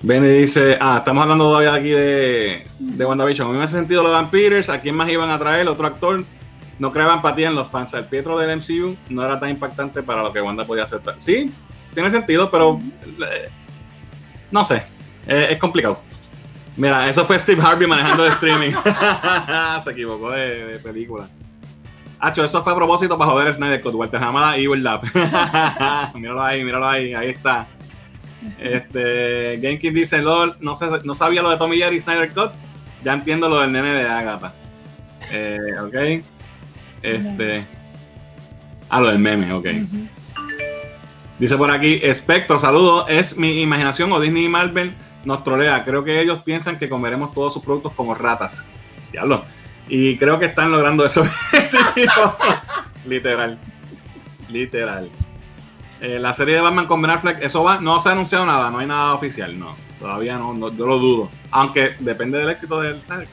Benny 0.02 0.28
dice, 0.28 0.78
ah, 0.80 0.96
estamos 0.98 1.22
hablando 1.22 1.44
todavía 1.44 1.74
aquí 1.74 1.90
de, 1.90 2.66
de 2.78 3.04
WandaVision. 3.04 3.48
A 3.48 3.52
mí 3.52 3.58
me 3.58 3.64
hace 3.64 3.76
sentido 3.76 4.02
lo 4.02 4.08
de 4.08 4.14
Van 4.14 4.30
Peters. 4.30 4.68
¿A 4.70 4.80
quién 4.80 4.94
más 4.94 5.10
iban 5.10 5.28
a 5.28 5.38
traer? 5.38 5.68
Otro 5.68 5.86
actor. 5.86 6.24
no 6.78 6.92
creaba 6.92 7.14
empatía 7.14 7.48
en 7.48 7.54
los 7.54 7.68
fans. 7.68 7.92
El 7.92 8.06
Pietro 8.06 8.38
del 8.38 8.56
MCU 8.56 8.96
no 9.10 9.22
era 9.22 9.38
tan 9.38 9.50
impactante 9.50 10.02
para 10.02 10.22
lo 10.22 10.32
que 10.32 10.40
Wanda 10.40 10.64
podía 10.64 10.84
hacer. 10.84 11.00
Sí, 11.18 11.52
tiene 11.92 12.10
sentido, 12.10 12.50
pero 12.50 12.80
eh, 13.06 13.50
no 14.50 14.64
sé, 14.64 14.84
eh, 15.26 15.48
es 15.50 15.58
complicado. 15.58 16.00
Mira, 16.76 17.06
eso 17.10 17.26
fue 17.26 17.38
Steve 17.38 17.60
Harvey 17.62 17.86
manejando 17.86 18.24
el 18.24 18.32
streaming. 18.32 18.72
Se 19.84 19.90
equivocó 19.90 20.30
de, 20.30 20.80
película. 20.82 21.28
Hacho, 22.20 22.44
eso 22.44 22.62
fue 22.62 22.72
a 22.72 22.76
propósito 22.76 23.16
para 23.16 23.30
joder 23.30 23.54
Snyder 23.54 23.80
Cut, 23.80 23.94
Walter 23.94 24.22
Hamada 24.22 24.58
y 24.58 24.64
Evil 24.64 24.82
Lab. 24.82 25.00
míralo 26.14 26.42
ahí, 26.42 26.62
míralo 26.62 26.86
ahí, 26.86 27.14
ahí 27.14 27.30
está. 27.30 27.66
Este, 28.58 29.58
Genkin 29.60 29.94
dice, 29.94 30.20
LOL, 30.20 30.56
no, 30.60 30.74
sé, 30.74 30.86
no 31.04 31.14
sabía 31.14 31.42
lo 31.42 31.50
de 31.50 31.56
Tommy 31.56 31.78
Jerry 31.78 31.96
y 31.96 32.00
Snyder 32.00 32.32
Cut. 32.32 32.50
Ya 33.02 33.14
entiendo 33.14 33.48
lo 33.48 33.60
del 33.60 33.72
nene 33.72 33.94
de 33.94 34.06
Agatha. 34.06 34.52
Eh, 35.32 35.58
ok. 35.82 36.24
Este. 37.02 37.66
Ah, 38.90 39.00
lo 39.00 39.08
del 39.08 39.18
meme, 39.18 39.52
ok. 39.54 39.66
Dice 41.38 41.56
por 41.56 41.70
aquí, 41.70 42.00
Espectro, 42.02 42.58
saludo. 42.58 43.08
Es 43.08 43.38
mi 43.38 43.62
imaginación 43.62 44.12
o 44.12 44.20
Disney 44.20 44.44
y 44.44 44.48
Marvel 44.48 44.94
nos 45.24 45.42
trolea. 45.42 45.84
Creo 45.84 46.04
que 46.04 46.20
ellos 46.20 46.42
piensan 46.42 46.78
que 46.78 46.88
comeremos 46.88 47.32
todos 47.32 47.54
sus 47.54 47.62
productos 47.62 47.92
como 47.92 48.14
ratas. 48.14 48.62
Diablo. 49.12 49.44
Y 49.90 50.16
creo 50.18 50.38
que 50.38 50.46
están 50.46 50.70
logrando 50.70 51.04
eso. 51.04 51.24
Literal. 53.06 53.58
Literal. 54.48 55.10
Eh, 56.00 56.20
la 56.20 56.32
serie 56.32 56.54
de 56.54 56.60
Batman 56.60 56.86
con 56.86 57.02
Ben 57.02 57.10
Affleck, 57.10 57.42
eso 57.42 57.64
va, 57.64 57.80
no 57.80 57.98
se 57.98 58.08
ha 58.08 58.12
anunciado 58.12 58.46
nada, 58.46 58.70
no 58.70 58.78
hay 58.78 58.86
nada 58.86 59.14
oficial, 59.14 59.58
no. 59.58 59.74
Todavía 59.98 60.38
no, 60.38 60.54
yo 60.70 60.86
lo 60.86 60.98
dudo. 60.98 61.30
Aunque 61.50 61.96
depende 61.98 62.38
del 62.38 62.48
éxito 62.48 62.80
del 62.80 63.02
Snyder 63.02 63.28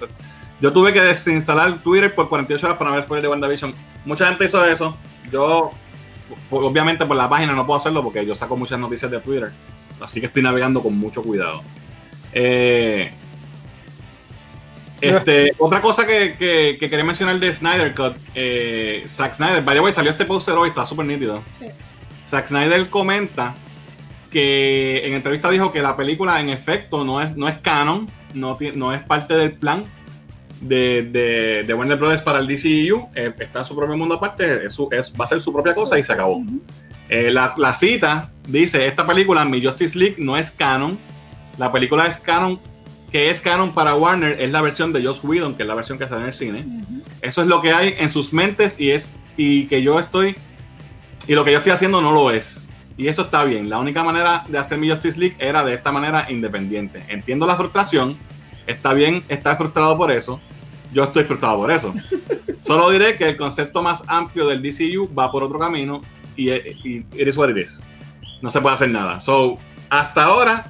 Yo 0.60 0.74
tuve 0.74 0.92
que 0.92 1.00
desinstalar 1.00 1.82
Twitter 1.84 2.14
por 2.14 2.28
48 2.28 2.66
horas 2.66 2.78
para 2.80 2.92
ver 2.92 3.04
spoilers 3.04 3.24
de 3.24 3.30
WandaVision. 3.30 3.74
Mucha 4.04 4.28
gente 4.28 4.46
hizo 4.46 4.66
eso. 4.66 4.98
Yo, 5.32 5.72
obviamente 6.50 7.06
por 7.06 7.16
la 7.16 7.30
página 7.30 7.54
no 7.54 7.68
puedo 7.68 7.78
hacerlo 7.78 8.04
porque 8.04 8.26
yo 8.26 8.36
saco 8.36 8.58
muchas 8.58 8.80
noticias 8.80 9.12
de 9.12 9.20
Twitter. 9.20 9.52
Así 10.02 10.20
que 10.20 10.26
estoy 10.26 10.42
navegando 10.42 10.82
con 10.82 10.98
mucho 10.98 11.22
cuidado. 11.22 11.62
Eh, 12.34 13.12
este, 15.02 15.54
otra 15.58 15.82
cosa 15.82 16.06
que, 16.06 16.78
quería 16.80 17.04
mencionar 17.04 17.40
de 17.40 17.54
Snyder 17.54 17.94
Cut, 17.94 18.16
eh, 18.34 19.04
Zack 19.08 19.34
Snyder, 19.34 19.64
by 19.64 19.76
the 19.76 19.82
way, 19.82 19.92
salió 19.92 20.12
este 20.12 20.26
poster 20.26 20.56
hoy, 20.56 20.70
está 20.70 20.86
súper 20.86 21.06
nítido. 21.06 21.44
Zack 22.28 22.48
Snyder 22.48 22.90
comenta 22.90 23.56
que 24.32 25.06
en 25.06 25.14
entrevista 25.14 25.50
dijo 25.50 25.72
que 25.72 25.82
la 25.82 25.96
película 25.96 26.40
en 26.40 26.50
efecto 26.50 27.04
no 27.04 27.22
es, 27.22 27.36
no 27.36 27.48
es 27.48 27.58
canon, 27.60 28.10
no, 28.34 28.58
no 28.76 28.94
es 28.94 29.02
parte 29.04 29.36
del 29.36 29.54
plan 29.54 29.86
de, 30.62 31.64
de, 31.66 31.74
Warner 31.74 31.98
Brothers 31.98 32.22
para 32.22 32.40
el 32.40 32.48
DCU, 32.48 33.10
e 33.16 33.28
eh, 33.28 33.34
está 33.40 33.60
en 33.60 33.66
su 33.66 33.76
propio 33.76 33.96
mundo 33.96 34.16
aparte, 34.16 34.66
es, 34.66 34.80
va 34.80 35.26
a 35.26 35.28
ser 35.28 35.42
su 35.42 35.54
propia 35.54 35.74
cosa 35.74 35.98
y 35.98 36.04
se 36.04 36.14
acabó. 36.14 36.44
Eh, 37.10 37.32
la, 37.32 37.54
la, 37.58 37.74
cita 37.74 38.32
dice, 38.48 38.86
esta 38.86 39.06
película, 39.06 39.46
mi 39.46 39.64
Justice 39.64 39.98
League, 39.98 40.16
no 40.18 40.36
es 40.36 40.52
canon, 40.52 40.98
la 41.58 41.72
película 41.72 42.06
es 42.08 42.18
canon, 42.18 42.60
que 43.12 43.30
es 43.30 43.42
canon 43.42 43.74
para 43.74 43.96
Warner, 43.96 44.42
es 44.42 44.52
la 44.52 44.62
versión 44.62 44.92
de 44.92 45.04
Joss 45.04 45.24
Whedon, 45.24 45.56
que 45.56 45.64
es 45.64 45.68
la 45.68 45.76
versión 45.76 45.98
que 45.98 46.08
sale 46.08 46.22
en 46.22 46.28
el 46.28 46.34
cine. 46.34 46.66
Eso 47.22 47.42
es 47.42 47.48
lo 47.48 47.62
que 47.62 47.72
hay 47.72 47.96
en 47.98 48.10
sus 48.10 48.34
mentes 48.34 48.80
y 48.80 48.92
es 48.92 49.14
y 49.38 49.68
que 49.68 49.82
yo 49.82 50.00
estoy 50.00 50.36
y 51.28 51.36
lo 51.36 51.46
que 51.46 51.52
yo 51.52 51.58
estoy 51.58 51.72
haciendo 51.72 52.02
no 52.02 52.12
lo 52.12 52.32
es. 52.32 52.64
Y 52.98 53.08
eso 53.08 53.24
está 53.24 53.44
bien. 53.44 53.70
La 53.70 53.78
única 53.78 54.04
manera 54.04 54.46
de 54.48 54.58
hacer 54.58 54.78
mi 54.78 54.90
Justice 54.90 55.20
League 55.20 55.36
era 55.40 55.64
de 55.64 55.74
esta 55.74 55.92
manera 55.92 56.26
independiente. 56.30 57.04
Entiendo 57.10 57.46
la 57.46 57.56
frustración. 57.56 58.18
Está 58.66 58.94
bien 58.94 59.24
estar 59.30 59.56
frustrado 59.56 59.96
por 59.98 60.12
eso. 60.12 60.42
Yo 60.92 61.04
estoy 61.04 61.24
frustrado 61.26 61.58
por 61.58 61.72
eso. 61.72 61.94
Solo 62.60 62.90
diré 62.90 63.16
que 63.18 63.30
el 63.30 63.38
concepto 63.38 63.84
más 63.84 64.04
amplio 64.08 64.48
del 64.48 64.62
DCU 64.62 65.14
va 65.14 65.32
por 65.32 65.44
otro 65.44 65.60
camino 65.60 66.02
y, 66.36 66.50
y 66.50 67.06
it 67.14 67.28
is 67.28 67.38
what 67.38 67.50
it 67.50 67.58
is. 67.58 67.80
No 68.42 68.50
se 68.50 68.62
puede 68.62 68.76
hacer 68.76 68.90
nada. 68.90 69.22
So, 69.22 69.60
hasta 69.90 70.24
ahora, 70.24 70.66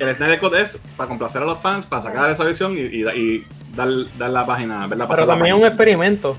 el 0.00 0.14
Snyder 0.14 0.38
Code 0.38 0.62
es 0.62 0.78
para 0.96 1.08
complacer 1.08 1.42
a 1.42 1.44
los 1.44 1.58
fans, 1.58 1.86
para 1.86 2.02
sacar 2.02 2.30
esa 2.30 2.44
visión 2.44 2.74
y, 2.76 3.02
dar, 3.74 3.88
la 4.30 4.46
página, 4.46 4.86
ver 4.86 4.98
la 4.98 5.06
Pero 5.06 5.26
también 5.26 5.54
es 5.54 5.60
un 5.60 5.66
experimento. 5.66 6.36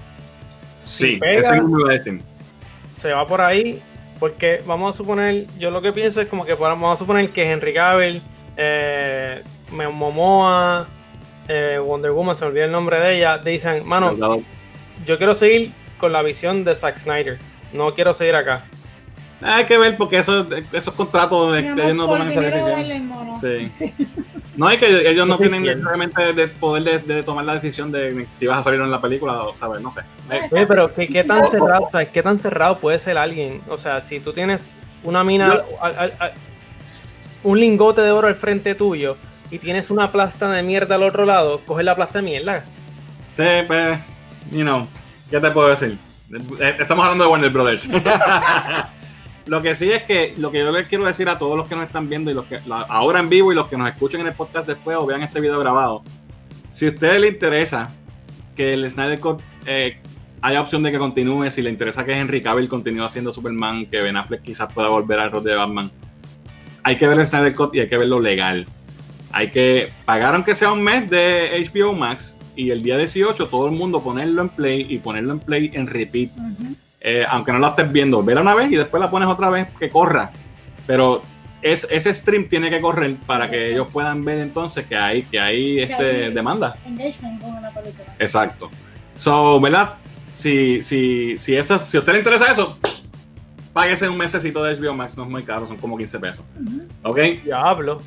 Sí, 0.84 1.19
eso 1.21 1.54
es 1.54 1.62
un 1.62 2.24
Se 2.97 3.12
va 3.12 3.26
por 3.28 3.39
ahí 3.41 3.82
porque 4.19 4.62
vamos 4.65 4.95
a 4.95 4.97
suponer, 4.97 5.47
yo 5.58 5.71
lo 5.71 5.82
que 5.82 5.91
pienso 5.91 6.21
es 6.21 6.28
como 6.28 6.45
que 6.45 6.54
vamos 6.54 6.93
a 6.93 6.95
suponer 6.95 7.30
que 7.30 7.52
Henry 7.52 7.74
Cavill, 7.74 8.21
eh, 8.58 9.43
Momoa, 9.71 10.88
eh, 11.47 11.80
Wonder 11.84 12.12
Woman, 12.12 12.36
se 12.36 12.45
olvidó 12.45 12.65
el 12.65 12.71
nombre 12.71 13.00
de 13.00 13.17
ella, 13.17 13.38
dicen, 13.38 13.86
mano, 13.86 14.43
yo 15.06 15.17
quiero 15.17 15.34
seguir 15.34 15.71
con 15.97 16.12
la 16.12 16.21
visión 16.21 16.63
de 16.63 16.76
Zack 16.76 16.97
Snyder, 16.97 17.39
no 17.74 17.93
quiero 17.93 18.13
seguir 18.13 18.36
acá. 18.36 18.65
Hay 19.41 19.65
que 19.65 19.77
ver 19.77 19.97
porque 19.97 20.17
eso, 20.17 20.45
esos 20.71 20.93
contratos 20.93 21.54
de, 21.54 21.60
ellos 21.60 21.95
no 21.95 22.06
toman 22.06 22.32
esa 22.32 22.41
decisión. 22.41 23.12
Sí. 23.41 23.93
No 24.56 24.67
hay 24.67 24.77
que 24.77 25.10
ellos 25.10 25.25
no 25.25 25.38
tienen 25.38 25.63
realmente 25.84 26.30
el 26.30 26.51
poder 26.51 27.04
de, 27.04 27.23
tomar 27.23 27.45
la 27.45 27.54
decisión 27.54 27.91
de 27.91 28.27
si 28.32 28.45
vas 28.45 28.60
a 28.60 28.63
salir 28.63 28.80
en 28.80 28.91
la 28.91 29.01
película 29.01 29.41
o 29.43 29.58
sabes, 29.58 29.82
no 29.82 29.91
sé. 29.91 30.01
Oye, 30.51 30.67
pero 30.67 30.93
¿qué, 30.93 31.23
tan 31.23 31.49
cerrado, 31.49 31.89
qué 32.13 32.21
tan 32.21 32.38
cerrado 32.38 32.77
puede 32.77 32.99
ser 32.99 33.17
alguien? 33.17 33.62
O 33.69 33.77
sea, 33.77 34.01
si 34.01 34.19
tú 34.19 34.34
tienes 34.34 34.69
una 35.04 35.23
mina, 35.23 35.63
un 37.43 37.60
lingote 37.60 38.01
de 38.01 38.12
oro 38.12 38.27
al 38.27 38.36
frente 38.36 38.75
tuyo 38.75 39.17
y 39.49 39.58
tienes 39.58 39.89
una 39.89 40.12
plasta 40.12 40.51
de 40.51 40.62
mierda 40.62 40.95
al 40.95 41.04
otro 41.04 41.25
lado, 41.25 41.62
coges 41.65 41.86
la 41.86 41.95
plasta 41.95 42.19
de 42.19 42.25
mierda. 42.25 42.63
Sí, 43.34 43.47
pues, 43.65 43.99
you 44.51 44.62
know, 44.62 44.86
¿qué 45.30 45.39
te 45.39 45.49
puedo 45.49 45.69
decir? 45.69 45.97
Eh, 46.60 46.77
estamos 46.80 47.04
hablando 47.04 47.23
de 47.23 47.30
Warner 47.30 47.49
Brothers. 47.49 47.89
Lo 49.45 49.62
que 49.62 49.75
sí 49.75 49.91
es 49.91 50.04
que 50.04 50.34
lo 50.38 50.51
que 50.51 50.60
yo 50.60 50.71
les 50.71 50.88
quiero 50.88 51.06
decir 51.06 51.27
a 51.27 51.39
todos 51.39 51.58
los 51.58 51.67
que 51.67 51.75
nos 51.75 51.86
están 51.86 52.10
viendo 52.10 52.30
y 52.30 52.34
los 52.34 52.45
que 52.45 52.60
ahora 52.67 53.19
en 53.19 53.30
vivo 53.30 53.51
y 53.51 53.56
los 53.56 53.67
que 53.67 53.77
nos 53.77 53.89
escuchen 53.89 54.21
en 54.21 54.27
el 54.27 54.34
podcast 54.34 54.67
después 54.67 54.97
o 54.97 55.06
vean 55.06 55.23
este 55.23 55.41
video 55.41 55.60
grabado, 55.60 56.04
si 56.69 56.86
a 56.86 56.89
ustedes 56.89 57.19
les 57.19 57.34
interesa 57.34 57.91
que 58.56 58.73
el 58.73 58.89
Snyder 58.89 59.19
Cut 59.19 59.41
eh, 59.65 59.97
haya 60.41 60.62
opción 60.62 60.84
de 60.84 60.91
que 60.91 60.97
continúe, 60.97 61.49
si 61.51 61.62
le 61.62 61.69
interesa 61.69 62.06
que 62.06 62.13
Henry 62.13 62.41
Cavill 62.41 62.69
continúe 62.69 63.04
haciendo 63.04 63.34
Superman, 63.34 63.88
que 63.88 63.99
Ben 64.01 64.17
Affleck 64.17 64.41
quizás 64.41 64.71
pueda 64.71 64.89
volver 64.89 65.19
al 65.19 65.32
rol 65.32 65.43
de 65.43 65.56
Batman, 65.56 65.91
hay 66.84 66.97
que 66.97 67.08
ver 67.08 67.19
el 67.19 67.27
Snyder 67.27 67.56
Cut 67.56 67.75
y 67.75 67.80
hay 67.80 67.89
que 67.89 67.97
verlo 67.97 68.19
legal. 68.19 68.67
Hay 69.32 69.49
que 69.49 69.91
pagar 70.06 70.36
aunque 70.36 70.56
sea 70.56 70.71
un 70.71 70.84
mes 70.84 71.10
de 71.10 71.69
HBO 71.73 71.93
Max 71.93 72.38
y 72.56 72.71
el 72.71 72.84
día 72.84 72.97
18 72.97 73.47
todo 73.47 73.67
el 73.67 73.73
mundo 73.73 74.04
ponerlo 74.04 74.41
en 74.41 74.49
play 74.49 74.86
y 74.89 74.97
ponerlo 74.97 75.34
en 75.34 75.39
play 75.39 75.71
en 75.73 75.88
repeat. 75.88 76.32
Eh, 77.03 77.25
aunque 77.27 77.51
no 77.51 77.57
la 77.57 77.69
estés 77.69 77.91
viendo, 77.91 78.23
vela 78.23 78.41
una 78.41 78.53
vez 78.53 78.71
y 78.71 78.75
después 78.75 79.01
la 79.01 79.09
pones 79.09 79.27
otra 79.27 79.49
vez 79.49 79.67
que 79.79 79.89
corra. 79.89 80.31
Pero 80.85 81.23
es, 81.61 81.87
ese 81.89 82.13
stream 82.13 82.47
tiene 82.47 82.69
que 82.69 82.79
correr 82.79 83.15
para 83.25 83.49
que 83.49 83.71
ellos 83.71 83.87
puedan 83.91 84.23
ver 84.23 84.37
entonces 84.37 84.85
que 84.85 84.95
hay, 84.95 85.23
que 85.23 85.39
hay 85.39 85.79
este, 85.79 86.29
demanda. 86.29 86.77
Exacto. 88.19 88.69
So, 89.15 89.59
¿verdad? 89.59 89.95
Si, 90.35 90.83
si, 90.83 91.37
si, 91.39 91.55
eso, 91.55 91.79
si 91.79 91.97
a 91.97 92.01
usted 92.01 92.13
le 92.13 92.19
interesa 92.19 92.51
eso, 92.51 92.77
páguese 93.73 94.07
un 94.07 94.17
mesecito 94.17 94.63
de 94.63 94.75
HBO 94.75 94.93
Max, 94.93 95.17
no 95.17 95.23
es 95.23 95.29
muy 95.29 95.43
caro, 95.43 95.67
son 95.67 95.77
como 95.77 95.97
15 95.97 96.19
pesos. 96.19 96.45
¿Ok? 97.03 97.17
Diablo. 97.43 98.01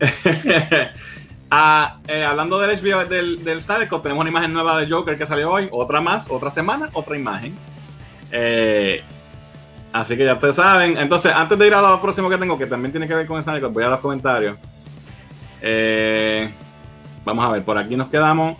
ah, 1.50 1.98
eh, 2.08 2.24
hablando 2.24 2.58
del 2.58 2.76
HBO 2.76 3.04
del, 3.04 3.44
del 3.44 3.64
tenemos 3.64 4.20
una 4.20 4.30
imagen 4.30 4.52
nueva 4.52 4.80
de 4.80 4.90
Joker 4.90 5.16
que 5.16 5.26
salió 5.26 5.52
hoy, 5.52 5.68
otra 5.70 6.00
más, 6.00 6.28
otra 6.28 6.50
semana, 6.50 6.90
otra 6.92 7.16
imagen. 7.16 7.54
Eh, 8.32 9.02
así 9.92 10.16
que 10.16 10.24
ya 10.24 10.34
ustedes 10.34 10.56
saben. 10.56 10.96
Entonces, 10.96 11.32
antes 11.34 11.58
de 11.58 11.66
ir 11.66 11.74
a 11.74 11.82
lo 11.82 12.00
próximo 12.00 12.28
que 12.28 12.38
tengo, 12.38 12.58
que 12.58 12.66
también 12.66 12.90
tiene 12.90 13.06
que 13.06 13.14
ver 13.14 13.26
con 13.26 13.42
Snyder, 13.42 13.68
voy 13.68 13.84
a 13.84 13.88
los 13.88 14.00
comentarios. 14.00 14.56
Eh, 15.60 16.50
vamos 17.24 17.44
a 17.44 17.52
ver, 17.52 17.62
por 17.62 17.78
aquí 17.78 17.96
nos 17.96 18.08
quedamos 18.08 18.56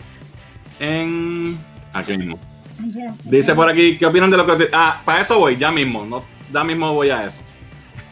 en. 0.78 1.58
Aquí 1.92 2.16
mismo. 2.16 2.38
Dice 3.24 3.54
por 3.54 3.68
aquí, 3.68 3.96
¿qué 3.98 4.06
opinan 4.06 4.30
de 4.30 4.36
lo 4.36 4.46
que.? 4.46 4.68
Ah, 4.72 5.00
para 5.04 5.20
eso 5.20 5.38
voy, 5.38 5.56
ya 5.56 5.70
mismo. 5.70 6.04
No, 6.04 6.24
ya 6.52 6.62
mismo 6.64 6.92
voy 6.94 7.10
a 7.10 7.26
eso. 7.26 7.40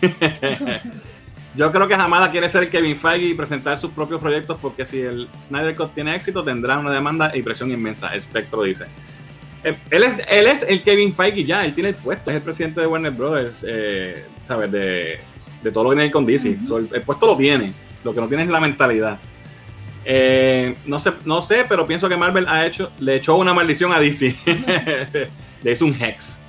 Yo 1.57 1.73
creo 1.73 1.88
que 1.88 1.94
Hamada 1.94 2.31
quiere 2.31 2.49
ser 2.49 2.70
Kevin 2.70 2.96
Feige 2.96 3.27
y 3.27 3.35
presentar 3.35 3.79
sus 3.79 3.90
propios 3.90 4.20
proyectos 4.20 4.57
porque 4.62 4.87
si 4.87 5.01
el 5.01 5.29
Snyder 5.37 5.75
Cut 5.75 5.92
tiene 5.94 6.14
éxito 6.14 6.44
tendrá 6.44 6.79
una 6.79 6.92
demanda 6.92 7.33
y 7.35 7.42
presión 7.42 7.70
inmensa. 7.73 8.14
Espectro 8.14 8.62
dice. 8.62 8.87
Eh, 9.62 9.77
él 9.90 10.03
es, 10.03 10.14
él 10.29 10.46
es 10.46 10.62
el 10.62 10.83
Kevin 10.83 11.12
Feige 11.12 11.44
ya, 11.44 11.64
él 11.64 11.75
tiene 11.75 11.90
el 11.90 11.94
puesto, 11.94 12.31
es 12.31 12.37
el 12.37 12.42
presidente 12.42 12.81
de 12.81 12.87
Warner 12.87 13.12
Brothers, 13.12 13.64
eh, 13.68 14.25
¿sabes? 14.42 14.70
De, 14.73 15.20
todo 15.73 15.85
lo 15.85 15.90
que 15.90 15.96
tiene 15.96 16.11
con 16.11 16.25
DC. 16.25 16.59
el, 16.92 17.03
puesto 17.03 17.27
lo 17.27 17.37
tiene, 17.37 17.73
lo 18.03 18.14
que 18.14 18.20
no 18.20 18.29
tiene 18.29 18.44
es 18.44 18.49
la 18.49 18.61
mentalidad. 18.61 19.18
Eh, 20.05 20.75
no, 20.87 20.99
sé, 20.99 21.12
no 21.27 21.42
sé, 21.42 21.66
pero 21.68 21.87
pienso 21.87 22.09
que 22.09 22.16
Marvel 22.16 22.49
ha 22.49 22.64
hecho, 22.64 22.90
le 23.01 23.16
echó 23.16 23.37
una 23.37 23.53
maldición 23.53 23.92
a 23.92 23.99
DC. 23.99 24.35
le 25.62 25.73
hizo 25.73 25.85
un 25.85 25.94
hex. 26.01 26.40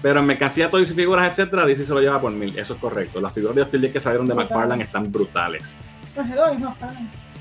Pero 0.00 0.20
en 0.20 0.26
mercancía, 0.26 0.70
toys 0.70 0.90
y 0.90 0.94
figuras, 0.94 1.28
etcétera, 1.28 1.66
DC 1.66 1.84
se 1.84 1.92
lo 1.92 2.00
lleva 2.00 2.20
por 2.20 2.32
mil. 2.32 2.58
Eso 2.58 2.74
es 2.74 2.80
correcto. 2.80 3.20
Las 3.20 3.34
figuras 3.34 3.56
de 3.56 3.62
Hostil 3.62 3.92
que 3.92 4.00
salieron 4.00 4.26
de 4.26 4.34
McFarlane 4.34 4.84
están 4.84 5.10
brutales. 5.12 5.78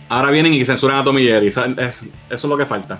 Ahora 0.09 0.31
vienen 0.31 0.53
y 0.53 0.65
censuran 0.65 0.97
a 0.97 1.03
Tommy 1.03 1.23
Jerry. 1.23 1.47
Eso, 1.47 1.63
eso 1.65 2.05
es 2.29 2.43
lo 2.43 2.57
que 2.57 2.65
falta. 2.65 2.99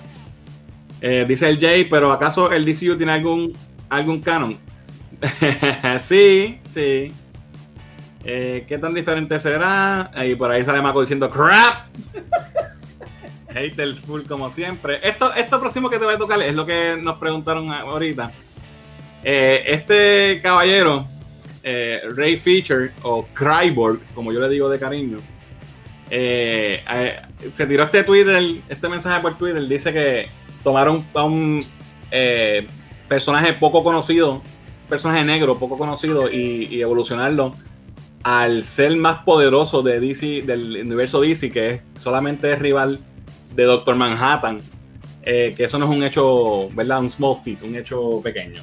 Eh, 1.06 1.26
dice 1.28 1.46
el 1.50 1.60
Jay, 1.60 1.84
pero 1.84 2.10
¿acaso 2.10 2.50
el 2.50 2.64
DCU 2.64 2.96
tiene 2.96 3.12
algún, 3.12 3.52
algún 3.90 4.22
canon? 4.22 4.56
sí, 5.98 6.58
sí. 6.72 7.12
Eh, 8.24 8.64
¿Qué 8.66 8.78
tan 8.78 8.94
diferente 8.94 9.38
será? 9.38 10.10
Y 10.26 10.34
por 10.34 10.50
ahí 10.50 10.64
sale 10.64 10.80
Mako 10.80 11.02
diciendo 11.02 11.28
crap. 11.28 11.88
Hater 13.50 13.94
full 13.96 14.22
como 14.22 14.48
siempre. 14.48 14.98
Esto, 15.06 15.34
esto 15.34 15.60
próximo 15.60 15.90
que 15.90 15.98
te 15.98 16.06
voy 16.06 16.14
a 16.14 16.18
tocar 16.18 16.40
es 16.40 16.54
lo 16.54 16.64
que 16.64 16.96
nos 16.98 17.18
preguntaron 17.18 17.70
ahorita. 17.70 18.32
Eh, 19.22 19.62
este 19.66 20.40
caballero, 20.42 21.06
eh, 21.62 22.00
Ray 22.16 22.38
Feature 22.38 22.92
o 23.02 23.26
Cryborg, 23.34 24.00
como 24.14 24.32
yo 24.32 24.40
le 24.40 24.48
digo 24.48 24.70
de 24.70 24.78
cariño, 24.78 25.18
se 26.08 27.66
tiró 27.68 27.82
este 27.84 28.04
Twitter, 28.04 28.42
este 28.70 28.88
mensaje 28.88 29.20
por 29.20 29.36
Twitter, 29.36 29.68
dice 29.68 29.92
que 29.92 30.43
tomaron 30.64 31.04
a 31.14 31.22
un 31.22 31.64
personaje 33.08 33.52
poco 33.52 33.84
conocido, 33.84 34.42
personaje 34.88 35.24
negro 35.24 35.58
poco 35.58 35.76
conocido 35.76 36.30
y 36.30 36.80
evolucionarlo 36.80 37.52
al 38.24 38.64
ser 38.64 38.96
más 38.96 39.22
poderoso 39.22 39.82
de 39.82 40.00
DC, 40.00 40.42
del 40.42 40.80
universo 40.80 41.20
DC, 41.20 41.52
que 41.52 41.70
es 41.70 41.82
solamente 41.98 42.56
rival 42.56 43.00
de 43.54 43.64
Doctor 43.64 43.94
Manhattan, 43.96 44.60
eh, 45.22 45.54
que 45.54 45.64
eso 45.64 45.78
no 45.78 45.84
es 45.84 45.96
un 45.96 46.02
hecho, 46.02 46.70
¿verdad? 46.70 47.00
Un 47.00 47.10
small 47.10 47.36
feat, 47.44 47.62
un 47.62 47.76
hecho 47.76 48.20
pequeño. 48.22 48.62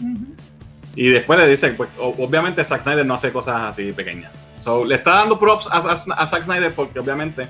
Y 0.95 1.09
después 1.09 1.39
le 1.39 1.47
dice, 1.47 1.69
pues 1.69 1.89
obviamente 1.99 2.65
Zack 2.65 2.81
Snyder 2.81 3.05
no 3.05 3.13
hace 3.13 3.31
cosas 3.31 3.61
así 3.61 3.93
pequeñas. 3.93 4.43
So, 4.57 4.83
le 4.83 4.95
está 4.95 5.11
dando 5.11 5.39
props 5.39 5.69
a, 5.71 6.27
Zack 6.27 6.43
Snyder 6.43 6.73
porque 6.73 6.99
obviamente 6.99 7.47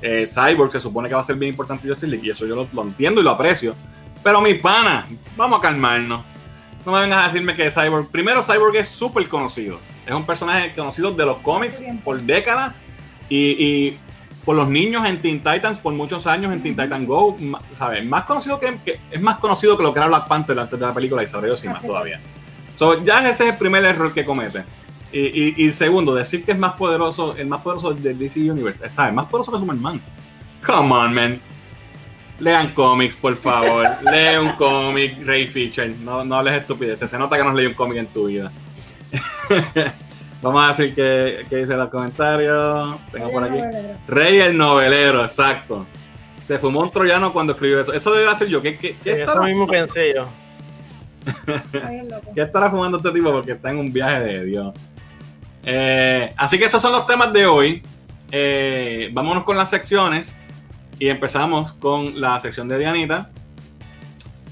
eh, 0.00 0.26
Cyborg 0.26 0.72
se 0.72 0.80
supone 0.80 1.08
que 1.08 1.14
va 1.14 1.20
a 1.20 1.24
ser 1.24 1.36
bien 1.36 1.50
importante 1.50 1.86
en 1.86 1.92
Justice 1.92 2.10
League 2.10 2.26
y 2.26 2.30
eso 2.30 2.46
yo 2.46 2.54
lo, 2.54 2.68
lo, 2.72 2.82
entiendo 2.82 3.20
y 3.20 3.24
lo 3.24 3.30
aprecio. 3.30 3.74
Pero 4.22 4.40
mi 4.40 4.54
pana, 4.54 5.06
vamos 5.36 5.58
a 5.58 5.62
calmarnos. 5.62 6.24
No 6.84 6.92
me 6.92 7.00
vengas 7.00 7.24
a 7.24 7.28
decirme 7.28 7.54
que 7.54 7.70
Cyborg, 7.70 8.08
primero 8.08 8.42
Cyborg 8.42 8.76
es 8.76 8.88
súper 8.88 9.28
conocido. 9.28 9.78
Es 10.06 10.12
un 10.12 10.24
personaje 10.24 10.72
conocido 10.74 11.12
de 11.12 11.26
los 11.26 11.38
cómics 11.38 11.82
por 12.02 12.20
décadas 12.20 12.82
y, 13.28 13.94
por 14.44 14.56
los 14.56 14.68
niños 14.70 15.04
en 15.04 15.20
Teen 15.20 15.42
Titans 15.42 15.78
por 15.78 15.92
muchos 15.92 16.26
años 16.26 16.50
en 16.50 16.62
Teen 16.62 16.74
Titans 16.74 17.06
Go. 17.06 17.36
¿sabes? 17.74 18.04
Más 18.06 18.24
conocido 18.24 18.58
que, 18.58 18.78
es 19.10 19.20
más 19.20 19.38
conocido 19.38 19.76
que 19.76 19.82
lo 19.82 19.92
que 19.92 19.98
era 19.98 20.08
Black 20.08 20.28
Panther 20.28 20.58
antes 20.58 20.80
de 20.80 20.86
la 20.86 20.94
película 20.94 21.22
y 21.22 21.26
sabré 21.26 21.54
si 21.56 21.68
más 21.68 21.82
todavía. 21.82 22.18
So, 22.74 23.04
ya 23.04 23.28
ese 23.28 23.48
es 23.48 23.52
el 23.52 23.58
primer 23.58 23.84
error 23.84 24.14
que 24.14 24.24
comete. 24.24 24.64
Y, 25.10 25.72
segundo, 25.72 26.14
decir 26.14 26.44
que 26.44 26.52
es 26.52 26.58
más 26.58 26.74
poderoso, 26.74 27.34
el 27.36 27.46
más 27.46 27.62
poderoso 27.62 27.92
del 27.94 28.18
DC 28.18 28.50
Universe, 28.50 28.80
¿sabes? 28.92 29.14
Más 29.14 29.26
poderoso 29.26 29.52
que 29.52 29.58
Superman. 29.58 30.00
Come 30.64 30.94
on, 30.94 31.14
man. 31.14 31.40
Lean 32.40 32.72
cómics, 32.72 33.16
por 33.16 33.34
favor. 33.36 33.86
Lee 34.02 34.36
un 34.38 34.50
cómic, 34.52 35.24
Ray 35.24 35.46
Feature. 35.46 35.94
No, 36.00 36.24
no 36.24 36.36
hables 36.36 36.54
estupideces. 36.54 37.10
Se 37.10 37.18
nota 37.18 37.36
que 37.36 37.42
no 37.42 37.50
has 37.50 37.56
leído 37.56 37.70
un 37.70 37.76
cómic 37.76 37.98
en 37.98 38.06
tu 38.06 38.26
vida. 38.26 38.52
Vamos 40.42 40.62
a 40.62 40.68
decir 40.68 40.94
que, 40.94 41.44
dice 41.50 41.76
los 41.76 41.88
comentarios. 41.88 42.96
Tengo 43.10 43.30
por 43.30 43.44
aquí. 43.44 43.58
Rey 44.06 44.38
el 44.38 44.56
novelero, 44.56 45.22
exacto. 45.22 45.86
Se 46.42 46.58
fumó 46.58 46.80
un 46.80 46.90
troyano 46.90 47.32
cuando 47.32 47.54
escribió 47.54 47.80
eso. 47.80 47.92
Eso 47.92 48.12
debe 48.14 48.34
ser 48.36 48.48
yo. 48.48 48.62
¿Qué, 48.62 48.76
qué, 48.76 48.96
eso 49.04 49.42
mismo 49.42 49.66
pensé 49.66 50.14
yo. 50.14 50.28
¿Qué 52.34 52.42
estará 52.42 52.70
fumando 52.70 52.98
este 52.98 53.10
tipo? 53.10 53.32
Porque 53.32 53.52
está 53.52 53.70
en 53.70 53.78
un 53.78 53.92
viaje 53.92 54.20
de 54.20 54.44
Dios. 54.44 54.74
Eh, 55.64 56.32
así 56.36 56.58
que 56.58 56.64
esos 56.64 56.80
son 56.80 56.92
los 56.92 57.06
temas 57.06 57.32
de 57.32 57.46
hoy. 57.46 57.82
Eh, 58.30 59.10
vámonos 59.12 59.44
con 59.44 59.56
las 59.56 59.70
secciones. 59.70 60.36
Y 60.98 61.08
empezamos 61.08 61.72
con 61.72 62.20
la 62.20 62.40
sección 62.40 62.68
de 62.68 62.78
Dianita. 62.78 63.30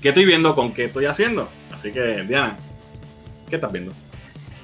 ¿Qué 0.00 0.10
estoy 0.10 0.24
viendo? 0.24 0.54
¿Con 0.54 0.72
qué 0.72 0.84
estoy 0.84 1.06
haciendo? 1.06 1.48
Así 1.74 1.92
que, 1.92 2.22
Diana, 2.22 2.56
¿qué 3.48 3.56
estás 3.56 3.72
viendo? 3.72 3.92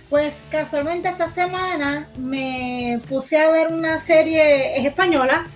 Pues 0.08 0.34
casualmente 0.50 1.08
esta 1.08 1.30
semana 1.30 2.08
me 2.16 3.00
puse 3.08 3.38
a 3.38 3.50
ver 3.50 3.68
una 3.68 3.98
serie, 3.98 4.78
es 4.78 4.84
española, 4.84 5.46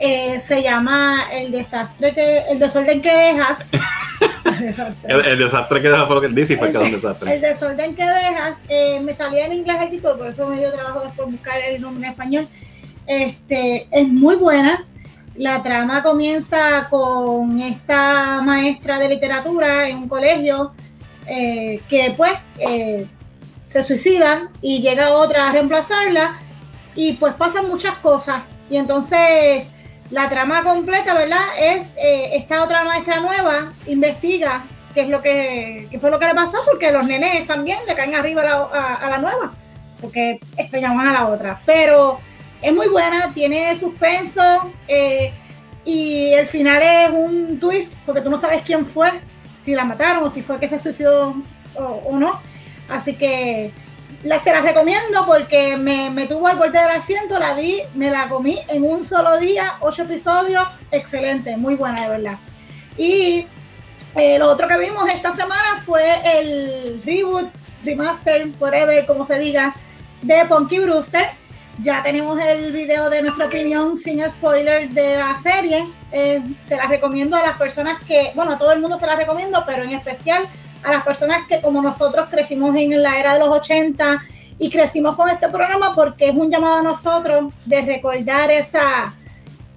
eh, 0.00 0.40
se 0.40 0.62
llama 0.62 1.26
El 1.30 1.52
desastre 1.52 2.14
que, 2.14 2.38
el 2.50 2.58
desorden 2.58 3.02
que 3.02 3.12
dejas. 3.12 3.60
el, 5.04 5.38
desastre. 5.38 5.82
que 5.82 5.88
dejas 5.88 6.06
fue 6.06 6.14
lo 6.16 6.20
que 6.20 6.28
dice 6.28 6.56
fue 6.56 6.70
que 6.70 6.78
es 6.78 6.82
un 6.82 6.92
desastre. 6.92 7.34
El 7.34 7.40
desorden 7.40 7.94
que 7.94 8.04
dejas, 8.04 8.62
eh, 8.68 9.00
me 9.00 9.14
salía 9.14 9.46
en 9.46 9.52
inglés 9.52 9.76
el 9.82 9.90
título, 9.90 10.18
por 10.18 10.28
eso 10.28 10.46
me 10.46 10.58
dio 10.58 10.72
trabajo 10.72 11.00
después 11.00 11.30
buscar 11.30 11.60
el 11.60 11.80
nombre 11.80 12.06
en 12.06 12.10
español. 12.10 12.48
Este, 13.06 13.86
es 13.90 14.08
muy 14.08 14.36
buena. 14.36 14.84
La 15.36 15.62
trama 15.62 16.02
comienza 16.02 16.86
con 16.88 17.60
esta 17.60 18.40
maestra 18.42 18.98
de 18.98 19.08
literatura 19.08 19.88
en 19.88 19.98
un 19.98 20.08
colegio 20.08 20.72
eh, 21.26 21.80
que 21.88 22.14
pues 22.16 22.32
se 23.68 23.82
suicida 23.82 24.50
y 24.62 24.80
llega 24.80 25.14
otra 25.14 25.48
a 25.48 25.52
reemplazarla 25.52 26.36
y 26.94 27.14
pues 27.14 27.34
pasan 27.34 27.68
muchas 27.68 27.96
cosas. 27.96 28.42
Y 28.70 28.76
entonces 28.76 29.73
la 30.10 30.28
trama 30.28 30.62
completa, 30.62 31.14
¿verdad? 31.14 31.44
Es 31.58 31.90
eh, 31.96 32.30
esta 32.34 32.62
otra 32.62 32.84
maestra 32.84 33.20
nueva 33.20 33.72
investiga 33.86 34.64
qué 34.92 35.02
es 35.02 35.08
lo 35.08 35.22
que 35.22 35.88
fue 36.00 36.10
lo 36.10 36.18
que 36.18 36.26
le 36.26 36.34
pasó 36.34 36.58
porque 36.64 36.92
los 36.92 37.06
nenes 37.06 37.46
también 37.46 37.78
le 37.86 37.94
caen 37.94 38.14
arriba 38.14 38.42
a 38.42 39.10
la, 39.10 39.18
nueva 39.18 39.52
porque 40.00 40.38
estrellaban 40.56 41.08
a 41.08 41.12
la 41.12 41.26
otra. 41.26 41.60
Pero 41.66 42.20
es 42.62 42.72
muy 42.72 42.88
buena, 42.88 43.32
tiene 43.34 43.76
suspenso 43.76 44.40
eh, 44.86 45.32
y 45.84 46.32
el 46.32 46.46
final 46.46 46.82
es 46.82 47.10
un 47.10 47.58
twist 47.58 47.94
porque 48.06 48.20
tú 48.20 48.30
no 48.30 48.38
sabes 48.38 48.62
quién 48.62 48.86
fue, 48.86 49.10
si 49.58 49.74
la 49.74 49.84
mataron 49.84 50.22
o 50.22 50.30
si 50.30 50.42
fue 50.42 50.60
que 50.60 50.68
se 50.68 50.78
suicidó 50.78 51.34
o 51.76 52.16
no. 52.16 52.40
Así 52.88 53.14
que 53.14 53.72
la, 54.24 54.40
se 54.40 54.52
las 54.52 54.62
recomiendo 54.62 55.26
porque 55.26 55.76
me, 55.76 56.10
me 56.10 56.26
tuvo 56.26 56.48
al 56.48 56.56
borde 56.56 56.80
del 56.80 56.90
asiento, 56.90 57.38
la 57.38 57.54
vi, 57.54 57.82
me 57.94 58.10
la 58.10 58.28
comí 58.28 58.58
en 58.68 58.82
un 58.82 59.04
solo 59.04 59.38
día, 59.38 59.74
ocho 59.80 60.02
episodios, 60.02 60.66
excelente, 60.90 61.56
muy 61.56 61.74
buena 61.74 62.02
de 62.02 62.08
verdad. 62.08 62.38
Y 62.96 63.46
eh, 64.16 64.38
lo 64.38 64.50
otro 64.50 64.66
que 64.66 64.78
vimos 64.78 65.08
esta 65.12 65.32
semana 65.34 65.82
fue 65.84 66.38
el 66.38 67.02
reboot, 67.04 67.48
remaster, 67.84 68.48
whatever, 68.58 69.04
como 69.06 69.26
se 69.26 69.38
diga, 69.38 69.74
de 70.22 70.44
Punky 70.46 70.78
Brewster. 70.78 71.30
Ya 71.80 72.02
tenemos 72.02 72.40
el 72.40 72.70
video 72.70 73.10
de 73.10 73.22
nuestra 73.22 73.46
opinión 73.46 73.96
sin 73.96 74.24
spoiler 74.30 74.88
de 74.90 75.16
la 75.16 75.38
serie. 75.42 75.84
Eh, 76.12 76.40
se 76.60 76.76
las 76.76 76.88
recomiendo 76.88 77.36
a 77.36 77.42
las 77.42 77.58
personas 77.58 78.00
que, 78.04 78.30
bueno, 78.36 78.52
a 78.52 78.58
todo 78.58 78.72
el 78.72 78.80
mundo 78.80 78.96
se 78.96 79.06
las 79.06 79.18
recomiendo, 79.18 79.64
pero 79.66 79.82
en 79.82 79.90
especial 79.90 80.46
a 80.84 80.92
las 80.92 81.04
personas 81.04 81.46
que 81.48 81.60
como 81.60 81.82
nosotros 81.82 82.28
crecimos 82.30 82.74
en 82.76 83.02
la 83.02 83.18
era 83.18 83.34
de 83.34 83.38
los 83.40 83.48
80 83.48 84.22
y 84.58 84.70
crecimos 84.70 85.16
con 85.16 85.28
este 85.28 85.48
programa 85.48 85.92
porque 85.94 86.28
es 86.28 86.36
un 86.36 86.50
llamado 86.50 86.76
a 86.76 86.82
nosotros 86.82 87.52
de 87.64 87.80
recordar 87.82 88.50
esa, 88.50 89.14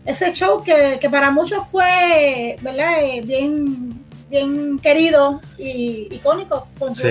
ese 0.05 0.33
show 0.33 0.63
que, 0.63 0.99
para 1.09 1.31
muchos 1.31 1.67
fue 1.67 2.57
¿verdad? 2.61 3.01
Eh, 3.01 3.21
bien, 3.23 4.03
bien 4.29 4.79
querido 4.79 5.41
y 5.57 6.07
icónico. 6.11 6.67
Con 6.77 6.95
sí. 6.95 7.07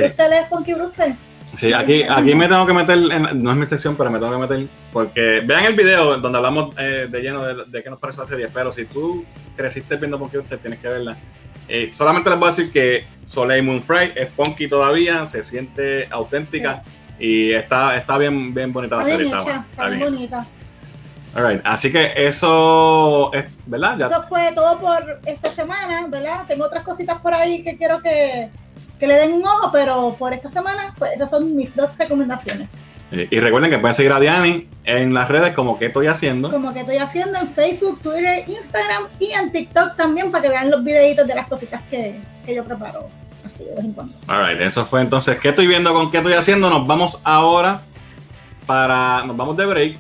Punky 0.51 0.75
Brewster. 0.75 1.15
Sí, 1.57 1.73
aquí, 1.73 2.03
aquí 2.03 2.35
me 2.35 2.49
tengo 2.49 2.67
que 2.67 2.73
meter, 2.73 2.99
no 3.35 3.51
es 3.51 3.57
mi 3.57 3.67
sección, 3.67 3.97
pero 3.97 4.11
me 4.11 4.19
tengo 4.19 4.33
que 4.33 4.39
meter, 4.39 4.67
porque 4.93 5.41
vean 5.45 5.65
el 5.65 5.75
video 5.75 6.19
donde 6.19 6.37
hablamos 6.37 6.75
eh, 6.77 7.09
de 7.11 7.21
lleno 7.21 7.43
de, 7.45 7.65
de, 7.65 7.83
qué 7.83 7.89
nos 7.89 7.99
parece 7.99 8.21
la 8.21 8.27
serie, 8.27 8.49
pero 8.53 8.73
si 8.73 8.85
tú 8.85 9.25
creciste 9.57 9.97
viendo 9.97 10.19
Punky 10.19 10.37
Brewster, 10.37 10.59
tienes 10.59 10.81
que 10.81 10.89
verla. 10.89 11.17
Eh, 11.69 11.91
solamente 11.93 12.31
les 12.31 12.39
voy 12.39 12.49
a 12.49 12.51
decir 12.53 12.73
que 12.73 13.07
Soleil 13.25 13.63
Moon 13.63 13.83
Fry 13.83 14.13
es 14.15 14.29
punky 14.31 14.69
todavía, 14.69 15.27
se 15.27 15.43
siente 15.43 16.07
auténtica 16.11 16.83
y 17.19 17.53
está, 17.53 17.97
está 17.97 18.19
bien, 18.19 18.55
bien 18.55 18.73
bonita 18.73 18.97
la 18.97 19.05
serie. 19.05 19.27
está, 19.27 19.89
bien 19.89 20.01
bonita. 20.01 20.47
Así 21.65 21.93
que 21.93 22.13
eso 22.17 23.31
es, 23.35 23.45
¿verdad? 23.67 24.01
Eso 24.01 24.23
fue 24.23 24.53
todo 24.55 24.79
por 24.79 25.21
esta 25.27 25.53
semana, 25.53 26.07
¿verdad? 26.09 26.45
Tengo 26.49 26.65
otras 26.65 26.83
cositas 26.83 27.21
por 27.21 27.35
ahí 27.35 27.63
que 27.63 27.77
quiero 27.77 28.01
que, 28.01 28.49
que 28.99 29.07
le 29.07 29.15
den 29.17 29.35
un 29.35 29.45
ojo, 29.47 29.71
pero 29.71 30.15
por 30.19 30.33
esta 30.33 30.51
semana, 30.51 30.95
pues 30.99 31.13
esas 31.13 31.29
son 31.29 31.55
mis 31.55 31.77
dos 31.77 31.97
recomendaciones. 31.99 32.71
Eh, 33.13 33.29
y 33.31 33.39
recuerden 33.39 33.71
que 33.71 33.79
pueden 33.79 33.95
seguir 33.95 34.13
a 34.13 34.19
Diani 34.19 34.69
en 34.85 35.15
las 35.15 35.29
redes 35.29 35.55
como 35.55 35.79
que 35.79 35.87
estoy 35.87 36.09
haciendo. 36.09 36.51
Como 36.51 36.73
que 36.73 36.81
estoy 36.81 36.99
haciendo 36.99 37.39
en 37.39 37.49
Facebook, 37.49 38.01
Twitter, 38.03 38.45
Instagram 38.49 39.05
y 39.21 39.31
en 39.31 39.53
TikTok 39.53 39.97
también 39.97 40.31
para 40.31 40.43
que 40.43 40.49
vean 40.49 40.71
los 40.71 40.83
videitos 40.83 41.27
de 41.27 41.35
las 41.35 41.47
cositas 41.47 41.83
que, 41.89 42.19
yo 42.47 42.65
preparo 42.65 43.07
así 43.45 43.65
de 43.65 43.75
vez 43.75 43.85
en 43.85 43.93
cuando. 43.93 44.15
Alright, 44.27 44.61
eso 44.61 44.85
fue 44.87 45.01
entonces 45.01 45.39
qué 45.39 45.51
estoy 45.51 45.67
viendo 45.69 45.93
con 45.93 46.11
qué 46.11 46.19
estoy 46.19 46.33
haciendo. 46.33 46.69
Nos 46.69 46.87
vamos 46.87 47.21
ahora 47.23 47.83
para. 48.67 49.25
Nos 49.25 49.37
vamos 49.37 49.57
de 49.57 49.67
break 49.67 49.97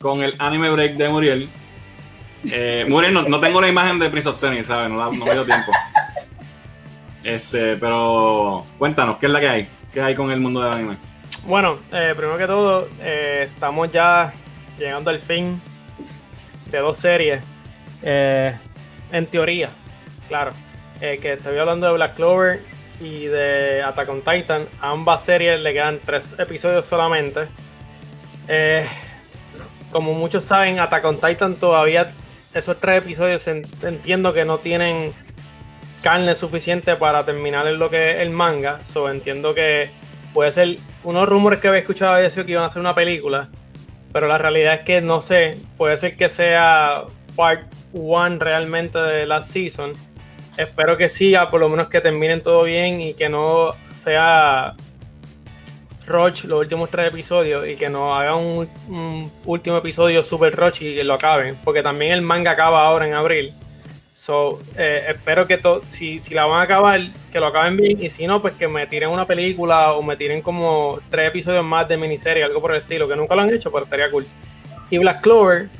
con 0.00 0.22
el 0.22 0.34
anime 0.38 0.70
break 0.70 0.96
de 0.96 1.08
Muriel. 1.08 1.48
Eh, 2.50 2.84
Muriel, 2.88 3.14
no, 3.14 3.38
tengo 3.38 3.60
la 3.60 3.68
imagen 3.68 4.00
de 4.00 4.10
Prince 4.10 4.28
of 4.28 4.40
Tennis, 4.40 4.66
¿sabes? 4.66 4.90
No, 4.90 4.96
no 4.96 5.24
me 5.24 5.32
dio 5.32 5.44
tiempo. 5.44 5.70
Este, 7.24 7.76
pero 7.76 8.66
cuéntanos, 8.78 9.18
¿qué 9.18 9.26
es 9.26 9.32
la 9.32 9.38
que 9.38 9.48
hay? 9.48 9.68
¿Qué 9.92 10.00
hay 10.00 10.16
con 10.16 10.32
el 10.32 10.40
mundo 10.40 10.60
del 10.60 10.74
anime? 10.74 10.96
Bueno, 11.44 11.80
eh, 11.92 12.14
primero 12.16 12.38
que 12.38 12.46
todo, 12.46 12.88
eh, 13.00 13.48
estamos 13.52 13.90
ya 13.90 14.32
llegando 14.78 15.10
al 15.10 15.18
fin 15.18 15.60
de 16.70 16.78
dos 16.78 16.96
series. 16.96 17.42
Eh, 18.02 18.56
en 19.10 19.26
teoría, 19.26 19.68
claro. 20.28 20.52
eh, 21.02 21.18
que 21.20 21.32
estoy 21.32 21.58
hablando 21.58 21.88
de 21.88 21.92
Black 21.94 22.14
Clover 22.14 22.60
y 23.00 23.26
de 23.26 23.82
Attack 23.82 24.08
on 24.08 24.22
Titan. 24.22 24.68
A 24.80 24.90
ambas 24.90 25.24
series 25.24 25.60
le 25.60 25.72
quedan 25.72 25.98
tres 26.06 26.36
episodios 26.38 26.86
solamente. 26.86 27.48
Eh, 28.46 28.86
como 29.90 30.12
muchos 30.14 30.44
saben, 30.44 30.78
Attack 30.78 31.04
on 31.04 31.20
Titan 31.20 31.56
todavía, 31.56 32.12
esos 32.54 32.78
tres 32.78 32.98
episodios 32.98 33.46
entiendo 33.48 34.32
que 34.32 34.44
no 34.44 34.58
tienen 34.58 35.12
carne 36.02 36.36
suficiente 36.36 36.94
para 36.96 37.24
terminar 37.24 37.66
en 37.66 37.78
lo 37.80 37.90
que 37.90 38.12
es 38.12 38.16
el 38.18 38.30
manga. 38.30 38.84
So 38.84 39.10
entiendo 39.10 39.54
que 39.54 39.90
puede 40.32 40.52
ser. 40.52 40.78
Unos 41.04 41.28
rumores 41.28 41.58
que 41.58 41.68
había 41.68 41.80
escuchado 41.80 42.14
había 42.14 42.30
sido 42.30 42.46
que 42.46 42.52
iban 42.52 42.64
a 42.64 42.66
hacer 42.66 42.80
una 42.80 42.94
película. 42.94 43.48
Pero 44.12 44.28
la 44.28 44.38
realidad 44.38 44.74
es 44.74 44.80
que 44.80 45.00
no 45.00 45.22
sé. 45.22 45.58
Puede 45.76 45.96
ser 45.96 46.16
que 46.16 46.28
sea 46.28 47.04
part 47.34 47.62
one 47.92 48.38
realmente 48.38 48.98
de 48.98 49.26
la 49.26 49.42
season 49.42 49.94
espero 50.56 50.96
que 50.96 51.08
siga, 51.08 51.50
por 51.50 51.60
lo 51.60 51.68
menos 51.68 51.88
que 51.88 52.00
terminen 52.00 52.42
todo 52.42 52.64
bien 52.64 53.00
y 53.00 53.14
que 53.14 53.28
no 53.28 53.74
sea 53.92 54.74
Roach 56.06 56.44
los 56.44 56.60
últimos 56.60 56.90
tres 56.90 57.08
episodios 57.08 57.66
y 57.66 57.76
que 57.76 57.88
no 57.88 58.14
haga 58.14 58.36
un, 58.36 58.68
último 59.44 59.76
episodio 59.76 60.22
super 60.22 60.54
Roach 60.54 60.82
y 60.82 60.94
que 60.94 61.04
lo 61.04 61.14
acaben, 61.14 61.56
porque 61.64 61.82
también 61.82 62.12
el 62.12 62.22
manga 62.22 62.52
acaba 62.52 62.84
ahora 62.84 63.06
en 63.06 63.14
abril. 63.14 63.54
So, 64.12 64.60
eh, 64.76 65.06
espero 65.08 65.46
que 65.46 65.58
si, 65.86 66.20
si 66.20 66.34
la 66.34 66.44
van 66.44 66.60
a 66.60 66.64
acabar, 66.64 67.00
que 67.32 67.40
lo 67.40 67.46
acaben 67.46 67.78
bien 67.78 67.98
y 67.98 68.10
si 68.10 68.26
no, 68.26 68.42
pues 68.42 68.54
que 68.54 68.68
me 68.68 68.86
tiren 68.86 69.08
una 69.08 69.26
película 69.26 69.94
o 69.94 70.02
me 70.02 70.16
tiren 70.16 70.42
como 70.42 71.00
tres 71.08 71.28
episodios 71.28 71.64
más 71.64 71.88
de 71.88 71.96
miniserie, 71.96 72.44
algo 72.44 72.60
por 72.60 72.74
el 72.74 72.82
estilo, 72.82 73.08
que 73.08 73.16
nunca 73.16 73.34
lo 73.34 73.40
han 73.40 73.54
hecho, 73.54 73.72
pero 73.72 73.84
estaría 73.84 74.10
cool. 74.10 74.26
Y 74.90 74.98
Black 74.98 75.22
Clover, 75.22 75.70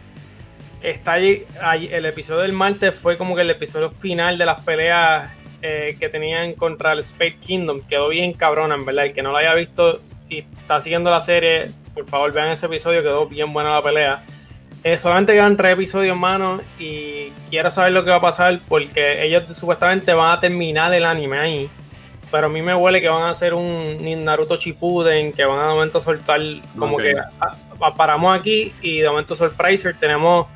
está 0.83 1.12
allí, 1.12 1.45
el 1.90 2.07
episodio 2.07 2.40
del 2.40 2.55
martes 2.55 2.95
fue 2.95 3.18
como 3.18 3.37
que 3.37 3.42
el 3.42 3.51
episodio 3.51 3.90
final 3.90 4.38
de 4.38 4.47
las 4.47 4.62
peleas 4.62 5.31
eh, 5.61 5.97
que 6.01 6.09
tenían 6.09 6.55
contra 6.55 6.92
el 6.92 7.01
Space 7.01 7.37
Kingdom. 7.37 7.83
Quedó 7.83 8.09
bien 8.09 8.33
cabrona, 8.33 8.75
en 8.75 8.87
verdad. 8.87 9.05
El 9.05 9.12
que 9.12 9.23
no 9.23 9.33
lo 9.33 9.37
haya 9.37 9.55
visto 9.55 10.01
y 10.31 10.38
está 10.57 10.81
siguiendo 10.81 11.11
la 11.11 11.21
serie, 11.21 11.71
por 11.92 12.07
favor 12.07 12.33
vean 12.33 12.49
ese 12.49 12.64
episodio, 12.64 13.03
quedó 13.03 13.27
bien 13.27 13.53
buena 13.53 13.75
la 13.75 13.83
pelea. 13.83 14.25
Eh, 14.85 14.99
solamente 14.99 15.33
quedan 15.33 15.57
tres 15.57 15.75
episodios, 15.75 16.16
mano, 16.16 16.61
y 16.79 17.31
quiero 17.51 17.71
saber 17.71 17.92
lo 17.92 18.05
que 18.05 18.11
va 18.11 18.16
a 18.16 18.21
pasar 18.21 18.61
porque 18.68 19.25
ellos 19.25 19.57
supuestamente 19.57 20.12
van 20.12 20.33
a 20.33 20.40
terminar 20.40 20.92
el 20.92 21.05
anime 21.05 21.38
ahí. 21.38 21.71
Pero 22.33 22.47
a 22.47 22.51
mí 22.51 22.62
me 22.62 22.75
huele 22.75 23.01
que 23.01 23.09
van 23.09 23.25
a 23.25 23.31
hacer 23.31 23.55
un 23.55 24.25
Naruto 24.25 24.57
Shippuden, 24.57 25.33
que 25.33 25.45
van 25.45 25.59
a 25.59 25.68
de 25.68 25.75
momento 25.75 26.01
soltar 26.01 26.40
como 26.77 26.97
que 26.97 27.14
paramos 27.97 28.37
aquí 28.37 28.73
y 28.81 29.01
de 29.01 29.09
momento 29.09 29.37
Surpriser 29.37 29.97
tenemos 29.97 30.47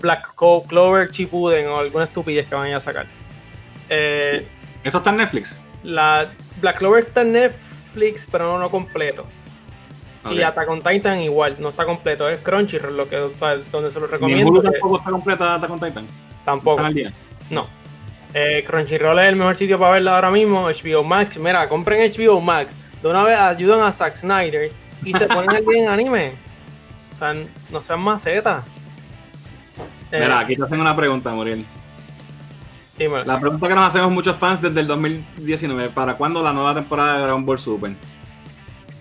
Black 0.00 0.34
Clover 0.34 1.10
Chipuden 1.10 1.66
o 1.68 1.78
alguna 1.78 2.04
estupidez 2.04 2.48
que 2.48 2.54
van 2.54 2.72
a 2.72 2.80
sacar. 2.80 3.06
Eh, 3.90 4.46
¿Esto 4.82 4.98
está 4.98 5.10
en 5.10 5.18
Netflix? 5.18 5.56
La 5.82 6.30
Black 6.60 6.78
Clover 6.78 7.04
está 7.04 7.20
en 7.20 7.32
Netflix, 7.32 8.26
pero 8.30 8.52
no, 8.52 8.58
no 8.58 8.70
completo. 8.70 9.26
Y 10.30 10.42
Attack 10.42 10.68
on 10.68 10.82
Titan 10.82 11.20
igual, 11.20 11.56
no 11.58 11.68
está 11.68 11.84
completo. 11.84 12.28
Es 12.28 12.40
Crunchyroll 12.40 12.96
lo 12.96 13.08
que, 13.08 13.16
donde 13.70 13.90
se 13.90 14.00
lo 14.00 14.06
recomiendo. 14.06 14.50
¿Hulu 14.50 14.62
tampoco 14.62 14.98
está 14.98 15.10
completa 15.10 15.54
Attack 15.54 15.70
on 15.70 15.80
Titan? 15.80 16.06
Tampoco. 16.44 16.82
¿No, 16.82 16.92
día? 16.92 17.12
no. 17.50 17.68
Eh, 18.32 18.64
Crunchyroll 18.66 19.18
es 19.20 19.28
el 19.28 19.36
mejor 19.36 19.56
sitio 19.56 19.78
para 19.78 19.92
verla 19.92 20.16
ahora 20.16 20.30
mismo. 20.30 20.68
HBO 20.68 21.04
Max, 21.04 21.38
mira, 21.38 21.68
compren 21.68 22.00
HBO 22.10 22.40
Max. 22.40 22.72
De 23.02 23.08
una 23.08 23.22
vez 23.22 23.38
ayudan 23.38 23.82
a 23.82 23.92
Zack 23.92 24.16
Snyder 24.16 24.72
y 25.04 25.12
se 25.12 25.26
ponen 25.26 25.54
el 25.54 25.64
bien 25.64 25.84
en 25.84 25.88
anime. 25.88 26.32
O 27.14 27.18
sea, 27.18 27.34
no 27.70 27.82
sean 27.82 28.00
macetas. 28.00 28.64
Mira, 30.10 30.40
aquí 30.40 30.56
te 30.56 30.62
hacen 30.62 30.80
una 30.80 30.96
pregunta, 30.96 31.30
Muriel. 31.32 31.64
La 33.24 33.40
pregunta 33.40 33.66
que 33.66 33.74
nos 33.74 33.88
hacemos 33.88 34.12
muchos 34.12 34.36
fans 34.36 34.62
desde 34.62 34.80
el 34.80 34.86
2019, 34.86 35.88
¿para 35.90 36.16
cuándo 36.16 36.42
la 36.42 36.52
nueva 36.52 36.74
temporada 36.74 37.14
de 37.14 37.22
Dragon 37.22 37.44
Ball 37.44 37.58
Super? 37.58 37.96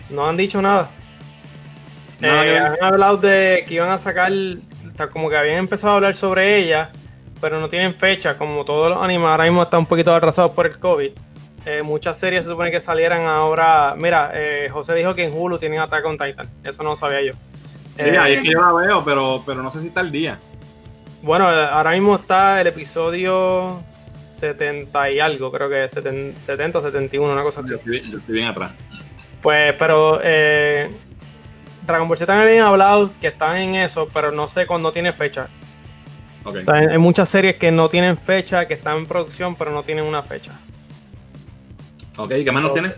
No 0.09 0.27
han 0.27 0.35
dicho 0.35 0.61
nada. 0.61 0.89
Eh, 2.21 2.59
han 2.59 2.83
hablado 2.83 3.17
de 3.17 3.65
que 3.67 3.75
iban 3.75 3.89
a 3.89 3.97
sacar, 3.97 4.31
como 5.11 5.29
que 5.29 5.37
habían 5.37 5.57
empezado 5.57 5.93
a 5.93 5.95
hablar 5.97 6.15
sobre 6.15 6.57
ella, 6.57 6.91
pero 7.41 7.59
no 7.59 7.67
tienen 7.67 7.93
fecha, 7.93 8.37
como 8.37 8.63
todos 8.63 8.89
los 8.89 9.03
animes 9.03 9.27
ahora 9.27 9.43
mismo 9.45 9.63
están 9.63 9.81
un 9.81 9.85
poquito 9.85 10.13
atrasados 10.13 10.51
por 10.51 10.65
el 10.65 10.77
COVID. 10.79 11.11
Eh, 11.65 11.81
muchas 11.81 12.17
series 12.17 12.43
se 12.43 12.51
supone 12.51 12.71
que 12.71 12.81
salieran 12.81 13.25
ahora. 13.25 13.95
Mira, 13.97 14.31
eh, 14.33 14.69
José 14.71 14.93
dijo 14.95 15.15
que 15.15 15.25
en 15.25 15.33
Hulu 15.33 15.57
tienen 15.57 15.79
Attack 15.79 16.05
on 16.05 16.17
Titan, 16.17 16.49
eso 16.63 16.83
no 16.83 16.91
lo 16.91 16.95
sabía 16.95 17.21
yo. 17.21 17.33
Sí, 17.91 18.09
ahí 18.09 18.33
es 18.33 18.41
que 18.41 18.49
yo 18.49 18.61
la 18.61 18.73
veo, 18.73 19.03
pero, 19.05 19.43
pero 19.45 19.61
no 19.61 19.71
sé 19.71 19.79
si 19.79 19.87
está 19.87 20.01
el 20.01 20.11
día. 20.11 20.39
Bueno, 21.21 21.47
ahora 21.47 21.91
mismo 21.91 22.15
está 22.15 22.59
el 22.59 22.67
episodio 22.67 23.81
70 24.43 25.11
y 25.11 25.19
algo, 25.21 25.51
creo 25.51 25.69
que 25.69 25.87
70 25.87 26.79
o 26.79 26.81
71, 26.81 27.31
una 27.31 27.43
cosa 27.43 27.61
así. 27.61 27.69
Yo 27.69 27.93
estoy, 27.93 28.19
bien 28.27 28.47
atrás. 28.47 28.73
Pues, 29.41 29.73
pero 29.79 30.19
eh, 30.21 30.89
Dragon 31.85 32.07
Ball 32.07 32.17
Z 32.17 32.25
también 32.25 32.49
habían 32.49 32.67
hablado 32.67 33.11
que 33.19 33.27
están 33.27 33.57
en 33.57 33.75
eso, 33.75 34.09
pero 34.13 34.31
no 34.31 34.47
sé 34.47 34.65
cuándo 34.65 34.91
tiene 34.91 35.13
fecha. 35.13 35.47
Okay. 36.45 36.65
hay 36.67 36.97
muchas 36.97 37.29
series 37.29 37.55
que 37.55 37.71
no 37.71 37.87
tienen 37.87 38.17
fecha, 38.17 38.67
que 38.67 38.73
están 38.73 38.97
en 38.97 39.05
producción, 39.05 39.55
pero 39.55 39.71
no 39.71 39.83
tienen 39.83 40.03
una 40.03 40.21
fecha. 40.21 40.51
Ok, 42.17 42.29
¿qué 42.43 42.51
más 42.51 42.63
nos 42.63 42.73
tienes? 42.73 42.93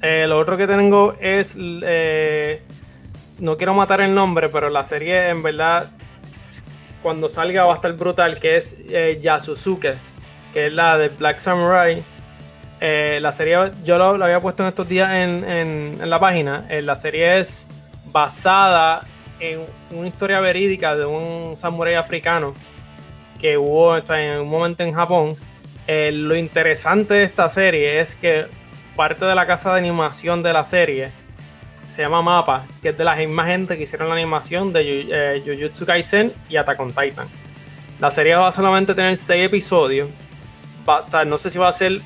Eh, 0.00 0.26
lo 0.26 0.38
otro 0.38 0.56
que 0.56 0.66
tengo 0.66 1.14
es. 1.20 1.56
Eh, 1.58 2.62
no 3.38 3.56
quiero 3.56 3.74
matar 3.74 4.00
el 4.00 4.14
nombre, 4.14 4.48
pero 4.48 4.70
la 4.70 4.82
serie 4.82 5.28
en 5.28 5.42
verdad 5.42 5.90
cuando 7.02 7.28
salga 7.28 7.64
va 7.64 7.72
a 7.72 7.76
estar 7.76 7.92
brutal, 7.92 8.40
que 8.40 8.56
es 8.56 8.76
eh, 8.88 9.18
Yasusuke, 9.20 9.96
que 10.52 10.66
es 10.66 10.72
la 10.72 10.98
de 10.98 11.08
Black 11.08 11.38
Samurai. 11.38 12.04
Eh, 12.80 13.18
la 13.20 13.32
serie, 13.32 13.56
yo 13.84 13.98
lo, 13.98 14.24
había 14.24 14.40
puesto 14.40 14.62
en 14.62 14.68
estos 14.68 14.88
días 14.88 15.10
en, 15.12 15.98
la 16.02 16.20
página. 16.20 16.66
Eh, 16.68 16.82
la 16.82 16.96
serie 16.96 17.38
es 17.38 17.68
basada 18.06 19.04
en 19.40 19.60
una 19.90 20.08
historia 20.08 20.40
verídica 20.40 20.96
de 20.96 21.04
un 21.04 21.56
samurái 21.56 21.94
africano 21.94 22.54
que 23.40 23.56
hubo 23.56 23.96
en 23.96 24.40
un 24.40 24.48
momento 24.48 24.82
en 24.82 24.92
Japón. 24.92 25.34
lo 25.86 26.36
interesante 26.36 27.14
de 27.14 27.24
esta 27.24 27.48
serie 27.48 28.00
es 28.00 28.14
que 28.14 28.46
parte 28.96 29.24
de 29.24 29.34
la 29.34 29.46
casa 29.46 29.72
de 29.72 29.78
animación 29.78 30.42
de 30.42 30.52
la 30.52 30.64
serie 30.64 31.12
se 31.88 32.02
llama 32.02 32.20
Mapa, 32.20 32.66
que 32.82 32.90
es 32.90 32.98
de 32.98 33.04
las 33.04 33.18
mismas 33.18 33.46
gente 33.46 33.76
que 33.76 33.84
hicieron 33.84 34.08
la 34.08 34.14
animación 34.14 34.72
de 34.72 35.06
eh, 35.10 35.42
Jujutsu 35.44 35.86
Kaisen 35.86 36.32
y 36.48 36.56
Attack 36.56 36.78
on 36.80 36.92
Titan. 36.92 37.26
La 37.98 38.10
serie 38.10 38.34
va 38.34 38.48
a 38.48 38.52
solamente 38.52 38.94
tener 38.94 39.18
6 39.18 39.46
episodios. 39.46 40.08
no 41.26 41.38
sé 41.38 41.50
si 41.50 41.58
va 41.58 41.68
a 41.68 41.72
ser 41.72 42.00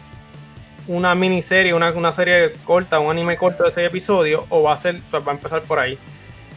una 0.86 1.14
miniserie, 1.14 1.74
una, 1.74 1.90
una 1.92 2.12
serie 2.12 2.52
corta, 2.64 2.98
un 2.98 3.10
anime 3.10 3.36
corto 3.36 3.64
de 3.64 3.70
6 3.70 3.86
episodios, 3.86 4.44
o 4.48 4.62
va 4.62 4.74
a 4.74 4.76
ser, 4.76 5.00
va 5.12 5.32
a 5.32 5.34
empezar 5.34 5.62
por 5.62 5.78
ahí. 5.78 5.98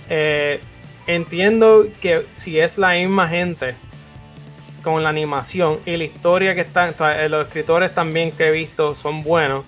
Eh, 0.10 0.60
entiendo 1.08 1.88
que 2.02 2.26
si 2.30 2.60
es 2.60 2.78
la 2.78 2.94
misma 2.94 3.28
gente 3.28 3.76
con 4.84 5.04
la 5.04 5.10
animación 5.10 5.80
y 5.86 5.98
la 5.98 6.04
historia 6.04 6.54
que 6.56 6.62
están, 6.62 6.96
eh, 7.00 7.28
los 7.30 7.48
escritores 7.48 7.94
también 7.94 8.32
que 8.32 8.48
he 8.48 8.52
visto 8.52 8.96
son 8.96 9.24
buenos. 9.24 9.66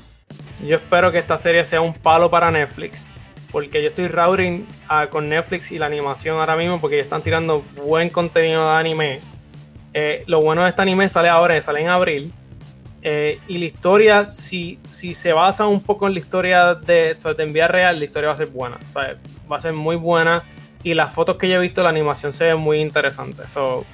Yo 0.63 0.76
espero 0.76 1.12
que 1.12 1.20
esta 1.20 1.38
serie 1.38 1.65
sea 1.65 1.82
un 1.82 1.93
palo 1.93 2.30
para 2.30 2.52
Netflix 2.52 3.06
porque 3.52 3.82
yo 3.82 3.89
estoy 3.89 4.08
routing 4.08 4.67
ah, 4.89 5.08
con 5.10 5.30
Netflix 5.30 5.72
y 5.72 5.80
la 5.80 5.86
animación 5.86 6.38
ahora 6.38 6.56
mismo 6.56 6.80
porque 6.80 7.00
están 7.00 7.22
tirando 7.22 7.63
buen 7.84 8.10
contenido 8.10 8.70
de 8.70 8.76
anime. 8.76 9.20
Eh, 9.93 10.24
lo 10.28 10.41
bueno 10.41 10.63
de 10.63 10.70
este 10.70 10.82
anime 10.82 11.10
sale 11.10 11.30
ahora, 11.30 11.60
sale 11.62 11.82
en 11.82 11.89
abril. 11.89 12.34
Eh, 13.02 13.40
y 13.48 13.58
la 13.58 13.66
historia, 13.66 14.30
si, 14.30 14.80
si 14.90 15.14
se 15.14 15.34
basa 15.34 15.68
un 15.68 15.82
poco 15.82 16.08
en 16.08 16.14
la 16.14 16.20
historia 16.20 16.76
de, 16.76 17.16
de 17.16 17.44
enviar 17.44 17.72
real, 17.72 18.00
la 18.00 18.06
historia 18.06 18.30
va 18.30 18.34
a 18.34 18.38
ser 18.38 18.48
buena. 18.48 18.78
va 18.96 19.56
a 19.56 19.60
ser 19.60 19.74
muy 19.74 19.96
buena. 19.96 20.44
Y 20.84 20.94
las 20.94 21.14
fotos 21.14 21.38
que 21.38 21.50
yo 21.50 21.56
he 21.56 21.60
visto, 21.60 21.84
la 21.84 21.90
animación 21.90 22.34
se 22.34 22.46
ve 22.46 22.56
muy 22.56 22.80
interesante. 22.80 23.44
eso 23.46 23.86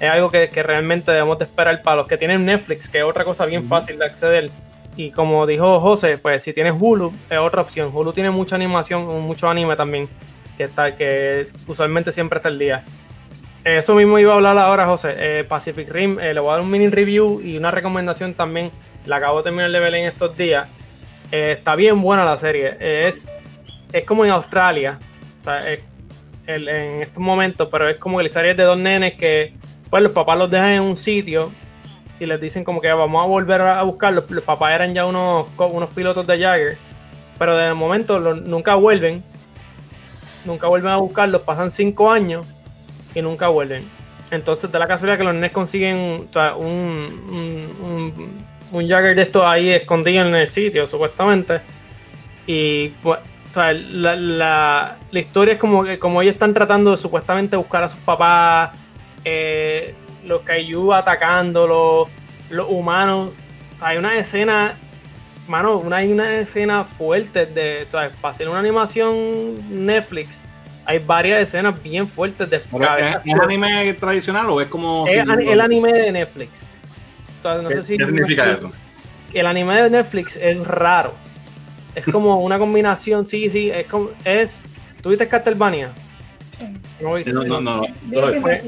es 0.00 0.10
algo 0.10 0.30
que, 0.30 0.48
realmente 0.62 1.12
debemos 1.12 1.38
de 1.38 1.44
esperar 1.44 1.82
para 1.82 1.96
los 1.96 2.06
que 2.06 2.16
tienen 2.16 2.46
Netflix, 2.46 2.88
que 2.88 2.98
es 2.98 3.04
otra 3.04 3.24
cosa 3.24 3.44
bien 3.44 3.68
fácil 3.68 3.98
de 3.98 4.06
acceder 4.06 4.50
y 4.96 5.10
como 5.10 5.46
dijo 5.46 5.80
José, 5.80 6.18
pues 6.18 6.42
si 6.42 6.52
tienes 6.52 6.74
Hulu, 6.78 7.12
es 7.30 7.38
otra 7.38 7.62
opción. 7.62 7.90
Hulu 7.94 8.12
tiene 8.12 8.30
mucha 8.30 8.56
animación, 8.56 9.06
mucho 9.22 9.48
anime 9.48 9.76
también, 9.76 10.08
que 10.56 10.64
está, 10.64 10.94
que 10.94 11.46
usualmente 11.66 12.12
siempre 12.12 12.38
está 12.38 12.48
el 12.48 12.58
día. 12.58 12.84
Eso 13.64 13.94
mismo 13.94 14.18
iba 14.18 14.32
a 14.32 14.36
hablar 14.36 14.56
ahora, 14.56 14.86
José. 14.86 15.14
Eh, 15.18 15.44
Pacific 15.44 15.90
Rim, 15.90 16.18
eh, 16.18 16.32
le 16.32 16.40
voy 16.40 16.48
a 16.48 16.52
dar 16.52 16.60
un 16.62 16.70
mini 16.70 16.88
review 16.88 17.42
y 17.42 17.58
una 17.58 17.70
recomendación 17.70 18.32
también. 18.32 18.70
La 19.04 19.16
acabo 19.16 19.38
de 19.38 19.44
terminar 19.44 19.70
de 19.70 19.80
ver 19.80 19.94
en 19.94 20.06
estos 20.06 20.34
días. 20.34 20.66
Eh, 21.30 21.56
está 21.58 21.74
bien 21.76 22.00
buena 22.00 22.24
la 22.24 22.38
serie. 22.38 22.76
es, 22.80 23.28
es 23.92 24.04
como 24.04 24.24
en 24.24 24.30
Australia. 24.30 24.98
O 25.40 25.44
sea, 25.44 25.60
en 26.46 27.02
estos 27.02 27.22
momentos, 27.22 27.68
pero 27.70 27.88
es 27.88 27.96
como 27.98 28.18
que 28.18 28.24
la 28.24 28.30
serie 28.30 28.54
de 28.54 28.62
dos 28.64 28.78
nenes 28.78 29.14
que 29.14 29.52
pues 29.90 30.02
los 30.02 30.12
papás 30.12 30.38
los 30.38 30.50
dejan 30.50 30.70
en 30.70 30.82
un 30.82 30.96
sitio 30.96 31.52
y 32.18 32.26
les 32.26 32.40
dicen 32.40 32.64
como 32.64 32.80
que 32.80 32.90
vamos 32.92 33.22
a 33.22 33.26
volver 33.26 33.60
a 33.60 33.82
buscarlos. 33.82 34.30
Los 34.30 34.42
papás 34.42 34.74
eran 34.74 34.94
ya 34.94 35.04
unos, 35.04 35.46
unos 35.58 35.90
pilotos 35.90 36.26
de 36.26 36.38
Jagger, 36.38 36.78
pero 37.38 37.56
de 37.56 37.74
momento 37.74 38.18
nunca 38.18 38.74
vuelven. 38.74 39.22
Nunca 40.46 40.66
vuelven 40.68 40.92
a 40.92 40.96
buscarlos, 40.96 41.42
pasan 41.42 41.70
cinco 41.70 42.10
años 42.10 42.46
y 43.14 43.22
nunca 43.22 43.48
vuelven. 43.48 43.88
Entonces, 44.30 44.70
de 44.70 44.78
la 44.78 44.86
casualidad 44.86 45.18
que 45.18 45.24
los 45.24 45.34
nenes 45.34 45.50
consiguen 45.50 45.96
un, 45.96 46.28
un, 47.80 48.44
un, 48.72 48.88
Jagger 48.88 49.16
de 49.16 49.22
estos 49.22 49.44
ahí 49.44 49.70
escondido 49.70 50.24
en 50.24 50.34
el 50.34 50.48
sitio, 50.48 50.86
supuestamente. 50.86 51.60
Y 52.46 52.88
pues, 53.02 53.18
o 53.50 53.54
sea, 53.54 53.72
la, 53.72 54.14
la, 54.14 54.98
la 55.10 55.18
historia 55.18 55.54
es 55.54 55.60
como 55.60 55.82
que 55.82 55.98
como 55.98 56.22
ellos 56.22 56.34
están 56.34 56.54
tratando 56.54 56.92
de 56.92 56.96
supuestamente 56.96 57.56
buscar 57.56 57.82
a 57.82 57.88
sus 57.88 57.98
papás, 58.00 58.70
eh, 59.24 59.94
los 60.24 60.42
Kaiju 60.42 60.92
atacándolos, 60.92 62.08
los 62.50 62.68
humanos. 62.70 63.30
Hay 63.80 63.96
una 63.96 64.16
escena, 64.16 64.76
mano, 65.48 65.78
una, 65.78 65.96
hay 65.96 66.12
una 66.12 66.38
escena 66.38 66.84
fuerte 66.84 67.46
de, 67.46 67.86
o 67.88 67.90
sea, 67.90 68.10
para 68.20 68.32
hacer 68.32 68.48
una 68.48 68.60
animación 68.60 69.84
Netflix. 69.84 70.40
Hay 70.90 70.98
varias 70.98 71.40
escenas 71.42 71.80
bien 71.80 72.08
fuertes 72.08 72.50
de 72.50 72.58
Pero, 72.58 72.96
¿Es, 72.96 73.06
es 73.24 73.40
anime 73.40 73.94
tradicional 73.94 74.50
o 74.50 74.60
es 74.60 74.66
como.? 74.66 75.06
es 75.06 75.12
si- 75.12 75.48
el 75.48 75.60
anime 75.60 75.92
de 75.92 76.10
Netflix. 76.10 76.66
Entonces, 77.36 77.62
no 77.62 77.68
¿Qué, 77.68 77.74
sé 77.76 77.84
si- 77.84 77.96
qué 77.96 78.06
significa 78.06 78.50
eso? 78.50 78.72
el 79.32 79.46
anime 79.46 79.82
de 79.82 79.90
Netflix 79.90 80.34
es 80.34 80.58
raro. 80.66 81.14
Es 81.94 82.04
como 82.12 82.40
una 82.40 82.58
combinación, 82.58 83.24
sí, 83.24 83.48
sí, 83.50 83.70
es 83.70 83.86
como, 83.86 84.10
es, 84.24 84.62
¿tuviste 85.00 85.28
Castlevania? 85.28 85.92
Sí. 86.58 86.66
No, 87.00 87.14
viste, 87.14 87.32
No, 87.32 87.44
no, 87.44 87.60
¿no? 87.60 87.86
Pues. 88.42 88.64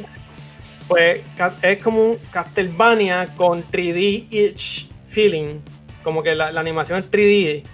Pues 0.87 1.21
es 1.63 1.79
como 1.83 2.11
un 2.11 2.17
Castlevania 2.31 3.29
con 3.37 3.65
3D-ish 3.65 4.91
feeling, 5.07 5.59
como 6.05 6.23
que 6.23 6.35
la, 6.37 6.53
la 6.53 6.61
animación 6.61 6.99
es 7.01 7.11
3D, 7.11 7.65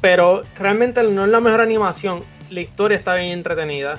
pero 0.00 0.42
realmente 0.58 1.02
no 1.04 1.24
es 1.24 1.30
la 1.30 1.40
mejor 1.40 1.60
animación, 1.60 2.22
la 2.52 2.60
historia 2.60 2.96
está 2.98 3.14
bien 3.14 3.30
entretenida, 3.32 3.98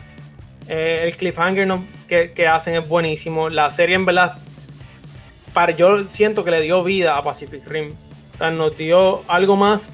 Eh, 0.70 1.02
el 1.08 1.18
cliffhanger 1.18 1.68
no- 1.68 1.86
que, 2.08 2.32
que 2.32 2.48
hacen 2.48 2.76
es 2.76 2.88
buenísimo, 2.88 3.50
la 3.50 3.70
serie 3.70 3.96
en 3.96 4.06
verdad, 4.06 4.38
para, 5.54 5.74
yo 5.74 6.08
siento 6.08 6.46
que 6.46 6.52
le 6.52 6.62
dio 6.62 6.82
vida 6.86 7.18
a 7.18 7.22
Pacific 7.22 7.68
Rim, 7.68 7.96
o 8.34 8.38
sea, 8.38 8.50
nos 8.50 8.78
dio 8.78 9.24
algo 9.28 9.58
más 9.58 9.92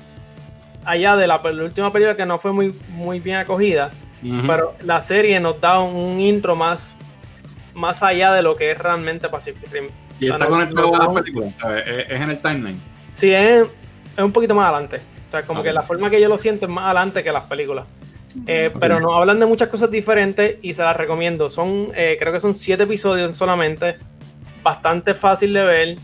allá 0.85 1.15
de 1.15 1.25
la, 1.25 1.41
la 1.43 1.63
última 1.63 1.91
película 1.91 2.15
que 2.15 2.25
no 2.25 2.37
fue 2.37 2.53
muy, 2.53 2.75
muy 2.89 3.19
bien 3.19 3.37
acogida, 3.37 3.89
pero 4.45 4.75
la 4.81 5.01
serie 5.01 5.39
nos 5.39 5.59
da 5.59 5.79
un 5.79 6.19
intro 6.19 6.55
más, 6.55 6.99
más 7.73 8.03
allá 8.03 8.31
de 8.33 8.41
lo 8.43 8.55
que 8.55 8.69
es 8.71 8.77
realmente 8.77 9.27
Pacific 9.27 9.71
Rim. 9.71 9.87
y 10.19 10.29
está 10.29 10.45
conectado 10.47 10.93
a 10.95 10.99
las 10.99 11.07
películas, 11.09 11.53
¿sabes? 11.59 11.83
Es, 11.87 12.05
es 12.11 12.21
en 12.21 12.29
el 12.29 12.37
timeline. 12.41 12.79
Sí, 13.11 13.33
es, 13.33 13.65
es 14.17 14.23
un 14.23 14.31
poquito 14.31 14.53
más 14.53 14.69
adelante. 14.69 14.97
O 15.27 15.31
sea, 15.31 15.41
como 15.43 15.63
que 15.63 15.73
la 15.73 15.81
forma 15.83 16.09
que 16.11 16.21
yo 16.21 16.27
lo 16.29 16.37
siento 16.37 16.65
es 16.67 16.71
más 16.71 16.85
adelante 16.85 17.23
que 17.23 17.31
las 17.31 17.45
películas. 17.45 17.85
Eh. 18.47 18.71
Pero 18.79 18.99
nos 18.99 19.15
hablan 19.15 19.39
de 19.39 19.45
muchas 19.45 19.69
cosas 19.69 19.89
diferentes 19.91 20.57
y 20.61 20.73
se 20.73 20.83
las 20.83 20.95
recomiendo. 20.95 21.49
Son, 21.49 21.91
eh, 21.95 22.17
creo 22.19 22.31
que 22.33 22.39
son 22.39 22.53
siete 22.53 22.83
episodios 22.83 23.35
solamente. 23.35 23.97
Bastante 24.63 25.13
fácil 25.13 25.53
de 25.53 25.63
ver. 25.63 25.97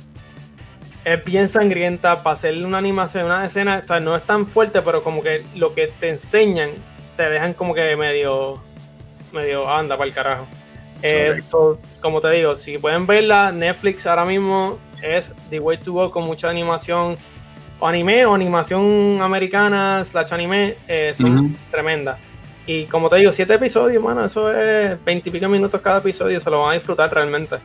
Es 1.03 1.23
bien 1.23 1.47
sangrienta 1.49 2.23
para 2.23 2.33
hacerle 2.33 2.65
una 2.65 2.79
animación, 2.79 3.25
una 3.25 3.45
escena. 3.45 3.81
O 3.83 3.87
sea, 3.87 3.99
no 3.99 4.15
es 4.15 4.23
tan 4.23 4.47
fuerte, 4.47 4.81
pero 4.81 5.03
como 5.03 5.21
que 5.21 5.43
lo 5.55 5.75
que 5.75 5.87
te 5.87 6.09
enseñan 6.09 6.71
te 7.15 7.29
dejan 7.29 7.53
como 7.53 7.73
que 7.73 7.95
medio. 7.95 8.61
medio 9.31 9.69
anda 9.69 9.97
para 9.97 10.07
el 10.07 10.13
carajo. 10.13 10.47
Eh, 11.01 11.35
so, 11.41 11.79
como 12.01 12.21
te 12.21 12.31
digo, 12.31 12.55
si 12.55 12.77
pueden 12.77 13.05
verla, 13.05 13.51
Netflix 13.51 14.07
ahora 14.07 14.25
mismo 14.25 14.79
es 15.03 15.35
The 15.49 15.59
Way 15.59 15.77
to 15.79 15.93
Go 15.93 16.09
con 16.09 16.23
mucha 16.23 16.49
animación 16.49 17.17
o 17.79 17.87
anime 17.87 18.25
o 18.25 18.33
animación 18.33 19.19
americana 19.21 20.03
slash 20.03 20.33
anime 20.33 20.75
eh, 20.87 21.13
son 21.15 21.55
tremendas. 21.71 22.17
Y 22.67 22.85
como 22.85 23.09
te 23.09 23.17
digo, 23.17 23.31
siete 23.31 23.53
episodios, 23.53 24.01
mano, 24.03 24.25
eso 24.25 24.51
es 24.51 24.97
veintipico 25.05 25.47
minutos 25.47 25.79
cada 25.81 25.99
episodio, 25.99 26.39
se 26.39 26.49
lo 26.49 26.61
van 26.61 26.71
a 26.71 26.73
disfrutar 26.73 27.13
realmente. 27.13 27.57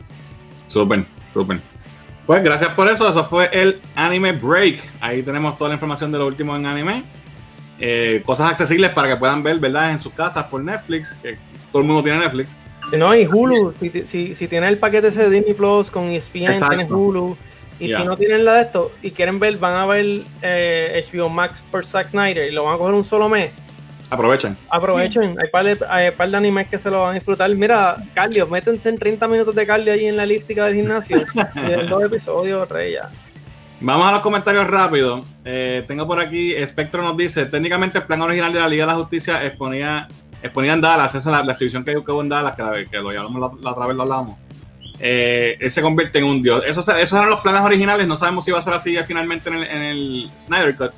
Súper, 0.67 1.03
súper. 1.33 1.59
Pues 2.25 2.43
gracias 2.43 2.69
por 2.71 2.87
eso. 2.87 3.09
Eso 3.09 3.25
fue 3.25 3.49
el 3.51 3.81
Anime 3.95 4.31
Break. 4.31 4.79
Ahí 5.01 5.23
tenemos 5.23 5.57
toda 5.57 5.69
la 5.69 5.73
información 5.73 6.11
de 6.11 6.19
lo 6.19 6.27
último 6.27 6.55
en 6.55 6.65
anime. 6.65 7.03
Eh, 7.79 8.21
cosas 8.25 8.51
accesibles 8.51 8.91
para 8.91 9.09
que 9.09 9.17
puedan 9.17 9.41
ver, 9.43 9.59
¿verdad? 9.59 9.91
En 9.91 9.99
sus 9.99 10.13
casas 10.13 10.45
por 10.45 10.63
Netflix. 10.63 11.13
Que 11.21 11.37
todo 11.71 11.81
el 11.81 11.87
mundo 11.87 12.03
tiene 12.03 12.19
Netflix. 12.19 12.51
No, 12.95 13.15
y 13.15 13.25
Hulu, 13.25 13.73
si, 13.79 14.05
si, 14.05 14.35
si 14.35 14.47
tienes 14.47 14.69
el 14.69 14.77
paquete 14.77 15.07
ese 15.07 15.23
de 15.23 15.29
Disney 15.29 15.53
Plus 15.53 15.91
con 15.91 16.05
ESPN, 16.05 16.43
Exacto. 16.43 16.69
tienes 16.69 16.89
Hulu. 16.89 17.37
Y 17.81 17.89
si 17.89 18.03
no 18.05 18.15
tienen 18.17 18.45
la 18.45 18.53
de 18.55 18.61
esto 18.63 18.91
y 19.01 19.11
quieren 19.11 19.39
ver, 19.39 19.57
van 19.57 19.75
a 19.75 19.85
ver 19.85 20.21
eh, 20.41 21.03
HBO 21.11 21.29
Max 21.29 21.63
por 21.71 21.85
Zack 21.85 22.07
Snyder 22.09 22.47
y 22.49 22.51
lo 22.51 22.63
van 22.65 22.75
a 22.75 22.77
coger 22.77 22.93
un 22.93 23.03
solo 23.03 23.27
mes. 23.27 23.51
Aprovechen. 24.09 24.57
Aprovechen, 24.69 25.37
hay 25.41 25.49
par 25.49 25.63
de, 25.63 25.77
hay 25.89 26.11
par 26.11 26.29
de 26.29 26.35
animes 26.37 26.67
que 26.67 26.77
se 26.77 26.91
lo 26.91 27.01
van 27.01 27.11
a 27.11 27.13
disfrutar. 27.13 27.49
Mira, 27.55 27.95
Carlos, 28.13 28.49
métense 28.49 28.89
en 28.89 28.97
30 28.97 29.25
minutos 29.29 29.55
de 29.55 29.65
Carlos 29.65 29.87
ahí 29.87 30.05
en 30.05 30.17
la 30.17 30.23
elíptica 30.23 30.65
del 30.65 30.75
gimnasio. 30.75 31.17
y 31.55 31.59
ven 31.69 31.87
dos 31.89 32.03
episodios, 32.03 32.67
rey, 32.69 32.93
ya. 32.93 33.09
Vamos 33.79 34.07
a 34.07 34.11
los 34.11 34.19
comentarios 34.21 34.67
rápidos. 34.67 35.25
Eh, 35.45 35.83
tengo 35.87 36.05
por 36.05 36.19
aquí, 36.19 36.53
Spectro 36.67 37.01
nos 37.01 37.15
dice, 37.17 37.45
técnicamente 37.45 37.97
el 37.99 38.03
plan 38.03 38.21
original 38.21 38.51
de 38.53 38.59
la 38.59 38.67
Liga 38.67 38.85
de 38.85 38.91
la 38.91 38.97
Justicia 38.99 39.43
exponía, 39.45 40.07
exponía 40.43 40.73
en 40.73 40.81
Dallas, 40.81 41.15
esa 41.15 41.17
es 41.17 41.25
la, 41.37 41.43
la 41.43 41.53
exhibición 41.53 41.83
que 41.85 41.97
hubo 41.97 42.21
en 42.21 42.29
Dallas, 42.29 42.53
que, 42.55 42.61
la- 42.63 42.85
que 42.85 42.97
lo 42.99 43.09
hablamos 43.09 43.39
la, 43.41 43.61
la 43.63 43.71
otra 43.71 43.87
vez 43.87 43.95
lo 43.95 44.03
hablábamos. 44.03 44.37
Eh, 45.03 45.57
él 45.59 45.71
se 45.71 45.81
convierte 45.81 46.19
en 46.19 46.25
un 46.25 46.41
dios. 46.43 46.63
Esos, 46.65 46.87
esos 46.87 47.17
eran 47.17 47.29
los 47.29 47.41
planes 47.41 47.61
originales, 47.61 48.07
no 48.07 48.15
sabemos 48.15 48.45
si 48.45 48.51
va 48.51 48.59
a 48.59 48.61
ser 48.61 48.73
así 48.73 48.95
finalmente 49.07 49.49
en 49.49 49.55
el, 49.55 49.63
en 49.63 49.81
el 49.81 50.31
Snyder 50.37 50.75
Cut. 50.75 50.91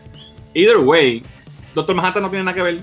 Either 0.54 0.78
way, 0.78 1.24
Doctor 1.74 1.96
Manhattan 1.96 2.24
no 2.24 2.30
tiene 2.30 2.44
nada 2.44 2.54
que 2.56 2.62
ver 2.64 2.80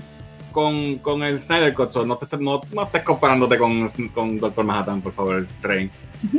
con, 0.51 0.97
con 0.97 1.21
el 1.23 1.39
Snyder 1.39 1.73
Cut, 1.73 1.91
so 1.91 2.05
no, 2.05 2.17
te, 2.17 2.37
no, 2.37 2.61
no 2.73 2.83
estés 2.83 3.03
comparándote 3.03 3.57
con, 3.57 3.87
con 4.13 4.39
Doctor 4.39 4.65
Manhattan, 4.65 5.01
por 5.01 5.13
favor, 5.13 5.47
Rey. 5.61 5.89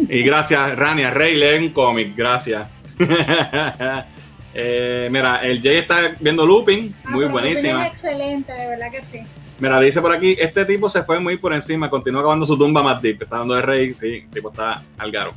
Y 0.09 0.23
gracias, 0.23 0.77
Rania, 0.77 1.11
Rey, 1.11 1.37
lee 1.37 1.64
un 1.64 1.73
cómic, 1.73 2.14
gracias. 2.16 2.66
Eh, 4.55 5.09
mira, 5.11 5.37
el 5.38 5.62
Jay 5.62 5.79
está 5.79 6.14
viendo 6.21 6.45
Looping, 6.45 6.95
Ah, 7.05 7.11
muy 7.11 7.21
pero 7.21 7.31
buenísima. 7.31 7.87
Es 7.87 7.92
excelente, 7.92 8.53
de 8.53 8.68
verdad 8.68 8.90
que 8.90 9.01
sí. 9.01 9.21
Mira, 9.62 9.79
dice 9.79 10.03
por 10.03 10.11
aquí, 10.11 10.37
este 10.40 10.64
tipo 10.64 10.90
se 10.90 11.05
fue 11.05 11.20
muy 11.20 11.37
por 11.37 11.55
encima, 11.55 11.88
continúa 11.88 12.22
acabando 12.22 12.44
su 12.44 12.59
tumba 12.59 12.83
más 12.83 13.01
deep. 13.01 13.22
Está 13.22 13.38
dando 13.38 13.55
de 13.55 13.62
rey, 13.62 13.94
sí, 13.94 14.25
el 14.25 14.29
tipo 14.29 14.51
está 14.51 14.83
al 14.98 15.12
garo. 15.12 15.35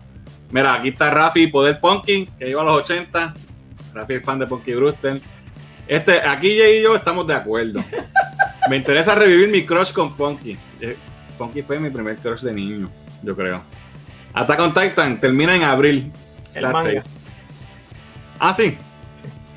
Mira, 0.49 0.73
aquí 0.73 0.87
está 0.87 1.11
Rafi, 1.11 1.45
Poder 1.45 1.79
Punky, 1.79 2.27
que 2.39 2.49
iba 2.49 2.63
a 2.63 2.65
los 2.65 2.77
80. 2.77 3.35
Rafi 3.93 4.13
es 4.15 4.25
fan 4.25 4.39
de 4.39 4.47
Punky 4.47 4.73
Brewster. 4.73 5.21
Este, 5.87 6.21
aquí 6.27 6.57
Jay 6.57 6.79
y 6.79 6.81
yo 6.81 6.95
estamos 6.95 7.27
de 7.27 7.35
acuerdo. 7.35 7.83
Me 8.67 8.77
interesa 8.77 9.13
revivir 9.13 9.47
mi 9.47 9.63
crush 9.63 9.93
con 9.93 10.15
Punky. 10.15 10.57
Eh, 10.81 10.97
Punky 11.37 11.61
fue 11.61 11.79
mi 11.79 11.91
primer 11.91 12.15
crush 12.15 12.41
de 12.41 12.51
niño, 12.51 12.89
yo 13.21 13.35
creo. 13.35 13.61
Attack 14.33 14.59
on 14.59 14.73
Titan 14.73 15.21
termina 15.21 15.55
en 15.55 15.61
abril. 15.61 16.11
El 16.55 16.71
manga. 16.71 17.03
Ah, 18.39 18.55
sí. 18.55 18.75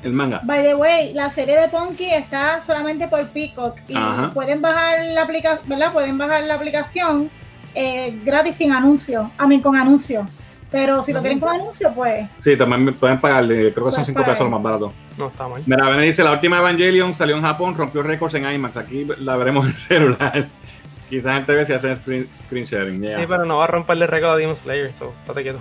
El 0.03 0.13
manga. 0.13 0.41
By 0.43 0.63
the 0.63 0.75
way, 0.75 1.13
la 1.13 1.29
serie 1.29 1.59
de 1.59 1.67
Punky 1.67 2.11
está 2.13 2.61
solamente 2.63 3.07
por 3.07 3.27
Peacock 3.27 3.77
y 3.87 3.95
Ajá. 3.95 4.29
pueden 4.31 4.61
bajar 4.61 5.03
la 5.13 5.23
aplicación, 5.23 5.67
¿verdad? 5.67 5.91
Pueden 5.91 6.17
bajar 6.17 6.43
la 6.43 6.53
aplicación 6.55 7.29
eh, 7.75 8.17
gratis 8.23 8.55
sin 8.55 8.71
anuncio, 8.71 9.29
a 9.37 9.45
mí 9.47 9.59
con 9.61 9.75
anuncio. 9.75 10.25
Pero 10.71 11.03
si 11.03 11.11
lo 11.13 11.19
quieren 11.19 11.39
con 11.39 11.49
anuncio, 11.49 11.91
pues 11.95 12.27
Sí, 12.37 12.55
también 12.55 12.93
pueden 12.93 13.19
pagarle, 13.19 13.73
creo 13.73 13.85
que 13.87 13.91
son 13.91 14.01
Pues 14.01 14.05
5 14.07 14.19
pague. 14.21 14.31
pesos 14.31 14.45
lo 14.45 14.51
más 14.51 14.61
barato. 14.61 14.93
No 15.17 15.27
está 15.27 15.47
mal. 15.47 15.61
Mira, 15.65 15.89
Bene 15.89 16.03
dice, 16.03 16.23
la 16.23 16.31
última 16.31 16.59
Evangelion 16.59 17.13
salió 17.15 17.35
en 17.35 17.41
Japón, 17.41 17.75
rompió 17.75 18.03
récords 18.03 18.35
en 18.35 18.45
IMAX. 18.49 18.77
Aquí 18.77 19.07
la 19.17 19.35
veremos 19.35 19.65
en 19.65 19.73
celular. 19.73 20.45
Quizás 21.09 21.37
en 21.39 21.45
TV 21.47 21.65
si 21.65 21.73
hacen 21.73 21.95
screen, 21.95 22.29
screen 22.37 22.65
sharing. 22.65 23.01
yeah. 23.01 23.19
Sí, 23.19 23.25
pero 23.27 23.45
no 23.45 23.57
va 23.57 23.63
a 23.63 23.67
romperle 23.67 24.05
récord 24.05 24.29
a 24.31 24.35
Demon 24.37 24.55
Slayer, 24.55 24.93
so, 24.93 25.11
estate 25.21 25.41
quieto. 25.41 25.59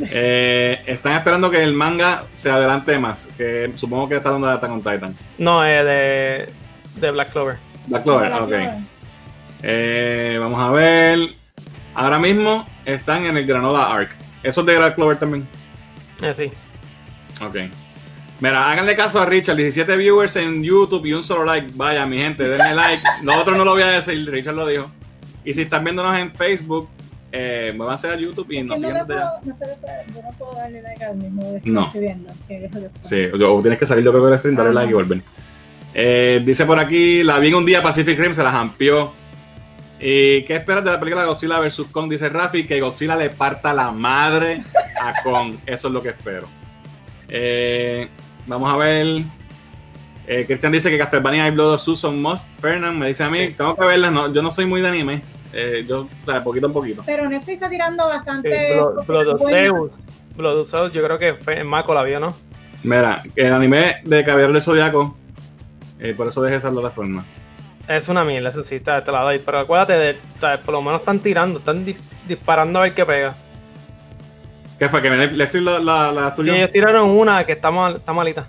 Eh, 0.00 0.82
están 0.86 1.12
esperando 1.14 1.50
que 1.50 1.62
el 1.62 1.74
manga 1.74 2.24
se 2.32 2.50
adelante 2.50 2.98
más. 2.98 3.28
Que 3.36 3.70
supongo 3.74 4.08
que 4.08 4.16
está 4.16 4.30
hablando 4.30 4.48
de 4.48 4.54
Attack 4.54 4.70
on 4.70 4.82
Titan. 4.82 5.16
No, 5.38 5.64
eh, 5.64 5.84
de, 5.84 7.00
de 7.00 7.10
Black 7.10 7.30
Clover. 7.30 7.56
Black 7.86 8.02
Clover, 8.02 8.28
Black 8.28 8.42
ok. 8.42 8.48
Clover. 8.48 8.70
Eh, 9.62 10.36
vamos 10.40 10.60
a 10.60 10.70
ver. 10.70 11.28
Ahora 11.94 12.18
mismo 12.18 12.66
están 12.84 13.26
en 13.26 13.36
el 13.36 13.46
Granola 13.46 13.92
Arc. 13.92 14.16
Eso 14.42 14.60
es 14.62 14.66
de 14.66 14.78
Black 14.78 14.94
Clover 14.94 15.18
también. 15.18 15.46
Eh, 16.22 16.34
sí. 16.34 16.52
Ok. 17.44 17.56
Mira, 18.40 18.70
háganle 18.70 18.96
caso 18.96 19.20
a 19.20 19.26
Richard. 19.26 19.56
17 19.56 19.96
viewers 19.96 20.34
en 20.36 20.64
YouTube 20.64 21.06
y 21.06 21.12
un 21.12 21.22
solo 21.22 21.44
like. 21.44 21.70
Vaya, 21.74 22.04
mi 22.06 22.18
gente, 22.18 22.48
denle 22.48 22.74
like. 22.74 23.02
Nosotros 23.22 23.56
no 23.56 23.64
lo 23.64 23.72
voy 23.72 23.82
a 23.82 23.88
decir, 23.88 24.28
Richard 24.28 24.54
lo 24.54 24.66
dijo. 24.66 24.90
Y 25.44 25.54
si 25.54 25.62
están 25.62 25.84
viéndonos 25.84 26.16
en 26.16 26.32
Facebook, 26.34 26.88
eh, 27.32 27.72
muévanse 27.76 28.08
a 28.08 28.16
YouTube 28.16 28.46
y 28.52 28.58
Es 28.58 28.64
nos 28.66 28.80
no, 28.80 28.88
siguen 28.88 28.94
le 28.94 29.00
desde 29.14 29.14
allá. 29.22 29.32
no 29.44 29.54
puede- 29.54 30.14
yo 30.14 30.22
no 30.22 30.38
puedo 30.38 30.52
darle 30.54 30.82
like 30.82 31.04
al 31.04 31.16
mismo 31.16 31.52
de 31.52 31.60
que 31.60 31.70
No. 31.70 31.86
estoy 31.86 32.00
viendo. 32.02 32.32
que. 32.46 32.70
Sí, 33.02 33.24
o 33.32 33.60
tienes 33.62 33.78
que 33.78 33.86
salir 33.86 34.04
creo 34.12 34.26
del 34.26 34.38
stream, 34.38 34.54
darle 34.56 34.70
Ajá. 34.70 34.80
like 34.80 34.90
y 34.90 34.94
volver. 34.94 35.20
Eh, 35.94 36.42
dice 36.44 36.64
por 36.66 36.78
aquí, 36.78 37.22
la 37.22 37.38
vi 37.38 37.48
en 37.48 37.54
un 37.56 37.66
día 37.66 37.82
Pacific 37.82 38.18
Rim, 38.18 38.34
se 38.34 38.42
la 38.42 38.50
jampió. 38.52 39.12
¿Y 40.00 40.42
qué 40.44 40.56
esperas 40.56 40.82
de 40.84 40.90
la 40.90 40.98
película 40.98 41.24
Godzilla 41.24 41.60
vs. 41.60 41.82
Kong? 41.92 42.10
Dice 42.10 42.28
Rafi, 42.28 42.66
que 42.66 42.80
Godzilla 42.80 43.14
le 43.16 43.30
parta 43.30 43.72
la 43.72 43.92
madre 43.92 44.62
a 45.00 45.12
Kong. 45.22 45.54
Eso 45.64 45.88
es 45.88 45.94
lo 45.94 46.02
que 46.02 46.08
espero. 46.10 46.48
Eh, 47.28 48.08
vamos 48.46 48.72
a 48.72 48.76
ver. 48.76 49.22
Eh, 50.26 50.44
Cristian 50.46 50.72
dice 50.72 50.90
que 50.90 50.98
Castlevania 50.98 51.46
y 51.46 51.50
Blood 51.50 51.74
of 51.74 51.98
son 51.98 52.20
must. 52.20 52.48
Fernand 52.60 52.96
me 52.98 53.08
dice 53.08 53.22
a 53.24 53.30
mí, 53.30 53.48
tengo 53.56 53.76
que 53.76 53.84
verlas. 53.86 54.12
No, 54.12 54.32
yo 54.32 54.42
no 54.42 54.50
soy 54.50 54.66
muy 54.66 54.80
de 54.80 54.88
anime. 54.88 55.22
Eh, 55.52 55.84
yo, 55.86 56.02
o 56.02 56.08
sea, 56.24 56.42
poquito 56.42 56.66
a 56.68 56.72
poquito. 56.72 57.02
Pero 57.06 57.28
Netflix 57.28 57.54
está 57.54 57.68
tirando 57.68 58.04
Sí, 58.04 58.08
bastante. 58.16 58.80
Of 58.80 59.06
buena. 59.06 59.58
Zeus. 60.36 60.92
Yo 60.92 61.04
creo 61.04 61.18
que 61.18 61.34
fue, 61.34 61.62
Mako 61.62 61.94
la 61.94 62.02
vio, 62.02 62.18
¿no? 62.20 62.34
Mira, 62.82 63.22
el 63.36 63.52
anime 63.52 63.96
de 64.04 64.24
Caballero 64.24 64.52
del 64.52 64.62
Zodiaco, 64.62 65.16
eh, 66.00 66.14
por 66.16 66.26
eso 66.28 66.42
dejé 66.42 66.56
esa 66.56 66.70
plataforma. 66.70 67.24
Es 67.86 68.08
una 68.08 68.24
mierda, 68.24 68.48
eso 68.48 68.62
sí, 68.62 68.80
te, 68.80 69.00
te 69.02 69.12
la 69.12 69.20
doy. 69.22 69.38
Pero 69.40 69.58
acuérdate, 69.58 69.92
de, 69.92 70.16
por 70.64 70.72
lo 70.74 70.82
menos 70.82 71.00
están 71.00 71.18
tirando, 71.20 71.58
están 71.58 71.84
di- 71.84 71.96
disparando 72.26 72.78
a 72.78 72.82
ver 72.82 72.94
qué 72.94 73.04
pega. 73.04 73.34
¿Qué 74.78 74.88
fue? 74.88 75.02
¿Que 75.02 75.10
Netflix 75.10 75.54
la, 75.62 75.78
la, 75.78 76.12
la 76.12 76.20
Y 76.22 76.24
destruyó? 76.24 76.54
ellos 76.54 76.70
tiraron 76.70 77.10
una 77.10 77.44
que 77.44 77.52
está, 77.52 77.70
mal, 77.70 77.96
está 77.96 78.12
malita. 78.12 78.48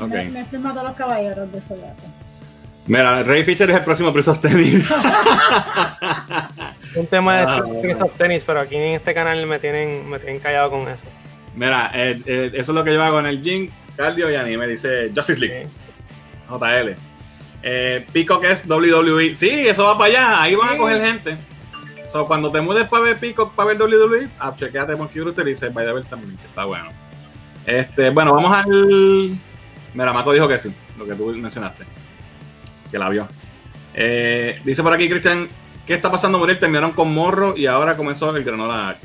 Ok. 0.00 0.08
Me, 0.08 0.24
me 0.30 0.44
firma 0.46 0.70
a 0.70 0.82
los 0.82 0.94
caballeros 0.94 1.52
de 1.52 1.60
Zodiaco. 1.60 2.02
Mira, 2.86 3.22
Ray 3.22 3.44
Fisher 3.44 3.70
es 3.70 3.76
el 3.76 3.84
próximo 3.84 4.12
Prince 4.12 4.30
of 4.30 4.40
Tennis. 4.40 4.90
Un 6.96 7.06
tema 7.06 7.40
Ah, 7.40 7.62
de 7.62 7.80
Prince 7.80 8.02
of 8.02 8.14
Tennis, 8.16 8.44
pero 8.44 8.60
aquí 8.60 8.76
en 8.76 8.94
este 8.94 9.14
canal 9.14 9.46
me 9.46 9.58
tienen, 9.58 10.08
me 10.08 10.18
tienen 10.18 10.38
callado 10.40 10.70
con 10.70 10.86
eso. 10.88 11.06
Mira, 11.56 11.90
eh, 11.94 12.20
eh, 12.26 12.50
eso 12.54 12.72
es 12.72 12.74
lo 12.76 12.84
que 12.84 12.92
yo 12.92 13.02
hago 13.02 13.18
en 13.20 13.26
el 13.26 13.42
gym, 13.42 13.70
cardio 13.96 14.30
y 14.30 14.34
anime. 14.34 14.66
Dice 14.68 15.10
Justice 15.14 15.40
League, 15.40 15.66
Sí. 15.66 15.70
JL. 16.50 16.94
Eh, 17.62 18.06
Peacock 18.12 18.44
es 18.44 18.66
WWE. 18.68 19.34
Sí, 19.34 19.48
eso 19.66 19.84
va 19.84 19.96
para 19.96 20.10
allá. 20.10 20.42
Ahí 20.42 20.54
van 20.54 20.68
a 20.68 20.72
Sí. 20.72 20.78
coger 20.78 21.00
gente. 21.04 21.36
So, 22.08 22.26
cuando 22.26 22.52
te 22.52 22.60
mudes 22.60 22.86
para 22.88 23.02
ver 23.02 23.18
Peacock, 23.18 23.54
para 23.54 23.68
ver 23.68 23.78
WWE, 23.78 24.28
ah, 24.38 24.52
chequeate 24.54 24.94
Monkey 24.94 25.22
Rooster 25.22 25.46
y 25.46 25.50
dice, 25.50 25.70
vaya 25.70 25.90
a 25.90 25.94
ver 25.94 26.04
también, 26.04 26.36
que 26.36 26.44
está 26.46 26.64
bueno. 26.64 26.90
Este, 27.66 28.10
bueno, 28.10 28.34
vamos 28.34 28.52
al. 28.52 29.36
Mira, 29.94 30.12
Marco 30.12 30.32
dijo 30.32 30.46
que 30.46 30.58
sí, 30.58 30.72
lo 30.98 31.06
que 31.06 31.14
tú 31.14 31.26
mencionaste. 31.34 31.84
Que 32.94 32.98
la 33.00 33.08
vio. 33.08 33.26
Eh, 33.92 34.60
dice 34.64 34.80
por 34.80 34.92
aquí, 34.92 35.08
Cristian, 35.08 35.48
¿qué 35.84 35.94
está 35.94 36.12
pasando, 36.12 36.38
Muriel? 36.38 36.60
Terminaron 36.60 36.92
con 36.92 37.12
Morro 37.12 37.56
y 37.56 37.66
ahora 37.66 37.96
comenzó 37.96 38.36
el 38.36 38.44
Granola. 38.44 38.96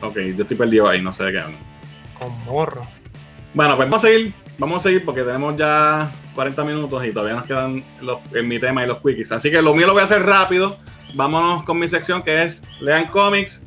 Ok, 0.00 0.16
yo 0.36 0.42
estoy 0.42 0.56
perdido 0.56 0.88
ahí, 0.88 1.02
no 1.02 1.12
sé 1.12 1.24
de 1.24 1.32
qué 1.32 1.40
hablan. 1.40 1.58
Con 2.16 2.44
morro. 2.44 2.86
Bueno, 3.52 3.74
pues 3.74 3.88
vamos 3.88 4.04
a 4.04 4.06
seguir, 4.06 4.32
vamos 4.58 4.76
a 4.76 4.88
seguir 4.88 5.04
porque 5.04 5.22
tenemos 5.22 5.56
ya 5.56 6.08
40 6.36 6.64
minutos 6.66 7.04
y 7.04 7.10
todavía 7.10 7.34
nos 7.34 7.48
quedan 7.48 7.82
los, 8.00 8.20
en 8.32 8.46
mi 8.46 8.60
tema 8.60 8.84
y 8.84 8.86
los 8.86 8.98
quickies. 8.98 9.32
Así 9.32 9.50
que 9.50 9.60
lo 9.60 9.74
mío 9.74 9.88
lo 9.88 9.94
voy 9.94 10.02
a 10.02 10.04
hacer 10.04 10.22
rápido. 10.22 10.76
Vámonos 11.14 11.64
con 11.64 11.80
mi 11.80 11.88
sección 11.88 12.22
que 12.22 12.44
es 12.44 12.62
Lean 12.78 13.08
Comics. 13.08 13.64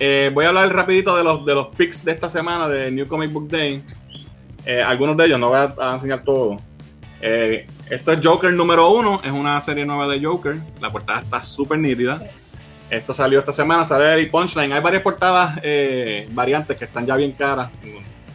Eh, 0.00 0.32
voy 0.34 0.44
a 0.44 0.48
hablar 0.48 0.74
rapidito 0.74 1.16
de 1.16 1.22
los, 1.22 1.46
de 1.46 1.54
los 1.54 1.68
picks 1.68 2.04
de 2.04 2.10
esta 2.10 2.28
semana 2.28 2.68
de 2.68 2.90
New 2.90 3.06
Comic 3.06 3.30
Book 3.30 3.48
Day. 3.48 3.84
Eh, 4.66 4.82
algunos 4.82 5.16
de 5.16 5.26
ellos, 5.26 5.38
no 5.38 5.50
voy 5.50 5.58
a, 5.58 5.72
a 5.78 5.92
enseñar 5.92 6.24
todo. 6.24 6.60
Eh, 7.20 7.66
esto 7.90 8.12
es 8.12 8.20
Joker 8.22 8.52
número 8.52 8.90
uno, 8.90 9.20
es 9.24 9.32
una 9.32 9.60
serie 9.60 9.84
nueva 9.84 10.08
de 10.08 10.24
Joker. 10.24 10.58
La 10.80 10.90
portada 10.90 11.20
está 11.20 11.42
súper 11.42 11.78
nítida. 11.78 12.18
Sí. 12.18 12.24
Esto 12.90 13.14
salió 13.14 13.38
esta 13.38 13.52
semana, 13.52 13.84
sale 13.84 14.14
el 14.14 14.30
Punchline. 14.30 14.72
Hay 14.72 14.80
varias 14.80 15.02
portadas 15.02 15.58
eh, 15.62 16.28
variantes 16.32 16.76
que 16.76 16.84
están 16.84 17.06
ya 17.06 17.16
bien 17.16 17.32
caras. 17.32 17.70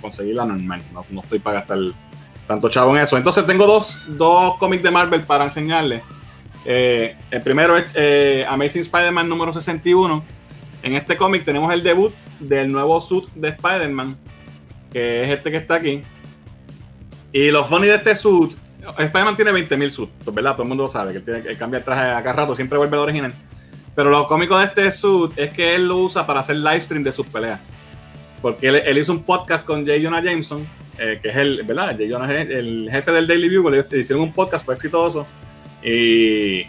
Conseguirla 0.02 0.46
normal, 0.46 0.82
no, 0.94 1.06
no 1.10 1.22
estoy 1.22 1.40
para 1.40 1.60
gastar 1.60 1.80
tanto 2.48 2.68
chavo 2.70 2.96
en 2.96 3.04
eso. 3.04 3.16
Entonces 3.16 3.46
tengo 3.46 3.68
dos, 3.68 4.00
dos 4.08 4.58
cómics 4.58 4.84
de 4.84 4.92
Marvel 4.92 5.24
para 5.24 5.46
enseñarles. 5.46 6.02
Eh, 6.66 7.16
el 7.32 7.42
primero 7.42 7.78
es 7.78 7.86
eh, 7.94 8.46
Amazing 8.50 8.82
Spider-Man 8.82 9.30
número 9.30 9.54
61. 9.54 10.24
En 10.82 10.96
este 10.96 11.16
cómic 11.16 11.46
tenemos 11.46 11.72
el 11.74 11.84
debut 11.84 12.14
del 12.40 12.72
nuevo 12.72 13.00
suit 13.02 13.30
de 13.36 13.50
Spider-Man, 13.50 14.18
que 14.92 15.24
es 15.24 15.30
este 15.30 15.52
que 15.52 15.58
está 15.58 15.76
aquí. 15.76 16.02
Y 17.32 17.52
lo 17.52 17.66
funny 17.66 17.88
de 17.88 17.96
este 17.96 18.16
suit, 18.16 18.54
Spider-Man 18.98 19.36
tiene 19.36 19.52
20.000 19.52 19.90
suits, 19.90 20.12
pues, 20.24 20.36
¿verdad? 20.36 20.54
Todo 20.54 20.64
el 20.64 20.70
mundo 20.70 20.84
lo 20.84 20.90
sabe, 20.90 21.14
que, 21.14 21.42
que 21.42 21.56
cambia 21.56 21.80
el 21.80 21.84
traje 21.84 22.12
a 22.12 22.24
cada 22.24 22.34
rato, 22.34 22.56
siempre 22.56 22.78
vuelve 22.78 22.96
al 22.96 23.04
original. 23.04 23.34
Pero 23.96 24.10
lo 24.10 24.28
cómico 24.28 24.58
de 24.58 24.66
este 24.66 24.92
suit 24.92 25.34
es 25.36 25.54
que 25.54 25.76
él 25.76 25.88
lo 25.88 25.98
usa 25.98 26.26
para 26.26 26.40
hacer 26.40 26.56
live 26.56 26.82
stream 26.82 27.04
de 27.04 27.12
sus 27.12 27.28
peleas. 27.28 27.60
Porque 28.42 28.70
él, 28.70 28.76
él 28.78 28.98
hizo 28.98 29.12
un 29.12 29.24
podcast 29.24 29.66
con 29.66 29.86
J. 29.86 30.00
Jonah 30.02 30.22
Jameson, 30.22 30.66
eh, 30.98 31.20
que 31.22 31.30
es 31.30 31.36
el, 31.36 31.64
¿verdad? 31.64 31.98
J. 31.98 32.04
Jonah 32.10 32.42
el 32.42 32.90
jefe 32.92 33.12
del 33.12 33.28
Daily 33.28 33.58
Bugle. 33.58 33.80
Ellos 33.80 33.94
hicieron 33.94 34.24
un 34.24 34.34
podcast, 34.34 34.66
fue 34.66 34.76
exitoso. 34.76 35.28
Y 35.84 36.66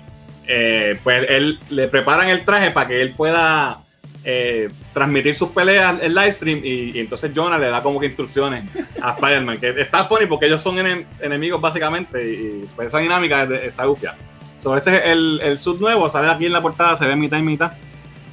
eh, 0.46 0.98
pues 1.04 1.26
él 1.28 1.60
le 1.70 1.86
preparan 1.88 2.28
el 2.28 2.44
traje 2.44 2.72
para 2.72 2.88
que 2.88 3.00
él 3.00 3.14
pueda 3.14 3.84
eh, 4.24 4.68
transmitir 4.92 5.34
sus 5.36 5.48
peleas 5.50 5.96
en 6.02 6.14
live 6.14 6.32
stream. 6.32 6.60
Y, 6.64 6.96
y 6.96 6.98
entonces 7.00 7.30
Jonah 7.34 7.58
le 7.58 7.68
da 7.68 7.82
como 7.82 7.98
que 8.00 8.06
instrucciones 8.06 8.64
a 9.02 9.10
Spider-Man. 9.14 9.58
Que 9.58 9.70
está 9.80 10.04
funny 10.04 10.26
porque 10.26 10.46
ellos 10.46 10.60
son 10.62 10.76
enem- 10.76 11.04
enemigos 11.20 11.60
básicamente. 11.60 12.22
Y, 12.28 12.34
y, 12.34 12.68
pues 12.76 12.88
esa 12.88 12.98
dinámica 12.98 13.44
está 13.44 13.84
gufia. 13.84 14.14
So, 14.58 14.76
ese 14.76 14.94
es 14.96 15.02
el, 15.06 15.40
el 15.42 15.58
suit 15.58 15.80
nuevo, 15.80 16.08
sale 16.10 16.30
aquí 16.30 16.44
en 16.44 16.52
la 16.52 16.60
portada, 16.60 16.94
se 16.94 17.06
ve 17.06 17.16
mitad 17.16 17.38
y 17.38 17.42
mitad. 17.42 17.72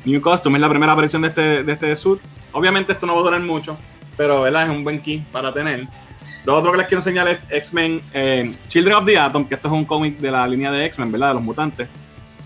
New 0.03 0.19
Costume 0.21 0.57
es 0.57 0.61
la 0.61 0.69
primera 0.69 0.91
aparición 0.91 1.21
de 1.21 1.29
este, 1.29 1.63
de 1.63 1.71
este 1.71 1.95
suit. 1.95 2.19
Obviamente 2.51 2.91
esto 2.91 3.05
no 3.05 3.13
va 3.15 3.21
a 3.21 3.23
durar 3.23 3.39
mucho, 3.39 3.77
pero 4.17 4.41
¿verdad? 4.41 4.63
es 4.63 4.69
un 4.69 4.83
buen 4.83 4.99
key 4.99 5.23
para 5.31 5.53
tener. 5.53 5.83
Lo 6.43 6.55
otro 6.55 6.71
que 6.71 6.77
les 6.79 6.87
quiero 6.87 6.99
enseñar 6.99 7.27
es 7.29 7.39
X-Men 7.49 8.01
eh, 8.13 8.51
Children 8.67 8.95
of 8.95 9.05
the 9.05 9.17
Atom, 9.17 9.45
que 9.45 9.55
esto 9.55 9.67
es 9.69 9.73
un 9.73 9.85
cómic 9.85 10.17
de 10.17 10.31
la 10.31 10.45
línea 10.47 10.71
de 10.71 10.85
X-Men, 10.85 11.11
¿verdad? 11.11 11.29
De 11.29 11.33
los 11.35 11.43
mutantes. 11.43 11.87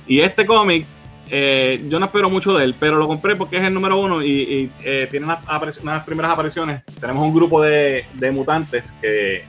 Y 0.07 0.19
este 0.21 0.45
cómic, 0.45 0.85
eh, 1.33 1.81
yo 1.87 1.97
no 1.97 2.07
espero 2.07 2.29
mucho 2.29 2.53
de 2.57 2.65
él, 2.65 2.75
pero 2.77 2.97
lo 2.97 3.07
compré 3.07 3.37
porque 3.37 3.55
es 3.55 3.63
el 3.63 3.73
número 3.73 3.97
uno 3.97 4.21
y, 4.21 4.29
y, 4.29 4.71
eh, 4.83 5.07
tiene 5.09 5.25
unas, 5.25 6.03
primeras 6.03 6.33
apariciones. 6.33 6.83
Tenemos 6.99 7.25
un 7.25 7.33
grupo 7.33 7.61
de, 7.61 8.05
de 8.13 8.31
mutantes 8.31 8.93
que 9.01 9.45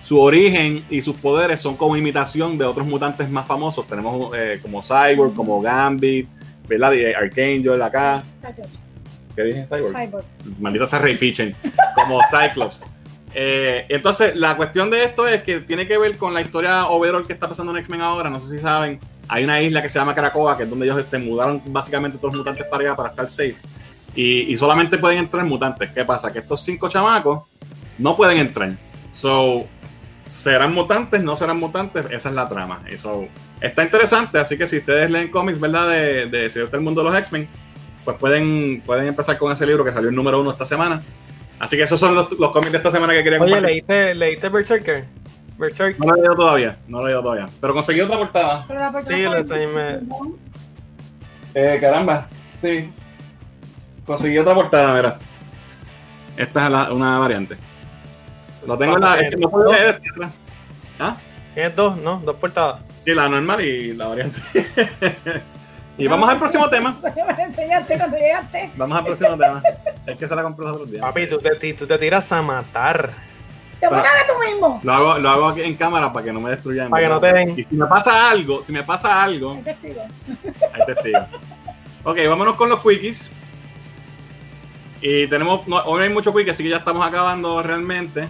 su 0.00 0.20
origen 0.20 0.84
y 0.88 1.02
sus 1.02 1.16
poderes 1.16 1.60
son 1.60 1.76
como 1.76 1.96
imitación 1.96 2.56
de 2.56 2.64
otros 2.64 2.86
mutantes 2.86 3.28
más 3.28 3.46
famosos. 3.46 3.84
Tenemos 3.88 4.30
eh, 4.32 4.60
como 4.62 4.80
Cyborg, 4.80 5.34
como 5.34 5.60
Gambit, 5.60 6.28
¿verdad? 6.68 6.92
Y 6.92 7.04
Archangel 7.06 7.82
acá. 7.82 8.22
Cyclops. 8.40 8.86
¿Qué 9.34 9.42
dije? 9.42 9.66
Cyborg. 9.66 9.96
Cyborg. 9.96 10.24
Maldita 10.60 10.86
sea 10.86 11.00
Ray 11.00 11.16
Fisher, 11.16 11.52
como 11.96 12.20
Cyclops. 12.30 12.84
Eh, 13.34 13.86
entonces, 13.88 14.36
la 14.36 14.56
cuestión 14.56 14.88
de 14.88 15.04
esto 15.04 15.26
es 15.26 15.42
que 15.42 15.60
tiene 15.60 15.88
que 15.88 15.98
ver 15.98 16.16
con 16.16 16.32
la 16.32 16.42
historia 16.42 16.86
overall 16.86 17.26
que 17.26 17.32
está 17.32 17.48
pasando 17.48 17.72
en 17.72 17.78
X-Men 17.78 18.00
ahora. 18.02 18.30
No 18.30 18.38
sé 18.38 18.56
si 18.56 18.62
saben, 18.62 19.00
hay 19.28 19.44
una 19.44 19.60
isla 19.60 19.82
que 19.82 19.88
se 19.88 19.98
llama 19.98 20.14
Caracoa, 20.14 20.56
que 20.56 20.64
es 20.64 20.70
donde 20.70 20.86
ellos 20.86 21.04
se 21.06 21.18
mudaron 21.18 21.62
básicamente 21.66 22.18
todos 22.18 22.34
los 22.34 22.40
mutantes 22.40 22.66
para 22.66 22.82
allá 22.82 22.96
para 22.96 23.08
estar 23.10 23.28
safe. 23.28 23.56
Y, 24.14 24.52
y 24.52 24.56
solamente 24.56 24.98
pueden 24.98 25.18
entrar 25.18 25.44
mutantes. 25.44 25.90
¿Qué 25.92 26.04
pasa? 26.04 26.32
Que 26.32 26.38
estos 26.40 26.62
cinco 26.62 26.88
chamacos 26.88 27.44
no 27.98 28.16
pueden 28.16 28.38
entrar. 28.38 28.72
So, 29.12 29.66
¿serán 30.26 30.72
mutantes? 30.74 31.22
¿No 31.22 31.36
serán 31.36 31.58
mutantes? 31.58 32.06
Esa 32.10 32.28
es 32.30 32.34
la 32.34 32.48
trama. 32.48 32.82
Eso 32.88 33.28
está 33.60 33.84
interesante. 33.84 34.38
Así 34.38 34.56
que 34.56 34.66
si 34.66 34.78
ustedes 34.78 35.10
leen 35.10 35.30
cómics, 35.30 35.60
¿verdad? 35.60 35.88
De, 35.88 36.26
de 36.26 36.50
Secreto 36.50 36.72
del 36.72 36.80
Mundo 36.80 37.02
de 37.02 37.10
los 37.10 37.18
X-Men, 37.20 37.48
pues 38.04 38.16
pueden, 38.16 38.82
pueden 38.86 39.06
empezar 39.06 39.36
con 39.38 39.52
ese 39.52 39.66
libro 39.66 39.84
que 39.84 39.92
salió 39.92 40.08
el 40.08 40.14
número 40.14 40.40
uno 40.40 40.50
esta 40.50 40.66
semana. 40.66 41.02
Así 41.58 41.76
que 41.76 41.82
esos 41.82 41.98
son 42.00 42.14
los, 42.14 42.32
los 42.38 42.52
cómics 42.52 42.72
de 42.72 42.78
esta 42.78 42.90
semana 42.90 43.12
que 43.12 43.22
quería 43.22 43.40
Oye, 43.40 43.52
compartir. 43.52 43.84
¿leíste, 43.86 44.14
¿leíste 44.14 44.48
Berserker? 44.48 45.04
Berserk. 45.58 45.98
No 45.98 46.06
lo 46.06 46.14
he 46.14 46.18
leído 46.20 46.36
todavía, 46.36 46.78
no 46.86 46.98
lo 46.98 47.04
he 47.04 47.06
leído 47.08 47.22
todavía. 47.22 47.46
Pero 47.60 47.74
conseguí 47.74 48.00
otra 48.00 48.16
portada. 48.18 48.64
Pero 48.68 48.80
la 48.80 48.92
portada 48.92 49.16
Sí, 49.16 49.22
lo 49.24 49.36
enseñé. 49.36 50.00
Eh, 51.54 51.78
caramba, 51.80 52.28
sí. 52.54 52.90
Conseguí 54.06 54.38
otra 54.38 54.54
portada, 54.54 54.94
mira. 54.94 55.18
Esta 56.36 56.64
es 56.66 56.70
la- 56.72 56.92
una 56.92 57.18
variante. 57.18 57.56
Lo 58.66 58.78
tengo 58.78 58.94
en 58.96 59.00
la. 59.02 59.18
Es 59.18 59.30
que 59.34 59.40
no 59.40 59.50
puedo 59.50 59.72
leer. 59.72 60.00
¿Ah? 61.00 61.16
Tienes 61.54 61.74
dos, 61.74 61.96
¿no? 62.00 62.20
Dos 62.24 62.36
portadas. 62.36 62.82
Sí, 63.04 63.14
la 63.14 63.28
normal 63.28 63.60
y 63.62 63.94
la 63.94 64.06
variante. 64.08 64.40
y 65.98 66.06
vamos 66.06 66.28
al 66.28 66.38
próximo 66.38 66.68
tema. 66.68 66.96
Me 67.02 67.42
enseñaste 67.42 67.96
cuando 67.96 68.16
llegaste. 68.16 68.70
Vamos 68.76 68.98
al 68.98 69.04
próximo 69.04 69.30
tema. 69.36 69.62
Es 70.06 70.16
que 70.18 70.28
se 70.28 70.36
la 70.36 70.42
compré 70.42 70.66
los 70.66 70.74
otros 70.76 70.90
días. 70.90 71.02
Papi, 71.02 71.26
tú 71.26 71.38
te, 71.38 71.72
tú 71.74 71.86
te 71.86 71.98
tiras 71.98 72.30
a 72.32 72.42
matar. 72.42 73.10
Te 73.80 73.86
a 73.86 73.90
tú 73.90 74.32
mismo. 74.44 74.80
Lo 74.82 74.92
hago, 74.92 75.18
lo 75.18 75.28
hago 75.28 75.48
aquí 75.48 75.62
en 75.62 75.76
cámara 75.76 76.12
para 76.12 76.24
que 76.26 76.32
no 76.32 76.40
me 76.40 76.50
destruyan. 76.50 76.90
Para 76.90 77.02
que 77.02 77.08
no 77.08 77.20
te 77.20 77.32
den. 77.32 77.58
Y 77.58 77.62
si 77.62 77.76
me 77.76 77.86
pasa 77.86 78.30
algo, 78.30 78.62
si 78.62 78.72
me 78.72 78.82
pasa 78.82 79.22
algo, 79.22 79.52
Hay 79.54 79.62
testigo. 79.62 80.02
hay 80.72 80.86
testigos. 80.86 81.22
ok, 82.04 82.18
vámonos 82.28 82.56
con 82.56 82.68
los 82.68 82.82
quickies. 82.82 83.30
Y 85.00 85.28
tenemos, 85.28 85.66
no, 85.68 85.76
hoy 85.84 85.98
no 85.98 86.04
hay 86.04 86.10
mucho 86.10 86.34
quickie, 86.34 86.50
así 86.50 86.64
que 86.64 86.70
ya 86.70 86.78
estamos 86.78 87.06
acabando 87.06 87.62
realmente. 87.62 88.28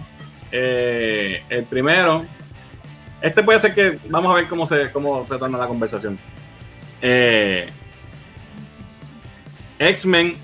Eh, 0.51 1.43
el 1.49 1.63
primero, 1.65 2.25
este 3.21 3.43
puede 3.43 3.59
ser 3.59 3.73
que, 3.73 3.99
vamos 4.07 4.31
a 4.31 4.35
ver 4.35 4.47
cómo 4.47 4.67
se, 4.67 4.91
cómo 4.91 5.25
se 5.27 5.37
torna 5.37 5.57
la 5.57 5.67
conversación. 5.67 6.19
Eh, 7.01 7.69
X-Men 9.79 10.37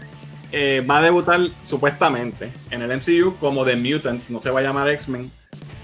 eh, 0.57 0.79
va 0.89 0.99
a 0.99 1.01
debutar 1.01 1.41
supuestamente 1.63 2.49
en 2.71 2.81
el 2.81 2.89
MCU 2.95 3.35
como 3.41 3.65
The 3.65 3.75
Mutants, 3.75 4.29
no 4.29 4.39
se 4.39 4.49
va 4.49 4.61
a 4.61 4.63
llamar 4.63 4.89
X-Men. 4.89 5.29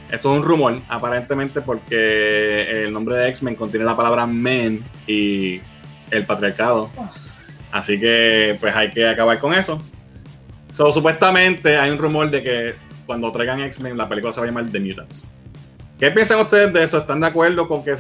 Esto 0.10 0.32
es 0.32 0.40
un 0.40 0.46
rumor, 0.46 0.82
aparentemente, 0.88 1.60
porque 1.60 2.84
el 2.86 2.94
nombre 2.94 3.18
de 3.18 3.28
X-Men 3.28 3.56
contiene 3.56 3.86
la 3.86 3.98
palabra 3.98 4.26
men 4.26 4.86
y 5.06 5.60
el 6.10 6.26
patriarcado. 6.26 6.90
Así 7.70 8.00
que, 8.00 8.56
pues 8.62 8.74
hay 8.74 8.92
que 8.92 9.10
acabar 9.10 9.40
con 9.40 9.54
eso. 9.54 9.82
So, 10.72 10.90
supuestamente 10.94 11.78
hay 11.78 11.92
un 11.92 11.98
rumor 11.98 12.32
de 12.32 12.42
que 12.42 12.76
cuando 13.06 13.30
traigan 13.30 13.60
X-Men, 13.60 13.98
la 13.98 14.08
película 14.08 14.32
se 14.32 14.40
va 14.40 14.46
a 14.46 14.48
llamar 14.48 14.70
The 14.72 14.80
Mutants. 14.80 15.30
¿Qué 16.00 16.12
piensan 16.12 16.40
ustedes 16.40 16.72
de 16.72 16.82
eso? 16.82 16.98
¿Están 16.98 17.20
de 17.20 17.28
acuerdo 17.28 17.68
con 17.68 17.84
que 17.84 17.94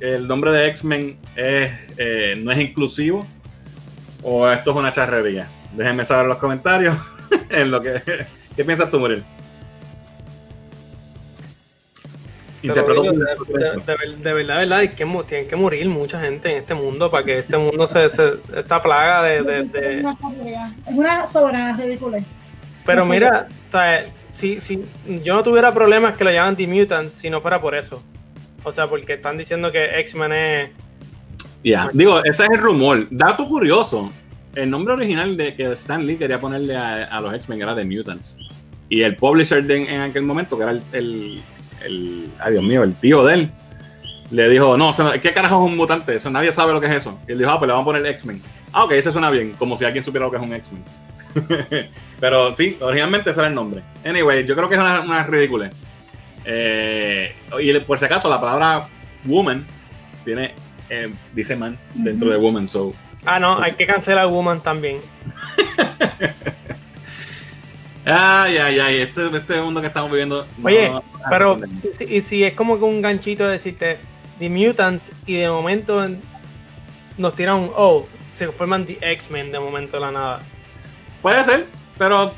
el 0.00 0.28
nombre 0.28 0.50
de 0.50 0.68
X-Men 0.68 1.18
eh, 1.36 2.34
no 2.42 2.52
es 2.52 2.58
inclusivo 2.58 3.26
o 4.22 4.48
esto 4.48 4.70
es 4.70 4.76
una 4.76 4.92
charrería. 4.92 5.48
Déjenme 5.74 6.04
saber 6.04 6.24
en 6.24 6.28
los 6.28 6.38
comentarios 6.38 6.96
en 7.50 7.70
lo 7.70 7.80
que 7.80 8.02
¿qué 8.56 8.64
piensas 8.64 8.90
tú, 8.90 8.98
Muriel? 8.98 9.24
Interpreto 12.62 13.02
de, 13.02 13.10
de, 13.10 13.14
de, 13.14 14.16
de, 14.16 14.34
verdad, 14.34 14.58
verdad, 14.58 14.78
hay 14.80 14.88
que, 14.88 15.06
tienen 15.26 15.48
que 15.48 15.56
morir 15.56 15.88
mucha 15.88 16.20
gente 16.20 16.50
en 16.50 16.58
este 16.58 16.74
mundo 16.74 17.10
para 17.10 17.24
que 17.24 17.38
este 17.38 17.56
mundo 17.56 17.86
se, 17.86 18.10
se 18.10 18.34
esta 18.54 18.82
plaga 18.82 19.22
de, 19.22 19.64
de, 19.64 20.00
Es 20.00 20.94
una 20.94 21.26
soberana 21.26 21.74
ridícula. 21.74 22.18
Pero 22.84 23.06
mira, 23.06 23.48
o 23.68 23.72
sea, 23.72 24.04
si, 24.32 24.60
si 24.60 24.84
yo 25.22 25.34
no 25.34 25.42
tuviera 25.42 25.72
problemas 25.72 26.16
que 26.16 26.24
lo 26.24 26.30
llaman 26.30 26.54
The 26.54 26.66
Mutant 26.66 27.10
si 27.12 27.30
no 27.30 27.40
fuera 27.40 27.60
por 27.60 27.74
eso. 27.74 28.02
O 28.62 28.72
sea, 28.72 28.86
porque 28.86 29.14
están 29.14 29.38
diciendo 29.38 29.70
que 29.70 29.98
X-Men 30.00 30.32
es. 30.32 30.70
Ya, 31.64 31.88
digo, 31.92 32.22
ese 32.24 32.44
es 32.44 32.50
el 32.50 32.58
rumor. 32.58 33.06
Dato 33.10 33.48
curioso: 33.48 34.10
el 34.54 34.70
nombre 34.70 34.94
original 34.94 35.36
de 35.36 35.54
que 35.54 35.70
Stan 35.72 36.06
Lee 36.06 36.16
quería 36.16 36.40
ponerle 36.40 36.76
a, 36.76 37.04
a 37.04 37.20
los 37.20 37.34
X-Men 37.34 37.62
era 37.62 37.74
The 37.74 37.84
Mutants. 37.84 38.38
Y 38.88 39.02
el 39.02 39.16
publisher 39.16 39.62
de, 39.62 39.82
en 39.84 40.00
aquel 40.00 40.22
momento, 40.22 40.56
que 40.56 40.64
era 40.64 40.72
el, 40.72 40.82
el, 40.92 41.42
el, 41.84 42.28
Ay, 42.40 42.52
Dios 42.52 42.64
mío, 42.64 42.82
el 42.82 42.94
tío 42.94 43.24
de 43.24 43.34
él, 43.34 43.50
le 44.30 44.48
dijo: 44.48 44.76
No, 44.76 44.92
¿qué 45.22 45.32
carajo 45.32 45.64
es 45.64 45.70
un 45.70 45.76
mutante? 45.76 46.16
Eso, 46.16 46.30
nadie 46.30 46.50
sabe 46.50 46.72
lo 46.72 46.80
que 46.80 46.86
es 46.86 46.92
eso. 46.92 47.18
Y 47.28 47.32
él 47.32 47.38
dijo: 47.38 47.50
Ah, 47.50 47.58
pues 47.58 47.68
le 47.68 47.72
vamos 47.72 47.84
a 47.84 47.92
poner 47.92 48.06
X-Men. 48.06 48.42
Ah, 48.72 48.84
ok, 48.84 48.92
ese 48.92 49.12
suena 49.12 49.30
bien, 49.30 49.52
como 49.52 49.76
si 49.76 49.84
alguien 49.84 50.02
supiera 50.02 50.26
lo 50.26 50.32
que 50.32 50.38
es 50.38 50.42
un 50.42 50.52
X-Men. 50.52 50.84
Pero 52.20 52.52
sí, 52.52 52.76
originalmente 52.80 53.30
ese 53.30 53.40
era 53.40 53.48
el 53.48 53.54
nombre. 53.54 53.82
Anyway, 54.04 54.44
yo 54.44 54.56
creo 54.56 54.68
que 54.68 54.74
es 54.74 54.80
una, 54.80 55.00
una 55.00 55.22
ridícula. 55.22 55.70
Eh, 56.44 57.32
y 57.60 57.78
por 57.80 57.98
si 57.98 58.06
acaso, 58.06 58.28
la 58.28 58.40
palabra 58.40 58.88
woman 59.24 59.64
tiene, 60.24 60.54
eh, 60.88 61.12
dice 61.32 61.54
man 61.54 61.78
dentro 61.94 62.28
uh 62.28 62.32
-huh. 62.32 62.34
de 62.34 62.40
woman. 62.40 62.68
So, 62.68 62.92
ah, 63.26 63.40
no, 63.40 63.60
hay 63.60 63.72
que 63.72 63.86
cancelar 63.86 64.26
woman 64.26 64.60
también. 64.60 65.00
ay, 68.04 68.56
ay, 68.56 68.78
ay, 68.78 68.96
este, 69.02 69.36
este 69.36 69.60
mundo 69.60 69.80
que 69.80 69.86
estamos 69.86 70.10
viviendo. 70.10 70.46
Oye, 70.62 70.90
no, 70.90 71.02
pero 71.28 71.56
no, 71.56 71.66
y, 72.00 72.16
y 72.16 72.22
si 72.22 72.44
es 72.44 72.54
como 72.54 72.78
que 72.78 72.84
un 72.84 73.02
ganchito 73.02 73.44
de 73.44 73.52
decirte 73.52 73.98
The 74.38 74.48
Mutants 74.48 75.12
y 75.26 75.34
de 75.34 75.48
momento 75.48 76.06
nos 77.18 77.34
tiran 77.34 77.56
un 77.56 77.70
oh, 77.76 78.06
se 78.32 78.50
forman 78.50 78.86
The 78.86 78.98
X-Men 79.00 79.52
de 79.52 79.60
momento 79.60 79.96
de 79.96 80.00
la 80.00 80.12
nada. 80.12 80.42
Puede 81.22 81.44
ser, 81.44 81.66
pero 81.98 82.32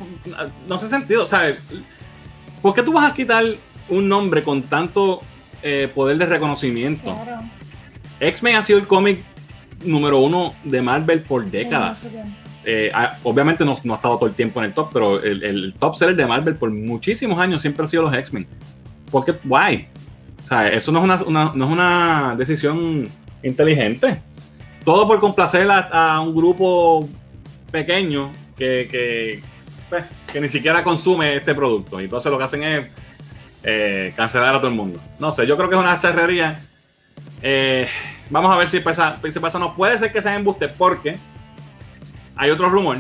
no 0.67 0.75
hace 0.75 0.89
sentido, 0.89 1.27
¿sabes? 1.27 1.61
¿Por 2.61 2.75
qué 2.75 2.83
tú 2.83 2.93
vas 2.93 3.11
a 3.11 3.15
quitar 3.15 3.45
un 3.89 4.09
nombre 4.09 4.43
con 4.43 4.63
tanto 4.63 5.23
eh, 5.63 5.89
poder 5.95 6.19
de 6.19 6.27
reconocimiento? 6.27 7.15
Claro. 7.15 7.43
X-Men 8.19 8.57
ha 8.57 8.63
sido 8.63 8.81
el 8.81 8.87
cómic 8.87 9.25
número 9.85 10.19
uno 10.19 10.55
de 10.65 10.83
Marvel 10.83 11.21
por 11.21 11.45
décadas. 11.51 12.11
Eh, 12.65 12.93
obviamente 13.25 13.65
no, 13.65 13.75
no, 13.83 13.95
ha 13.95 13.97
estado 13.97 14.17
todo 14.19 14.29
el 14.29 14.35
tiempo 14.35 14.61
en 14.61 14.67
el 14.67 14.73
top, 14.73 14.91
pero 14.93 15.23
el, 15.23 15.43
el, 15.43 15.75
top 15.75 15.97
seller 15.97 16.15
de 16.15 16.27
Marvel 16.27 16.55
por 16.55 16.71
muchísimos 16.71 17.39
años 17.39 17.61
siempre 17.61 17.83
han 17.83 17.89
sido 17.89 18.05
los 18.05 18.15
X-Men. 18.15 18.47
¿Por 19.11 19.25
qué? 19.25 19.35
Why? 19.45 19.89
O 20.43 20.47
sea, 20.47 20.69
eso 20.69 20.93
no 20.93 21.01
es 21.01 21.05
una, 21.05 21.23
una, 21.25 21.53
no 21.55 21.65
es 21.67 21.73
una 21.73 22.35
decisión 22.37 23.09
inteligente. 23.43 24.21
Todo 24.85 25.07
por 25.07 25.21
complacer 25.21 25.71
a, 25.71 26.15
a 26.15 26.21
un 26.21 26.35
grupo 26.35 27.09
pequeño 27.71 28.33
que, 28.57 28.89
que, 28.91 29.43
pues, 29.89 30.05
que, 30.33 30.41
ni 30.41 30.49
siquiera 30.49 30.83
consume 30.85 31.37
este 31.37 31.55
producto. 31.55 32.01
Y 32.01 32.05
entonces 32.05 32.31
lo 32.31 32.39
que 32.39 32.45
hacen 32.45 32.63
es 32.63 32.87
eh, 33.65 34.13
cancelar 34.17 34.55
a 34.55 34.59
todo 34.59 34.69
el 34.69 34.75
mundo. 34.75 35.01
No 35.19 35.33
sé, 35.33 35.47
yo 35.47 35.57
creo 35.57 35.69
que 35.69 35.75
es 35.75 35.81
una 35.81 36.01
charrería. 36.01 36.61
Eh, 37.43 37.89
vamos 38.31 38.55
a 38.55 38.59
ver 38.59 38.69
si 38.69 38.81
pasa, 38.81 39.19
si 39.31 39.41
pasa. 39.41 39.59
No 39.59 39.75
puede 39.75 39.99
ser 39.99 40.13
que 40.13 40.23
sea 40.23 40.35
embuste 40.35 40.69
porque 40.69 41.17
hay 42.37 42.51
otro 42.51 42.69
rumor. 42.69 42.99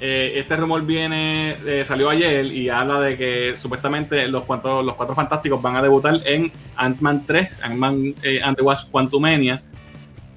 Eh, 0.00 0.40
este 0.40 0.56
rumor 0.56 0.84
viene, 0.84 1.56
eh, 1.64 1.84
salió 1.86 2.10
ayer 2.10 2.44
y 2.46 2.68
habla 2.68 3.00
de 3.00 3.16
que 3.16 3.56
supuestamente 3.56 4.28
los, 4.28 4.42
cuatro, 4.44 4.82
los 4.82 4.96
cuatro 4.96 5.14
fantásticos 5.14 5.62
van 5.62 5.76
a 5.76 5.82
debutar 5.82 6.20
en 6.24 6.52
Ant-Man 6.76 7.24
3, 7.26 7.60
Ant-Man 7.62 8.14
eh, 8.22 8.40
and 8.42 8.56
the 8.56 8.62
Wasp 8.62 8.90
Quantumania. 8.90 9.62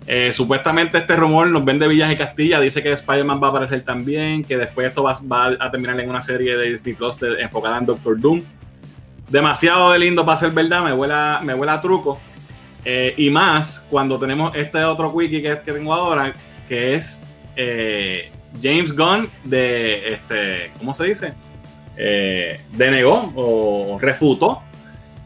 Eh, 0.09 0.31
supuestamente 0.31 0.99
este 0.99 1.17
rumor 1.17 1.47
nos 1.47 1.65
vende 1.65 1.85
Villas 1.85 2.09
y 2.09 2.15
Castilla, 2.15 2.61
dice 2.61 2.81
que 2.81 2.93
Spider-Man 2.93 3.43
va 3.43 3.47
a 3.47 3.49
aparecer 3.49 3.81
también, 3.81 4.41
que 4.45 4.55
después 4.55 4.87
esto 4.87 5.03
va, 5.03 5.47
a 5.59 5.69
terminar 5.69 5.99
en 5.99 6.09
una 6.09 6.21
serie 6.21 6.55
de 6.55 6.71
Disney 6.71 6.93
Plus 6.93 7.15
enfocada 7.37 7.77
en 7.77 7.87
Doctor 7.87 8.17
Doom. 8.17 8.41
Demasiado 9.29 9.91
de 9.91 9.99
lindo 9.99 10.25
para 10.25 10.37
ser 10.37 10.51
verdad, 10.51 10.81
me 10.81 10.93
huela, 10.93 11.41
me 11.43 11.53
huela 11.53 11.73
a 11.73 11.81
truco. 11.81 12.17
Eh, 12.85 13.13
y 13.17 13.29
más 13.29 13.85
cuando 13.89 14.17
tenemos 14.17 14.55
este 14.55 14.83
otro 14.83 15.09
wiki 15.09 15.41
que, 15.41 15.55
tengo 15.57 15.93
ahora, 15.93 16.33
que 16.67 16.95
es 16.95 17.19
eh, 17.55 18.31
James 18.61 18.95
Gunn 18.95 19.29
de, 19.43 20.13
este, 20.13 20.71
¿cómo 20.77 20.93
se 20.93 21.05
dice? 21.05 21.33
Eh, 21.97 22.61
denegó 22.71 23.33
o 23.35 23.97
refutó 23.99 24.61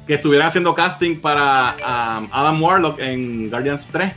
que 0.08 0.16
estuvieran 0.16 0.48
haciendo 0.48 0.74
casting 0.74 1.20
para 1.20 1.76
um, 1.78 2.30
Adam 2.32 2.64
Warlock 2.64 3.00
en 3.00 3.50
Guardians 3.50 3.88
3 3.92 4.14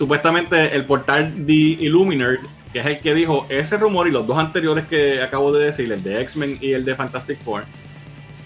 supuestamente 0.00 0.74
el 0.74 0.86
portal 0.86 1.44
The 1.46 1.52
Illuminer, 1.52 2.40
que 2.72 2.80
es 2.80 2.86
el 2.86 3.00
que 3.00 3.12
dijo 3.12 3.44
ese 3.50 3.76
rumor 3.76 4.08
y 4.08 4.10
los 4.10 4.26
dos 4.26 4.38
anteriores 4.38 4.86
que 4.86 5.22
acabo 5.22 5.52
de 5.52 5.66
decir, 5.66 5.92
el 5.92 6.02
de 6.02 6.22
X-Men 6.22 6.56
y 6.58 6.72
el 6.72 6.86
de 6.86 6.94
Fantastic 6.94 7.38
Four, 7.40 7.64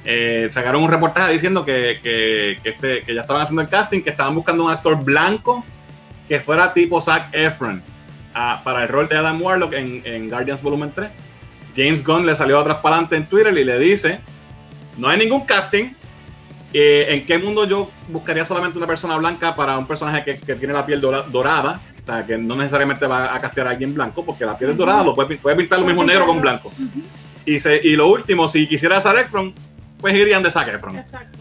eh, 0.05 0.49
sacaron 0.51 0.83
un 0.83 0.91
reportaje 0.91 1.33
diciendo 1.33 1.65
que, 1.65 2.01
que, 2.03 2.59
que, 2.63 2.69
este, 2.71 3.03
que, 3.03 3.15
ya 3.15 3.23
estaban 3.23 3.43
haciendo 3.43 3.63
el 3.63 3.69
casting, 3.69 4.03
que 4.03 4.11
estaban 4.11 4.35
buscando 4.35 4.65
un 4.65 4.71
actor 4.71 5.03
blanco 5.03 5.65
que 6.29 6.41
fuera 6.41 6.73
tipo 6.73 7.01
Zac 7.01 7.29
Efron 7.33 7.83
uh, 8.35 8.63
para 8.63 8.83
el 8.83 8.89
rol 8.89 9.09
de 9.09 9.17
Adam 9.17 9.41
Warlock 9.41 9.73
en, 9.75 10.03
en, 10.05 10.29
Guardians 10.29 10.63
Volumen 10.63 10.93
3. 10.95 11.11
James 11.77 12.05
Gunn 12.05 12.27
le 12.27 12.37
salió 12.37 12.61
atrás 12.61 12.79
para 12.83 12.97
adelante 12.97 13.17
en 13.17 13.27
Twitter 13.27 13.57
y 13.57 13.65
le 13.65 13.79
dice, 13.79 14.21
no 14.97 15.09
hay 15.09 15.19
ningún 15.19 15.45
casting, 15.45 15.91
eh, 16.77 17.15
¿En 17.15 17.25
qué 17.25 17.39
mundo 17.39 17.65
yo 17.69 17.89
buscaría 18.09 18.45
solamente 18.45 18.77
una 18.77 18.87
persona 18.89 19.17
blanca 19.17 19.55
para 19.55 19.79
un 19.79 19.87
personaje 19.87 20.25
que, 20.25 20.37
que 20.37 20.57
tiene 20.57 20.75
la 20.75 20.85
piel 20.85 21.01
dora, 21.01 21.23
dorada? 21.23 21.81
O 22.03 22.05
sea, 22.05 22.27
que 22.27 22.37
no 22.37 22.57
necesariamente 22.57 23.07
va 23.07 23.33
a 23.33 23.41
castear 23.41 23.69
a 23.69 23.71
alguien 23.71 23.95
blanco, 23.95 24.25
porque 24.25 24.45
la 24.45 24.59
piel 24.59 24.71
es 24.71 24.77
dorada, 24.77 25.05
lo 25.05 25.15
puede, 25.15 25.37
puede 25.37 25.55
pintar 25.55 25.79
lo 25.79 25.87
mismo 25.87 26.05
negro 26.05 26.27
con 26.27 26.41
blanco. 26.41 26.73
Y, 27.47 27.61
se, 27.61 27.81
y 27.81 27.95
lo 27.95 28.09
último, 28.09 28.49
si 28.49 28.67
quisiera 28.67 29.01
Zac 29.01 29.19
Efron, 29.19 29.55
pues 30.05 30.17
irían 30.17 30.43
de 30.43 30.51
Zac 30.51 30.69
Efron. 30.69 30.99
Exacto. 30.99 31.39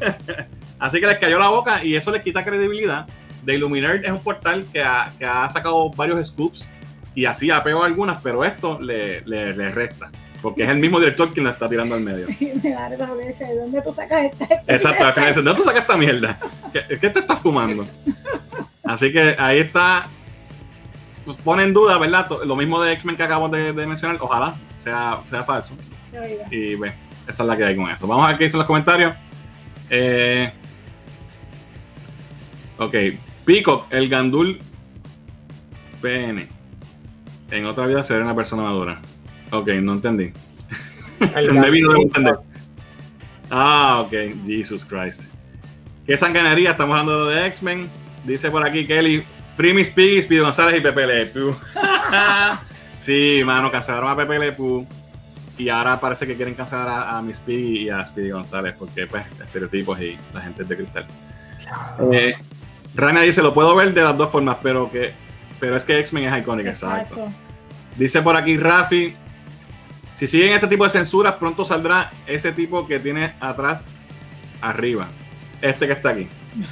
Así 0.80 0.98
que 0.98 1.06
les 1.06 1.20
cayó 1.20 1.38
la 1.38 1.50
boca 1.50 1.84
y 1.84 1.94
eso 1.94 2.10
les 2.10 2.20
quita 2.22 2.42
credibilidad. 2.42 3.06
The 3.46 3.54
Illuminate 3.54 4.04
es 4.04 4.10
un 4.10 4.18
portal 4.18 4.66
que 4.72 4.82
ha, 4.82 5.12
que 5.16 5.24
ha 5.24 5.48
sacado 5.50 5.88
varios 5.92 6.26
scoops 6.26 6.68
y 7.14 7.26
así 7.26 7.52
ha 7.52 7.62
pegado 7.62 7.84
algunas, 7.84 8.20
pero 8.20 8.44
esto 8.44 8.80
le, 8.80 9.20
le, 9.20 9.54
le 9.54 9.70
resta. 9.70 10.10
Porque 10.42 10.64
es 10.64 10.70
el 10.70 10.78
mismo 10.78 10.98
director 10.98 11.32
quien 11.32 11.44
la 11.44 11.52
está 11.52 11.68
tirando 11.68 11.94
al 11.94 12.00
medio. 12.00 12.26
me 12.64 12.70
da 12.72 12.88
¿de 12.88 12.96
dónde 12.96 13.82
tú 13.82 13.92
sacas 13.92 14.24
esta? 14.24 14.46
Exacto, 14.66 15.06
al 15.06 15.12
final 15.12 15.28
dice, 15.28 15.40
¿de 15.40 15.46
dónde 15.46 15.62
tú 15.62 15.64
sacas 15.64 15.82
esta 15.82 15.96
mierda? 15.96 16.40
¿Qué, 16.72 16.98
¿Qué, 16.98 17.08
te 17.08 17.20
estás 17.20 17.38
fumando? 17.38 17.86
Así 18.82 19.12
que 19.12 19.36
ahí 19.38 19.60
está. 19.60 20.08
Pues 21.24 21.36
pone 21.36 21.62
en 21.62 21.72
duda, 21.72 21.98
¿verdad? 21.98 22.28
Lo 22.44 22.56
mismo 22.56 22.82
de 22.82 22.94
X-Men 22.94 23.14
que 23.14 23.22
acabamos 23.22 23.52
de, 23.52 23.72
de, 23.72 23.86
mencionar. 23.86 24.18
Ojalá 24.20 24.56
sea, 24.74 25.20
sea 25.26 25.44
falso. 25.44 25.76
Y 26.50 26.74
bueno, 26.74 26.94
esa 27.28 27.42
es 27.42 27.48
la 27.48 27.56
que 27.56 27.64
hay 27.64 27.76
con 27.76 27.90
eso. 27.90 28.06
Vamos 28.06 28.24
a 28.24 28.28
ver 28.28 28.38
qué 28.38 28.44
dicen 28.44 28.58
los 28.58 28.66
comentarios. 28.66 29.14
Eh, 29.90 30.52
ok. 32.78 32.94
Peacock, 33.44 33.86
el 33.90 34.08
gandul 34.08 34.58
PN. 36.00 36.48
En 37.50 37.66
otra 37.66 37.86
vida 37.86 38.02
será 38.04 38.24
una 38.24 38.34
persona 38.34 38.62
madura. 38.62 39.00
Ok, 39.50 39.68
no 39.82 39.92
entendí. 39.92 40.32
Maybe 41.52 41.80
no 41.80 41.90
debo 41.90 42.02
entender. 42.02 42.36
Ah, 43.50 44.00
ok. 44.04 44.12
Jesus 44.46 44.84
Christ. 44.84 45.24
¿Qué 46.06 46.16
sanganería? 46.16 46.70
Estamos 46.70 46.98
hablando 46.98 47.26
de 47.26 47.46
X-Men. 47.46 47.88
Dice 48.24 48.50
por 48.50 48.66
aquí 48.66 48.86
Kelly, 48.86 49.24
Free 49.56 49.74
Miss 49.74 49.90
Piggy, 49.90 50.22
Speedy 50.22 50.40
González 50.40 50.78
y 50.78 50.80
Pepe 50.80 51.06
Le 51.06 51.26
Pew. 51.26 51.54
sí, 52.98 53.42
mano, 53.44 53.70
cancelaron 53.70 54.10
a 54.10 54.16
Pepe 54.16 54.38
Le 54.38 54.52
Pew. 54.52 54.86
Y 55.62 55.68
ahora 55.68 56.00
parece 56.00 56.26
que 56.26 56.34
quieren 56.34 56.54
cancelar 56.54 56.88
a, 56.88 57.16
a 57.16 57.22
Miss 57.22 57.38
Piggy 57.38 57.84
y 57.84 57.88
a 57.88 58.04
Speedy 58.04 58.30
González 58.30 58.74
porque, 58.76 59.06
pues, 59.06 59.24
estereotipos 59.40 60.00
y 60.00 60.18
la 60.34 60.40
gente 60.40 60.62
es 60.62 60.68
de 60.68 60.76
cristal. 60.76 61.06
Eh, 62.12 62.34
Rania 62.96 63.22
dice, 63.22 63.42
lo 63.42 63.54
puedo 63.54 63.74
ver 63.76 63.94
de 63.94 64.02
las 64.02 64.18
dos 64.18 64.30
formas, 64.30 64.56
pero 64.62 64.90
que 64.90 65.12
pero 65.62 65.76
es 65.76 65.84
que 65.84 65.96
X-Men 66.00 66.24
es 66.24 66.40
icónica, 66.40 66.70
exacto. 66.70 67.14
exacto. 67.14 67.32
Dice 67.96 68.20
por 68.20 68.36
aquí 68.36 68.56
Rafi, 68.56 69.14
si 70.12 70.26
siguen 70.26 70.54
este 70.54 70.66
tipo 70.66 70.82
de 70.82 70.90
censuras, 70.90 71.34
pronto 71.34 71.64
saldrá 71.64 72.10
ese 72.26 72.50
tipo 72.50 72.84
que 72.84 72.98
tiene 72.98 73.34
atrás 73.38 73.86
arriba. 74.60 75.06
Este 75.60 75.86
que 75.86 75.92
está 75.92 76.08
aquí. 76.08 76.26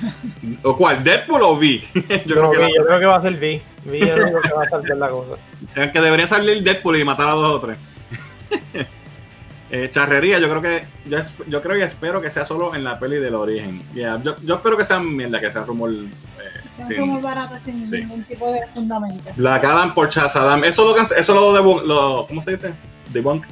¿O 0.64 0.76
cuál? 0.76 1.05
¿Deadpool 1.05 1.41
o 1.41 1.53
V? 1.53 1.80
yo, 2.26 2.34
creo, 2.34 2.51
que 2.51 2.59
v, 2.59 2.72
yo 2.76 2.84
creo 2.84 2.99
que 2.99 3.07
va 3.07 3.16
a 3.18 3.22
ser 3.22 3.34
V. 3.34 3.62
V 3.86 3.99
es 3.99 4.18
lo 4.18 4.41
que 4.41 4.53
va 4.53 4.64
a 4.64 4.68
saltar 4.68 4.97
la 4.97 5.09
cosa. 5.09 5.36
Es 5.76 5.93
que 5.93 6.01
debería 6.01 6.26
salir 6.26 6.61
Deadpool 6.64 6.97
y 6.97 7.05
matar 7.05 7.28
a 7.28 7.32
dos 7.32 7.53
o 7.53 7.61
tres. 7.61 7.78
Eh, 9.72 9.88
charrería, 9.92 10.40
yo 10.40 10.48
creo 10.51 10.61
que 10.61 10.82
yo, 11.46 11.62
creo 11.62 11.78
y 11.78 11.82
espero 11.82 12.20
que 12.20 12.28
sea 12.28 12.44
solo 12.44 12.74
en 12.74 12.82
la 12.82 12.98
peli 12.98 13.18
del 13.18 13.36
origen. 13.36 13.80
Yeah, 13.94 14.20
yo, 14.20 14.34
yo 14.42 14.57
espero 14.57 14.76
que 14.76 14.84
sea 14.84 14.98
mierda, 14.98 15.38
que 15.38 15.48
sea 15.53 15.62
rumor. 15.62 15.92
eh, 15.92 16.09
Son 16.76 17.61
sin- 17.64 17.86
sí. 17.86 17.98
ningún 17.98 18.24
tipo 18.24 18.51
de 18.53 18.66
fundamento. 18.74 19.30
Black 19.36 19.62
Adam 19.62 19.94
por 19.94 20.09
Shazam. 20.11 20.64
Eso 20.64 20.84
lo, 20.84 20.96
eso 21.01 21.34
lo, 21.36 21.57
debu- 21.57 21.82
lo 21.84 22.26
¿cómo 22.26 22.42
se 22.42 22.51
dice? 22.51 22.74
Debunk. 23.12 23.44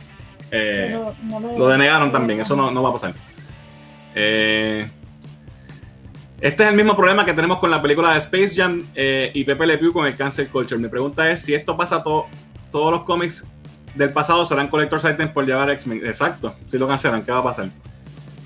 Eh, 0.51 0.87
Pero 0.89 1.15
no 1.23 1.39
lo 1.57 1.69
denegaron 1.69 2.11
también, 2.11 2.41
eso 2.41 2.57
no, 2.57 2.73
no 2.73 2.83
va 2.83 2.89
a 2.89 2.93
pasar. 2.95 3.15
Eh, 4.17 4.91
este 6.41 6.63
es 6.65 6.69
el 6.71 6.75
mismo 6.75 6.97
problema 6.97 7.25
que 7.25 7.33
tenemos 7.35 7.61
con 7.61 7.71
la 7.71 7.81
película 7.81 8.13
de 8.15 8.19
Space 8.19 8.55
Jam 8.57 8.83
eh, 8.97 9.31
y 9.35 9.45
Pepe 9.45 9.67
Le 9.69 9.79
Pew 9.79 9.93
con 9.93 10.05
el 10.05 10.17
cancel 10.17 10.49
culture. 10.49 10.81
Mi 10.81 10.89
pregunta 10.89 11.31
es 11.31 11.43
si 11.43 11.55
esto 11.55 11.77
pasa 11.77 12.03
to- 12.03 12.27
todos 12.73 12.91
los 12.91 13.03
cómics 13.05 13.47
del 13.99 14.13
pasado 14.13 14.47
serán 14.47 14.69
collector's 14.69 15.05
items 15.05 15.33
por 15.33 15.45
llevar 15.45 15.69
X-Men. 15.71 16.07
Exacto, 16.07 16.55
si 16.67 16.79
lo 16.79 16.87
cancelan, 16.89 17.23
¿qué 17.23 17.33
va 17.33 17.39
a 17.39 17.45
pasar? 17.45 17.69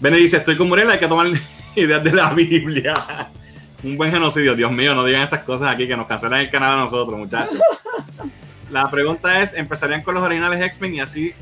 Benny 0.01 0.17
dice, 0.17 0.39
estoy 0.39 0.57
con 0.57 0.69
Muriel, 0.69 0.91
hay 0.91 0.99
que 0.99 1.07
tomar 1.07 1.27
ideas 1.77 2.03
de 2.03 2.13
la 2.13 2.33
Biblia. 2.33 2.95
Un 3.85 3.97
buen 3.97 4.11
genocidio, 4.11 4.55
Dios 4.55 4.73
mío, 4.73 4.95
no 4.95 5.05
digan 5.05 5.23
esas 5.23 5.41
cosas 5.41 5.69
aquí, 5.69 5.87
que 5.87 5.97
nos 5.97 6.07
cancelan 6.07 6.41
el 6.41 6.51
canal 6.51 6.73
a 6.73 6.77
nosotros, 6.77 7.19
muchachos. 7.19 7.61
La 8.71 8.91
pregunta 8.91 9.43
es, 9.43 9.53
¿empezarían 9.53 10.03
con 10.03 10.15
los 10.15 10.23
originales 10.23 10.61
X-Men 10.63 10.95
y 10.95 11.01
así 11.01 11.35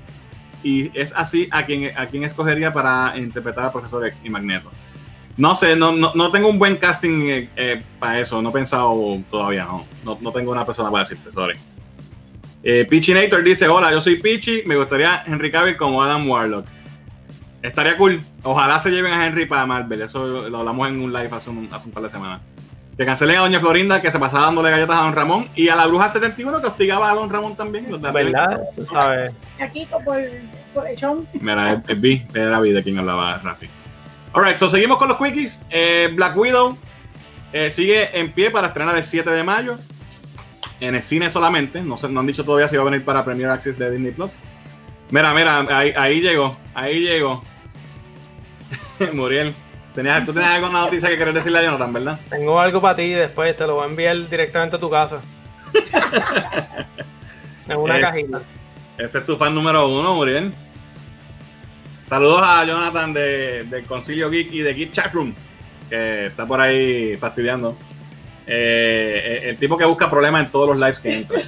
y 0.62 0.90
es 0.98 1.12
así 1.14 1.48
a 1.50 1.64
quien, 1.64 1.96
a 1.96 2.06
quien 2.06 2.24
escogería 2.24 2.72
para 2.72 3.14
interpretar 3.16 3.66
a 3.66 3.72
Profesor 3.72 4.06
X 4.06 4.20
y 4.24 4.30
Magneto. 4.30 4.70
No 5.36 5.54
sé, 5.54 5.74
no, 5.76 5.92
no, 5.92 6.12
no 6.14 6.30
tengo 6.30 6.48
un 6.48 6.58
buen 6.58 6.76
casting 6.76 7.30
eh, 7.30 7.48
eh, 7.56 7.82
para 7.98 8.20
eso, 8.20 8.42
no 8.42 8.50
he 8.50 8.52
pensado 8.52 8.94
todavía, 9.30 9.64
no. 9.64 9.86
no. 10.04 10.18
no 10.20 10.32
tengo 10.32 10.52
una 10.52 10.66
persona 10.66 10.90
para 10.90 11.04
decirte, 11.04 11.32
sorry. 11.32 11.58
Eh, 12.62 12.86
Pichinator 12.88 13.42
dice, 13.42 13.68
hola, 13.68 13.90
yo 13.90 14.00
soy 14.00 14.16
Pichi, 14.16 14.62
me 14.66 14.76
gustaría 14.76 15.22
Henry 15.26 15.50
Cavill 15.50 15.76
como 15.76 16.02
Adam 16.02 16.28
Warlock. 16.28 16.66
Estaría 17.62 17.96
cool, 17.96 18.20
ojalá 18.42 18.80
se 18.80 18.90
lleven 18.90 19.12
a 19.12 19.26
Henry 19.26 19.46
para 19.46 19.66
Marvel, 19.66 20.00
eso 20.02 20.48
lo 20.48 20.58
hablamos 20.58 20.88
en 20.88 21.00
un 21.00 21.12
live 21.12 21.28
hace 21.32 21.50
un, 21.50 21.68
hace 21.72 21.88
un 21.88 21.92
par 21.92 22.02
de 22.02 22.08
semanas. 22.08 22.40
Que 22.96 23.06
cancelen 23.06 23.36
a 23.36 23.40
Doña 23.40 23.61
Florinda, 23.61 24.02
que 24.02 24.11
se 24.11 24.18
pasaba 24.18 24.46
dándole 24.46 24.70
galletas 24.70 24.98
a 24.98 25.02
Don 25.04 25.14
Ramón, 25.14 25.48
y 25.54 25.68
a 25.68 25.76
la 25.76 25.86
Bruja 25.86 26.12
71, 26.12 26.61
que 26.61 26.66
hostigaba 26.66 27.11
a 27.11 27.14
Don 27.14 27.30
Ramón 27.30 27.56
también. 27.56 27.90
los 27.90 28.00
de 28.02 28.11
¿Verdad? 28.11 28.61
Tú 28.74 28.84
sabes. 28.84 29.32
Aquí 29.58 29.86
por, 30.04 30.18
por 30.74 30.86
echón. 30.86 31.26
Mira, 31.32 31.72
es, 31.72 31.78
es 31.88 32.00
B, 32.00 32.26
era 32.34 32.50
David 32.50 32.74
de 32.74 32.82
quien 32.82 32.98
hablaba 32.98 33.38
Rafi. 33.38 33.68
Alright, 34.32 34.58
so 34.58 34.68
seguimos 34.68 34.98
con 34.98 35.08
los 35.08 35.16
quickies. 35.16 35.62
Eh, 35.70 36.11
Black 36.14 36.36
Widow 36.36 36.76
eh, 37.52 37.70
sigue 37.70 38.18
en 38.18 38.32
pie 38.32 38.50
para 38.50 38.68
estrenar 38.68 38.96
el 38.96 39.04
7 39.04 39.28
de 39.30 39.42
mayo. 39.42 39.76
En 40.81 40.95
el 40.95 41.03
cine 41.03 41.28
solamente. 41.31 41.83
No, 41.83 41.97
sé, 41.99 42.09
no 42.09 42.20
han 42.20 42.26
dicho 42.26 42.45
todavía 42.45 42.68
si 42.68 42.76
va 42.76 42.83
a 42.83 42.87
venir 42.87 43.05
para 43.05 43.24
Premier 43.24 43.51
Access 43.51 43.78
de 43.78 43.91
Disney 43.91 44.12
Plus. 44.12 44.33
Mira, 45.11 45.35
mira, 45.35 45.66
ahí, 45.76 45.93
ahí 45.97 46.20
llegó. 46.20 46.57
Ahí 46.74 47.01
llegó. 47.01 47.43
Muriel. 49.12 49.55
Tenías, 49.95 50.24
tú 50.24 50.33
tenías 50.33 50.53
alguna 50.53 50.83
noticia 50.83 51.09
que 51.09 51.18
querés 51.18 51.35
decirle 51.35 51.59
a 51.59 51.62
Jonathan, 51.64 51.93
¿verdad? 51.93 52.20
Tengo 52.31 52.61
algo 52.61 52.81
para 52.81 52.95
ti 52.95 53.11
después, 53.11 53.57
te 53.57 53.66
lo 53.66 53.74
voy 53.74 53.85
a 53.85 53.89
enviar 53.89 54.28
directamente 54.28 54.76
a 54.76 54.78
tu 54.81 54.89
casa. 54.89 55.20
en 57.68 57.76
una 57.76 57.99
Eh, 57.99 58.01
cajita. 58.01 58.43
Ese 58.99 59.18
es 59.18 59.26
tu 59.26 59.37
fan 59.37 59.55
número 59.55 59.89
uno, 59.89 60.14
Muriel. 60.14 60.53
Saludos 62.07 62.43
a 62.45 62.64
Jonathan 62.64 63.12
de, 63.12 63.64
del 63.64 63.85
Concilio 63.85 64.31
Geek 64.31 64.53
y 64.53 64.61
de 64.61 64.74
Geek 64.74 64.93
Chatroom, 64.93 65.33
que 65.89 66.26
está 66.26 66.47
por 66.47 66.61
ahí 66.61 67.16
fastidiando. 67.16 67.76
Eh, 68.53 69.42
el 69.44 69.57
tipo 69.59 69.78
que 69.78 69.84
busca 69.84 70.11
problemas 70.11 70.44
en 70.44 70.51
todos 70.51 70.66
los 70.66 70.76
lives 70.76 70.98
que 70.98 71.18
entra. 71.18 71.40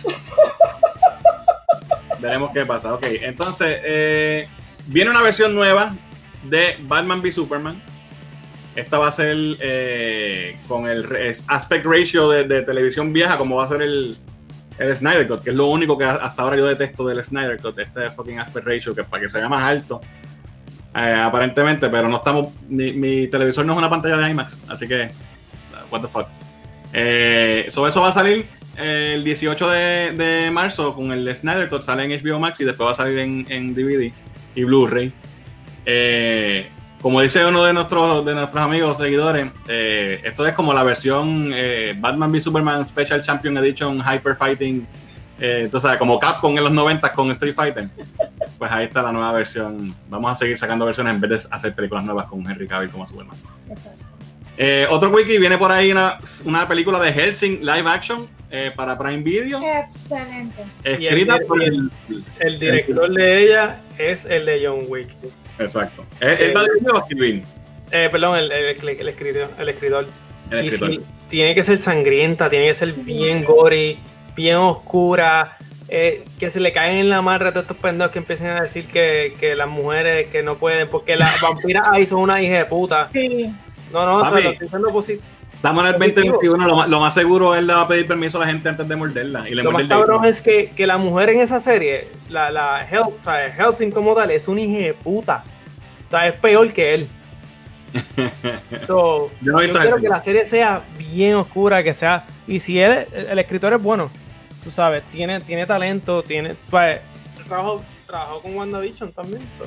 Veremos 2.20 2.52
qué 2.54 2.64
pasa. 2.64 2.94
Ok, 2.94 3.06
entonces, 3.22 3.80
eh, 3.82 4.48
viene 4.86 5.10
una 5.10 5.20
versión 5.20 5.52
nueva 5.52 5.96
de 6.44 6.76
Batman 6.82 7.20
v 7.20 7.32
Superman. 7.32 7.82
Esta 8.76 8.98
va 8.98 9.08
a 9.08 9.12
ser 9.12 9.36
eh, 9.60 10.56
con 10.68 10.86
el 10.86 11.04
aspect 11.48 11.84
ratio 11.84 12.30
de, 12.30 12.62
televisión 12.62 13.12
vieja, 13.12 13.36
como 13.36 13.56
va 13.56 13.64
a 13.64 13.68
ser 13.68 13.82
el, 13.82 14.16
el 14.78 14.96
Snyder 14.96 15.26
Cut, 15.26 15.42
que 15.42 15.50
es 15.50 15.56
lo 15.56 15.66
único 15.66 15.98
que 15.98 16.04
hasta 16.04 16.40
ahora 16.40 16.56
yo 16.56 16.66
detesto 16.66 17.04
del 17.04 17.22
Snyder 17.22 17.60
Cut, 17.60 17.80
este 17.80 18.10
fucking 18.10 18.38
aspect 18.38 18.64
ratio, 18.64 18.94
que 18.94 19.02
para 19.02 19.24
que 19.24 19.28
se 19.28 19.38
vea 19.38 19.48
más 19.48 19.62
alto, 19.62 20.00
eh, 20.94 21.20
aparentemente, 21.22 21.90
pero 21.90 22.08
no 22.08 22.18
estamos, 22.18 22.54
mi, 22.68 22.92
mi 22.92 23.26
televisor 23.26 23.66
no 23.66 23.72
es 23.72 23.78
una 23.78 23.90
pantalla 23.90 24.16
de 24.18 24.30
IMAX, 24.30 24.58
así 24.68 24.86
que, 24.86 25.10
what 25.90 26.00
the 26.00 26.08
fuck. 26.08 26.28
Eh, 26.92 27.66
so 27.68 27.86
eso 27.86 28.02
va 28.02 28.08
a 28.08 28.12
salir 28.12 28.46
eh, 28.76 29.12
el 29.14 29.24
18 29.24 29.68
de, 29.68 30.50
marzo 30.52 30.94
con 30.94 31.12
el 31.12 31.34
Snyder 31.34 31.68
Cut, 31.68 31.82
sale 31.82 32.04
en 32.04 32.22
HBO 32.22 32.38
Max 32.38 32.60
y 32.60 32.64
después 32.64 32.86
va 32.88 32.92
a 32.92 32.94
salir 32.94 33.18
en, 33.18 33.74
DVD 33.74 34.12
y 34.54 34.64
Blu-ray. 34.64 35.12
Eh, 35.84 36.68
como 37.00 37.20
dice 37.20 37.44
uno 37.44 37.64
de 37.64 37.72
nuestros, 37.72 38.24
de 38.24 38.34
nuestros 38.34 38.62
amigos 38.62 38.96
seguidores, 38.96 39.50
eh, 39.68 40.20
esto 40.24 40.46
es 40.46 40.54
como 40.54 40.72
la 40.72 40.84
versión 40.84 41.52
Batman 41.98 42.30
v 42.30 42.40
Superman 42.40 42.86
Special 42.86 43.20
Champion 43.22 43.56
Edition 43.58 44.00
Hyper 44.00 44.36
Fighting. 44.36 44.86
Sabes, 45.76 45.98
como 45.98 46.20
Capcom 46.20 46.56
en 46.56 46.62
los 46.62 46.72
90 46.72 47.12
con 47.12 47.30
Street 47.32 47.54
Fighter. 47.54 47.88
Pues 48.56 48.70
ahí 48.70 48.84
está 48.84 49.02
la 49.02 49.10
nueva 49.10 49.32
versión. 49.32 49.92
Vamos 50.08 50.30
a 50.30 50.34
seguir 50.36 50.56
sacando 50.56 50.86
versiones 50.86 51.14
en 51.14 51.20
vez 51.20 51.30
de 51.30 51.56
hacer 51.56 51.74
películas 51.74 52.04
nuevas 52.04 52.28
con 52.28 52.48
Henry 52.48 52.68
Cavill 52.68 52.90
como 52.90 53.04
Superman. 53.04 53.36
Exacto. 53.68 54.11
Eh, 54.58 54.86
otro 54.90 55.08
wiki 55.10 55.38
viene 55.38 55.56
por 55.56 55.72
ahí 55.72 55.90
una, 55.92 56.18
una 56.44 56.68
película 56.68 56.98
de 57.00 57.12
Helsing 57.12 57.60
live 57.60 57.88
action 57.88 58.28
eh, 58.50 58.70
para 58.76 58.98
Prime 58.98 59.22
Video, 59.22 59.60
Excelente. 59.62 60.62
escrita 60.84 61.36
el- 61.36 61.46
por 61.46 61.62
el. 61.62 61.90
El 62.38 62.58
director 62.58 63.10
de 63.10 63.42
ella 63.44 63.80
es 63.98 64.26
el 64.26 64.44
de 64.44 64.66
John 64.66 64.84
Wick. 64.88 65.08
Exacto. 65.58 66.04
¿Es, 66.20 66.38
es 66.40 66.54
la 66.54 66.62
de? 66.62 67.42
Eh, 67.92 68.08
perdón, 68.10 68.38
el, 68.38 68.52
el, 68.52 68.64
el, 68.68 68.88
el 68.88 69.08
escritor. 69.08 69.50
El 69.58 69.68
escritor. 69.68 70.06
El 70.50 70.64
Y 70.64 70.68
escritor. 70.68 70.90
sí, 71.00 71.06
tiene 71.28 71.54
que 71.54 71.62
ser 71.62 71.78
sangrienta, 71.78 72.48
tiene 72.50 72.66
que 72.66 72.74
ser 72.74 72.92
bien 72.92 73.44
gory, 73.44 73.98
bien 74.36 74.56
oscura. 74.56 75.56
eh, 75.88 76.24
que 76.38 76.48
se 76.48 76.58
le 76.60 76.72
caen 76.72 76.96
en 76.98 77.10
la 77.10 77.20
madre 77.20 77.48
a 77.48 77.52
todos 77.52 77.64
estos 77.64 77.76
pendejos 77.76 78.12
que 78.12 78.18
empiezan 78.18 78.56
a 78.56 78.62
decir 78.62 78.86
que, 78.86 79.34
que 79.38 79.54
las 79.54 79.68
mujeres 79.68 80.26
que 80.28 80.42
no 80.42 80.56
pueden, 80.56 80.88
porque 80.88 81.16
las 81.16 81.38
vampiras 81.40 81.86
ahí 81.92 82.06
son 82.06 82.20
una 82.20 82.40
hija 82.40 82.58
de 82.58 82.64
puta. 82.64 83.08
Sí. 83.12 83.54
No, 83.92 84.06
no, 84.06 84.20
Papi. 84.22 84.34
te 84.36 84.42
lo 84.42 84.50
estoy 84.50 84.66
diciendo 84.66 84.88
posi- 84.90 85.20
Estamos 85.54 85.82
en 85.84 85.88
el 85.90 85.94
Positivo. 85.94 86.24
2021, 86.32 86.66
lo 86.66 86.76
más, 86.76 86.88
lo 86.88 87.00
más 87.00 87.14
seguro 87.14 87.54
él 87.54 87.68
le 87.68 87.74
va 87.74 87.82
a 87.82 87.88
pedir 87.88 88.06
permiso 88.08 88.38
a 88.38 88.40
la 88.40 88.46
gente 88.48 88.68
antes 88.68 88.88
de 88.88 88.96
morderla. 88.96 89.48
Y 89.48 89.54
le 89.54 89.62
Lo 89.62 89.70
más 89.70 89.84
cabrón 89.84 90.24
es 90.24 90.42
que, 90.42 90.70
que 90.70 90.86
la 90.88 90.96
mujer 90.98 91.30
en 91.30 91.40
esa 91.40 91.60
serie, 91.60 92.08
la, 92.28 92.50
la 92.50 92.84
Hel, 92.88 93.00
o 93.02 93.16
sea, 93.20 93.48
Helsing 93.48 93.92
como 93.92 94.12
tal, 94.14 94.32
es 94.32 94.48
un 94.48 94.58
hija 94.58 94.86
de 94.86 94.94
puta. 94.94 95.44
O 96.08 96.10
sea, 96.10 96.26
es 96.26 96.34
peor 96.34 96.72
que 96.72 96.94
él. 96.94 97.08
So, 98.86 99.30
Yo 99.40 99.52
no 99.52 99.60
he 99.60 99.68
yo 99.68 99.68
visto 99.68 99.78
quiero 99.78 99.82
Hellsing. 99.82 100.02
que 100.02 100.08
la 100.08 100.22
serie 100.22 100.46
sea 100.46 100.82
bien 100.98 101.34
oscura, 101.36 101.82
que 101.82 101.94
sea. 101.94 102.24
Y 102.46 102.58
si 102.58 102.80
él, 102.80 103.06
el, 103.12 103.26
el 103.26 103.38
escritor 103.38 103.72
es 103.74 103.82
bueno, 103.82 104.10
tú 104.64 104.70
sabes, 104.70 105.04
tiene, 105.04 105.40
tiene 105.42 105.66
talento, 105.66 106.22
tiene. 106.22 106.56
Pues, 106.70 107.00
trabajó, 107.46 107.82
trabajó 108.06 108.40
con 108.42 108.56
WandaVision 108.56 109.12
también. 109.12 109.42
so. 109.56 109.64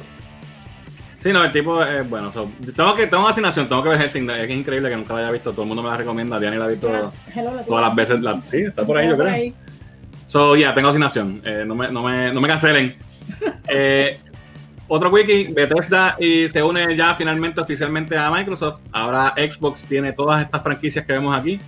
Sí, 1.25 1.33
no, 1.33 1.43
el 1.43 1.51
tipo 1.51 1.83
es 1.83 2.07
bueno. 2.07 2.29
so, 2.29 2.51
tengo 2.75 2.93
que 2.95 3.07
tengo 3.07 3.27
asignación, 3.27 3.67
tengo 3.67 3.81
que 3.81 3.89
ver 3.89 3.97
Helsing. 3.97 4.29
Es 4.29 4.47
increíble 4.51 4.91
que 4.91 4.95
nunca 4.95 5.15
la 5.15 5.21
haya 5.21 5.31
visto. 5.31 5.53
Todo 5.53 5.63
el 5.63 5.67
mundo 5.69 5.81
me 5.81 5.89
la 5.89 5.97
recomienda. 5.97 6.39
Diana 6.39 6.57
la 6.57 6.65
ha 6.65 6.67
visto 6.67 6.87
Hello, 7.33 7.63
todas 7.65 7.87
las 7.87 7.95
veces. 7.95 8.21
La- 8.21 8.39
sí, 8.43 8.59
está 8.59 8.85
por 8.85 8.95
ahí, 8.95 9.09
yo 9.09 9.17
creo. 9.17 9.33
ahí. 9.33 9.51
So, 10.27 10.55
ya, 10.55 10.75
tengo 10.75 10.89
asignación. 10.89 11.41
Eh, 11.43 11.63
no, 11.65 11.73
me, 11.73 11.87
no, 11.87 12.03
me, 12.03 12.31
no 12.31 12.39
me 12.39 12.47
cancelen. 12.47 12.95
Eh, 13.67 14.19
otro 14.87 15.09
wiki, 15.09 15.45
Bethesda 15.51 16.15
y 16.19 16.47
se 16.47 16.61
une 16.61 16.95
ya 16.95 17.15
finalmente 17.15 17.59
oficialmente 17.59 18.15
a 18.15 18.29
Microsoft. 18.29 18.81
Ahora 18.91 19.33
Xbox 19.35 19.81
tiene 19.81 20.13
todas 20.13 20.43
estas 20.43 20.61
franquicias 20.61 21.07
que 21.07 21.13
vemos 21.13 21.35
aquí. 21.35 21.59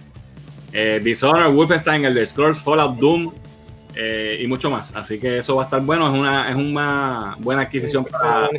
Eh, 0.71 1.01
Dishonored, 1.03 1.51
Wolfenstein, 1.51 2.05
Elder 2.05 2.27
Scrolls, 2.27 2.61
Fallout, 2.61 2.99
Doom 2.99 3.33
eh, 3.97 4.37
y 4.41 4.47
mucho 4.47 4.69
más. 4.69 4.95
Así 4.95 5.19
que 5.19 5.39
eso 5.39 5.55
va 5.55 5.63
a 5.63 5.65
estar 5.65 5.81
bueno. 5.81 6.07
Es 6.07 6.13
una, 6.19 6.49
es 6.49 6.55
una 6.55 7.35
buena 7.39 7.63
adquisición 7.63 8.05
para... 8.05 8.49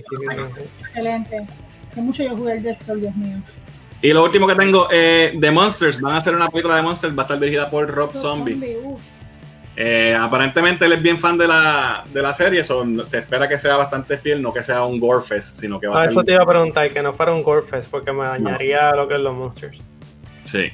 Excelente. 0.80 1.46
Que 1.94 2.00
mucho 2.00 2.22
yo 2.22 2.36
jugué 2.36 2.54
el 2.54 2.62
Death 2.62 2.82
Scroll, 2.82 3.00
Dios 3.00 3.14
mío. 3.16 3.36
Y 4.02 4.12
lo 4.12 4.24
último 4.24 4.46
que 4.46 4.54
tengo, 4.54 4.88
eh, 4.90 5.36
The 5.40 5.50
Monsters. 5.50 6.00
Van 6.00 6.14
a 6.14 6.18
hacer 6.18 6.34
una 6.34 6.48
película 6.48 6.76
de 6.76 6.82
Monsters. 6.82 7.16
Va 7.16 7.22
a 7.22 7.24
estar 7.24 7.38
dirigida 7.40 7.68
por 7.70 7.88
Rob 7.88 8.14
Zombie. 8.16 8.76
uf. 8.84 9.00
Eh, 9.80 10.12
aparentemente 10.20 10.84
él 10.86 10.92
es 10.94 11.00
bien 11.00 11.20
fan 11.20 11.38
de 11.38 11.46
la, 11.46 12.02
de 12.12 12.20
la 12.20 12.34
serie, 12.34 12.64
so, 12.64 12.84
se 13.06 13.18
espera 13.18 13.48
que 13.48 13.60
sea 13.60 13.76
bastante 13.76 14.18
fiel, 14.18 14.42
no 14.42 14.52
que 14.52 14.60
sea 14.60 14.84
un 14.84 14.98
Gorefest, 14.98 15.54
sino 15.60 15.78
que 15.78 15.86
va 15.86 15.94
A 15.94 15.98
a 15.98 16.02
Ah, 16.02 16.06
eso 16.06 16.14
ser. 16.18 16.24
te 16.26 16.32
iba 16.32 16.42
a 16.42 16.46
preguntar, 16.46 16.90
que 16.92 17.00
no 17.00 17.12
fuera 17.12 17.32
un 17.32 17.44
Gorefest, 17.44 17.88
porque 17.88 18.10
me 18.12 18.24
dañaría 18.24 18.90
lo 18.96 19.06
que 19.06 19.14
es 19.14 19.20
los 19.20 19.32
Monsters. 19.36 19.80
Sí. 20.46 20.64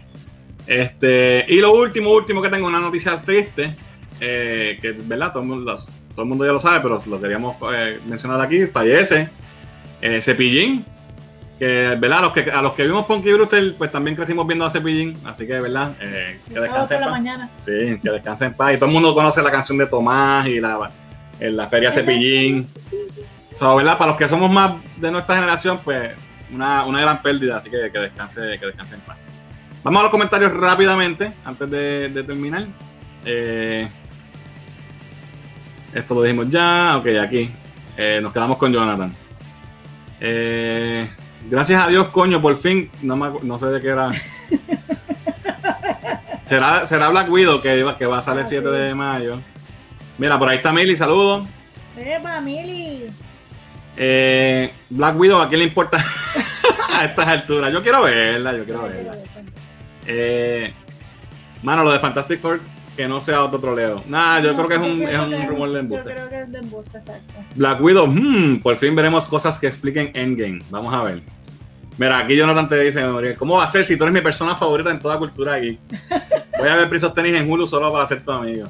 Este, 0.66 1.44
y 1.48 1.60
lo 1.60 1.74
último, 1.74 2.12
último 2.12 2.40
que 2.40 2.48
tengo, 2.48 2.66
una 2.66 2.80
noticia 2.80 3.20
triste, 3.20 3.74
eh, 4.20 4.78
que 4.80 4.92
verdad, 4.92 5.32
todo 5.32 5.42
el, 5.42 5.48
mundo, 5.48 5.74
todo 5.74 6.22
el 6.22 6.28
mundo 6.28 6.44
ya 6.46 6.52
lo 6.52 6.58
sabe, 6.58 6.80
pero 6.80 7.00
lo 7.06 7.20
queríamos 7.20 7.56
eh, 7.74 8.00
mencionar 8.06 8.40
aquí, 8.40 8.66
fallece 8.66 9.28
eh, 10.00 10.20
Cepillín, 10.20 10.84
que 11.58 11.96
verdad, 11.98 12.18
a 12.18 12.22
los 12.22 12.32
que, 12.32 12.50
a 12.50 12.62
los 12.62 12.72
que 12.74 12.84
vimos 12.84 13.06
Punky 13.06 13.32
Brewster, 13.32 13.74
pues 13.76 13.90
también 13.90 14.16
crecimos 14.16 14.46
viendo 14.46 14.64
a 14.66 14.70
Cepillín, 14.70 15.16
así 15.24 15.46
que 15.46 15.60
verdad, 15.60 15.94
eh, 16.00 16.40
que 16.48 16.54
El 16.54 16.64
sábado 16.66 16.82
descanse 16.82 16.94
por 16.94 16.96
en 16.96 17.00
la 17.00 17.06
paz. 17.06 17.12
mañana. 17.12 17.50
Sí, 17.58 18.00
que 18.02 18.10
descanse 18.10 18.44
en 18.46 18.54
paz. 18.54 18.74
Y 18.74 18.76
todo 18.76 18.86
el 18.86 18.92
mundo 18.92 19.14
conoce 19.14 19.42
la 19.42 19.50
canción 19.50 19.78
de 19.78 19.86
Tomás 19.86 20.46
y 20.48 20.60
la, 20.60 20.90
en 21.40 21.56
la 21.56 21.68
feria 21.68 21.92
Cepillín. 21.92 22.68
So, 23.54 23.76
¿verdad? 23.76 23.96
Para 23.96 24.10
los 24.10 24.18
que 24.18 24.28
somos 24.28 24.50
más 24.50 24.72
de 24.96 25.10
nuestra 25.12 25.36
generación, 25.36 25.78
pues 25.84 26.10
una, 26.52 26.84
una 26.84 27.00
gran 27.00 27.22
pérdida, 27.22 27.58
así 27.58 27.70
que 27.70 27.90
que 27.92 27.98
descanse, 27.98 28.58
que 28.58 28.66
descanse 28.66 28.96
en 28.96 29.00
paz. 29.02 29.16
Vamos 29.84 30.00
a 30.00 30.02
los 30.04 30.10
comentarios 30.10 30.52
rápidamente, 30.52 31.32
antes 31.44 31.70
de, 31.70 32.08
de 32.08 32.22
terminar. 32.24 32.66
Eh, 33.24 33.88
esto 35.94 36.14
lo 36.14 36.22
dijimos 36.22 36.50
ya, 36.50 36.96
ok, 36.98 37.06
aquí. 37.22 37.50
Eh, 37.96 38.18
nos 38.22 38.32
quedamos 38.32 38.58
con 38.58 38.72
Jonathan. 38.72 39.14
Eh, 40.20 41.08
gracias 41.48 41.82
a 41.82 41.88
Dios, 41.88 42.08
coño, 42.08 42.40
por 42.42 42.56
fin, 42.56 42.90
no, 43.02 43.16
me 43.16 43.26
acu- 43.26 43.42
no 43.42 43.58
sé 43.58 43.66
de 43.66 43.80
qué 43.80 43.88
era. 43.88 44.10
será, 46.44 46.86
será 46.86 47.08
Black 47.08 47.30
Widow 47.30 47.60
que, 47.60 47.84
que 47.98 48.06
va 48.06 48.18
a 48.18 48.22
salir 48.22 48.40
el 48.40 48.46
Ah, 48.46 48.50
7 48.50 48.66
sí. 48.68 48.76
de 48.76 48.94
mayo. 48.94 49.38
Mira, 50.18 50.38
por 50.38 50.48
ahí 50.48 50.56
está 50.58 50.72
Milly, 50.72 50.96
saludos. 50.96 51.46
Epa, 51.96 52.40
Mili. 52.40 53.06
Eh, 53.96 54.72
Black 54.90 55.18
Widow, 55.18 55.40
¿a 55.40 55.48
quién 55.48 55.60
le 55.60 55.66
importa 55.66 55.98
a 56.98 57.04
estas 57.04 57.26
alturas? 57.28 57.72
Yo 57.72 57.82
quiero 57.82 58.02
verla, 58.02 58.52
yo 58.56 58.64
quiero 58.64 58.82
verla. 58.82 59.14
Eh, 60.06 60.72
mano, 61.62 61.84
lo 61.84 61.92
de 61.92 61.98
Fantastic 62.00 62.40
Four, 62.40 62.60
que 62.96 63.08
no 63.08 63.20
sea 63.20 63.42
otro 63.42 63.58
troleo. 63.58 64.02
Nah, 64.06 64.40
yo 64.40 64.54
creo 64.54 64.68
que 64.68 64.74
es 64.74 64.80
un, 64.80 65.02
es 65.02 65.18
un 65.18 65.48
rumor 65.48 65.68
de 65.68 65.74
Yo 65.74 65.80
embuste. 65.80 66.14
creo 66.14 66.28
que 66.28 66.40
es 66.42 66.52
de 66.52 66.58
embuste, 66.58 66.98
exacto. 66.98 67.34
Black 67.54 67.80
Widow, 67.80 68.06
hmm, 68.06 68.60
por 68.62 68.76
fin 68.76 68.94
veremos 68.94 69.26
cosas 69.26 69.58
que 69.58 69.66
expliquen 69.66 70.10
Endgame. 70.14 70.60
Vamos 70.70 70.94
a 70.94 71.02
ver. 71.02 71.22
Mira, 71.96 72.18
aquí 72.18 72.36
Jonathan 72.36 72.68
te 72.68 72.78
dice, 72.80 73.04
¿cómo 73.38 73.56
va 73.56 73.64
a 73.64 73.68
ser 73.68 73.84
si 73.84 73.96
tú 73.96 74.04
eres 74.04 74.14
mi 74.14 74.20
persona 74.20 74.56
favorita 74.56 74.90
en 74.90 74.98
toda 74.98 75.18
cultura 75.18 75.54
aquí? 75.54 75.78
Voy 76.58 76.68
a 76.68 76.76
ver 76.76 76.88
Prince 76.88 77.06
of 77.06 77.14
Tennis 77.14 77.34
en 77.34 77.50
Hulu 77.50 77.66
solo 77.66 77.92
para 77.92 78.06
ser 78.06 78.24
tu 78.24 78.32
amigo. 78.32 78.68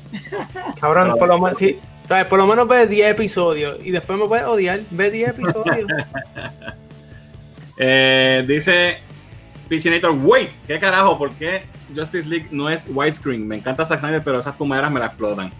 Cabrón, 0.80 1.16
por 1.18 1.28
lo 1.28 1.38
menos, 1.38 1.58
sí, 1.58 1.78
¿sabes? 2.06 2.26
Por 2.26 2.38
lo 2.38 2.46
menos 2.46 2.68
ve 2.68 2.86
10 2.86 3.12
episodios 3.12 3.78
y 3.82 3.90
después 3.90 4.18
me 4.18 4.26
puedes 4.26 4.44
odiar. 4.46 4.80
Ve 4.90 5.10
10 5.10 5.28
episodios. 5.30 5.86
Eh, 7.76 8.44
dice 8.46 8.98
Pichinator, 9.68 10.12
wait, 10.22 10.48
¿qué 10.64 10.78
carajo? 10.78 11.18
¿Por 11.18 11.32
qué 11.32 11.64
Justice 11.95 12.28
League 12.28 12.49
no 12.51 12.68
es 12.68 12.89
widescreen? 12.89 13.47
Me 13.47 13.57
encanta 13.57 13.85
Zack 13.85 14.01
Snyder, 14.01 14.22
pero 14.22 14.39
esas 14.39 14.57
fumaderas 14.57 14.91
me 14.91 15.01
la 15.01 15.07
explotan. 15.07 15.53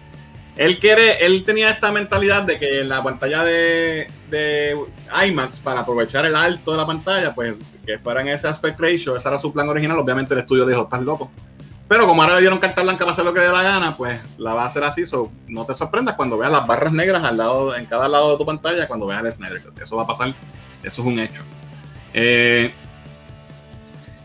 Él 0.57 0.79
quiere, 0.79 1.25
él 1.27 1.43
tenía 1.45 1.71
esta 1.71 1.91
mentalidad 1.91 2.43
de 2.43 2.61
que 2.61 2.85
la 2.85 3.03
pantalla 3.03 3.43
de, 3.43 4.07
de 4.31 4.79
IMAX, 5.27 5.59
para 5.59 5.81
aprovechar 5.81 6.25
el 6.27 6.37
alto 6.37 6.71
de 6.71 6.77
la 6.77 6.87
pantalla, 6.87 7.35
pues 7.35 7.55
que 7.85 7.99
fuera 7.99 8.21
en 8.21 8.29
ese 8.29 8.47
aspect 8.47 8.79
ratio, 8.79 9.17
ese 9.17 9.29
era 9.29 9.39
su 9.39 9.53
plan 9.53 9.69
original. 9.69 9.99
Obviamente 9.99 10.33
el 10.33 10.41
estudio 10.41 10.65
dijo, 10.65 10.83
estás 10.83 11.03
loco. 11.03 11.31
Pero 11.89 12.07
como 12.07 12.23
ahora 12.23 12.37
le 12.37 12.41
dieron 12.41 12.61
carta 12.61 12.83
blanca 12.83 13.01
para 13.01 13.13
hacer 13.13 13.25
lo 13.25 13.35
que 13.35 13.41
dé 13.41 13.51
la 13.51 13.63
gana, 13.63 13.97
pues 13.97 14.25
la 14.39 14.55
va 14.55 14.63
a 14.63 14.67
hacer 14.67 14.85
así. 14.85 15.05
So, 15.07 15.31
no 15.49 15.67
te 15.67 15.75
sorprendas 15.75 16.15
cuando 16.15 16.39
veas 16.39 16.53
las 16.53 16.67
barras 16.67 16.93
negras 16.93 17.25
al 17.25 17.37
lado, 17.37 17.77
en 17.77 17.87
cada 17.87 18.09
lado 18.09 18.33
de 18.33 18.39
tu 18.39 18.47
pantalla 18.47 18.87
cuando 18.87 19.07
veas 19.07 19.25
el 19.25 19.33
Snyder. 19.33 19.63
Eso 19.83 19.97
va 19.97 20.05
a 20.05 20.07
pasar, 20.07 20.29
eso 20.83 21.03
es 21.03 21.07
un 21.07 21.19
hecho. 21.19 21.43
Eh, 22.15 22.73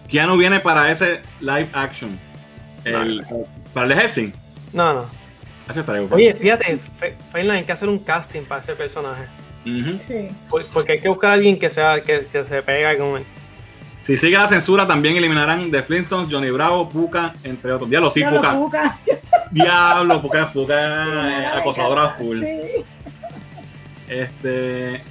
Keanu 0.10 0.38
viene 0.38 0.60
para 0.60 0.91
ese 0.91 1.22
live 1.39 1.70
action. 1.74 2.20
El- 2.84 3.24
para 3.74 3.86
el 3.86 3.89
de 3.95 4.01
Helsing. 4.01 4.34
No, 4.74 4.93
no. 4.93 5.05
Bueno. 5.86 6.07
Oye, 6.16 6.34
fíjate, 6.34 6.78
Fe- 6.78 7.16
Feynman, 7.32 7.57
hay 7.57 7.64
que 7.64 7.72
hacer 7.72 7.88
un 7.89 7.99
casting 7.99 8.41
para 8.41 8.60
ese 8.62 8.74
personaje. 8.74 9.26
Ujú. 9.66 9.99
Sí. 9.99 10.28
Por- 10.49 10.66
Porque 10.68 10.93
hay 10.93 10.99
que 10.99 11.10
buscar 11.10 11.32
a 11.32 11.34
alguien 11.36 11.60
que 11.60 11.70
sea 11.70 12.01
que, 12.01 12.26
que 12.26 12.43
se 12.45 12.62
pega 12.64 12.97
con 12.97 13.18
él. 13.18 13.24
Si 14.01 14.18
sigue 14.18 14.38
la 14.38 14.47
censura, 14.47 14.88
también 14.88 15.16
eliminarán 15.18 15.70
The 15.70 15.84
Flintstones, 15.84 16.34
Johnny 16.34 16.49
Bravo, 16.49 16.89
Puka, 16.89 17.34
entre 17.43 17.72
otros. 17.74 17.89
Diablo, 17.89 18.10
sí, 18.10 18.22
Ya 18.22 18.32
lo 18.32 18.41
Puka. 18.41 18.97
Diablo, 19.51 20.22
Puka, 20.22 20.47
Puka, 20.51 21.57
acosadora 21.57 22.10
full. 22.12 22.39
Sí. 22.39 22.60
Este. 24.07 25.01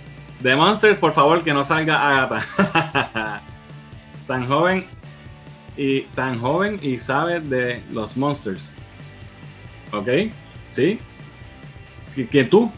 The 0.42 0.56
Monsters, 0.56 0.96
por 0.98 1.12
favor, 1.12 1.42
que 1.44 1.52
no 1.52 1.64
salga 1.64 2.22
Agatha. 2.24 3.42
tan 4.28 4.46
joven 4.46 4.86
y 5.76 6.02
tan 6.14 6.38
joven 6.38 6.78
y 6.82 6.98
sabe 7.00 7.40
de 7.40 7.82
los 7.90 8.16
Monsters. 8.16 8.70
¿Ok? 9.92 10.08
¿Sí? 10.70 11.00
¿Qui- 12.14 12.28
¿Quién 12.30 12.48
tú? 12.48 12.70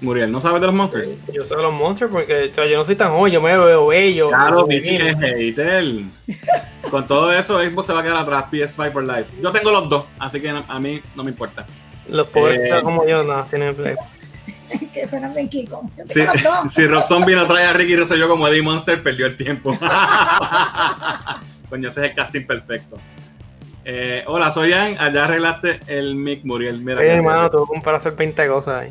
Muriel, 0.00 0.32
¿no 0.32 0.40
sabes 0.40 0.60
de 0.62 0.66
los 0.66 0.74
Monsters? 0.74 1.10
Yo 1.32 1.44
soy 1.44 1.58
de 1.58 1.62
los 1.64 1.74
monsters 1.74 2.10
porque 2.10 2.48
o 2.50 2.54
sea, 2.54 2.64
yo 2.66 2.78
no 2.78 2.84
soy 2.84 2.96
tan 2.96 3.10
joven, 3.12 3.32
yo 3.34 3.42
me 3.42 3.56
veo 3.56 3.88
bello. 3.88 4.28
Claro, 4.30 4.66
hater. 4.66 5.84
Con 6.90 7.06
todo 7.06 7.30
eso, 7.34 7.60
Xbox 7.60 7.86
se 7.88 7.92
va 7.92 8.00
a 8.00 8.02
quedar 8.02 8.16
atrás, 8.16 8.44
PS5 8.50 8.92
for 8.94 9.04
life. 9.06 9.26
Yo 9.42 9.52
tengo 9.52 9.70
los 9.70 9.88
dos, 9.90 10.04
así 10.18 10.40
que 10.40 10.48
a 10.48 10.78
mí 10.80 11.02
no 11.14 11.22
me 11.22 11.30
importa. 11.30 11.66
Los 12.08 12.28
pobres 12.28 12.58
Eh, 12.60 12.80
como 12.82 13.06
yo 13.06 13.22
no 13.24 13.44
tienen 13.44 13.74
play. 13.74 13.94
que 14.92 15.08
suenan 15.08 15.34
bien 15.34 15.48
Kiko. 15.48 15.88
Si, 16.04 16.20
si 16.70 16.86
Rob 16.86 17.04
Zombie 17.06 17.34
no 17.34 17.46
trae 17.46 17.66
a 17.66 17.72
Ricky 17.72 17.96
Rosselló 17.96 18.28
como 18.28 18.48
Eddie 18.48 18.62
Monster, 18.62 19.02
perdió 19.02 19.26
el 19.26 19.36
tiempo. 19.36 19.78
Coño, 21.68 21.88
ese 21.88 22.04
es 22.04 22.10
el 22.10 22.16
casting 22.16 22.46
perfecto. 22.46 22.98
Eh, 23.84 24.24
hola, 24.26 24.50
soy 24.50 24.70
Ian. 24.70 24.96
Allá 24.98 25.24
arreglaste 25.24 25.80
el 25.86 26.14
mic, 26.14 26.44
Muriel. 26.44 26.78
Mira 26.84 27.00
Oye, 27.00 27.08
hermano, 27.08 27.50
tuve 27.50 27.80
para 27.80 27.98
hacer 27.98 28.14
20 28.14 28.46
cosas 28.46 28.82
ahí. 28.82 28.90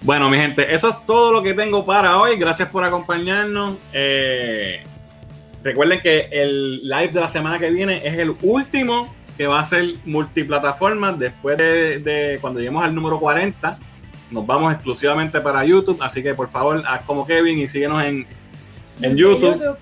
Bueno, 0.00 0.30
mi 0.30 0.36
gente, 0.36 0.72
eso 0.72 0.90
es 0.90 1.06
todo 1.06 1.32
lo 1.32 1.42
que 1.42 1.54
tengo 1.54 1.84
para 1.84 2.18
hoy. 2.18 2.38
Gracias 2.38 2.68
por 2.68 2.84
acompañarnos. 2.84 3.76
Eh, 3.92 4.82
recuerden 5.64 6.00
que 6.00 6.28
el 6.30 6.82
live 6.88 7.08
de 7.08 7.20
la 7.20 7.28
semana 7.28 7.58
que 7.58 7.70
viene 7.70 8.06
es 8.06 8.16
el 8.18 8.36
último 8.42 9.12
que 9.36 9.46
va 9.46 9.60
a 9.60 9.64
ser 9.64 9.96
multiplataforma. 10.04 11.12
Después 11.12 11.58
de, 11.58 11.98
de 11.98 12.38
cuando 12.40 12.60
lleguemos 12.60 12.84
al 12.84 12.94
número 12.94 13.18
40, 13.18 13.76
nos 14.30 14.46
vamos 14.46 14.72
exclusivamente 14.72 15.40
para 15.40 15.64
YouTube. 15.64 16.02
Así 16.02 16.22
que 16.22 16.34
por 16.34 16.48
favor, 16.48 16.82
haz 16.86 17.02
como 17.02 17.26
Kevin 17.26 17.58
y 17.58 17.68
síguenos 17.68 18.02
en, 18.04 18.26
en 19.02 19.16
YouTube. 19.16 19.76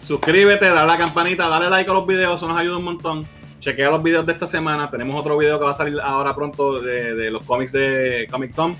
Suscríbete, 0.00 0.66
dale 0.66 0.80
a 0.80 0.86
la 0.86 0.96
campanita, 0.96 1.48
dale 1.48 1.68
like 1.68 1.90
a 1.90 1.94
los 1.94 2.06
videos, 2.06 2.36
eso 2.36 2.48
nos 2.48 2.58
ayuda 2.58 2.78
un 2.78 2.84
montón. 2.84 3.26
Chequea 3.60 3.90
los 3.90 4.02
videos 4.02 4.24
de 4.24 4.32
esta 4.32 4.46
semana. 4.46 4.90
Tenemos 4.90 5.20
otro 5.20 5.36
video 5.36 5.58
que 5.58 5.64
va 5.64 5.72
a 5.72 5.74
salir 5.74 5.98
ahora 6.00 6.34
pronto 6.34 6.80
de, 6.80 7.14
de 7.14 7.30
los 7.30 7.42
cómics 7.42 7.72
de 7.72 8.28
Comic 8.30 8.54
Tom. 8.54 8.74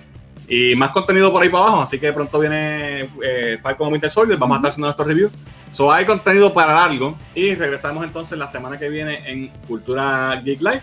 Y 0.48 0.74
más 0.76 0.92
contenido 0.92 1.30
por 1.30 1.42
ahí 1.42 1.48
para 1.50 1.64
abajo. 1.64 1.82
Así 1.82 1.98
que 1.98 2.12
pronto 2.12 2.38
viene 2.38 3.08
eh, 3.22 3.58
Falcon 3.60 3.92
Winter 3.92 4.10
Soldier. 4.10 4.38
Vamos 4.38 4.54
a 4.54 4.58
estar 4.58 4.68
haciendo 4.70 4.86
nuestro 4.86 5.04
review. 5.04 5.30
So 5.72 5.92
hay 5.92 6.06
contenido 6.06 6.54
para 6.54 6.74
largo. 6.74 7.18
Y 7.34 7.54
regresamos 7.54 8.04
entonces 8.04 8.38
la 8.38 8.48
semana 8.48 8.78
que 8.78 8.88
viene 8.88 9.20
en 9.26 9.48
Cultura 9.66 10.40
Geek 10.42 10.62
Live. 10.62 10.82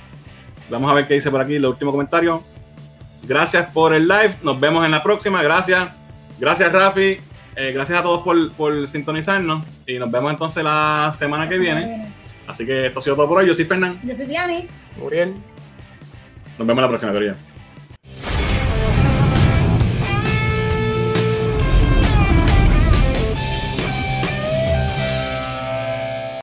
Vamos 0.69 0.91
a 0.91 0.93
ver 0.93 1.07
qué 1.07 1.15
dice 1.15 1.31
por 1.31 1.41
aquí 1.41 1.55
el 1.55 1.65
último 1.65 1.91
comentario. 1.91 2.43
Gracias 3.27 3.71
por 3.71 3.93
el 3.93 4.07
live. 4.07 4.35
Nos 4.43 4.59
vemos 4.59 4.85
en 4.85 4.91
la 4.91 5.01
próxima. 5.01 5.41
Gracias. 5.41 5.89
Gracias, 6.39 6.71
Rafi. 6.71 7.17
Eh, 7.55 7.71
gracias 7.73 7.99
a 7.99 8.03
todos 8.03 8.21
por, 8.21 8.53
por 8.53 8.87
sintonizarnos. 8.87 9.65
Y 9.87 9.97
nos 9.97 10.11
vemos 10.11 10.31
entonces 10.31 10.63
la 10.63 11.11
semana 11.13 11.47
que 11.49 11.57
viene. 11.57 12.07
Así 12.47 12.65
que 12.65 12.87
esto 12.87 12.99
ha 12.99 13.01
sido 13.01 13.15
todo 13.15 13.27
por 13.27 13.39
hoy. 13.39 13.47
Yo 13.47 13.55
soy 13.55 13.65
Fernán. 13.65 13.99
Yo 14.03 14.15
soy 14.15 14.25
Diani. 14.25 14.67
Muriel. 14.97 15.33
Nos 16.57 16.67
vemos 16.67 16.81
la 16.81 16.87
próxima, 16.87 17.11
querida. 17.11 17.35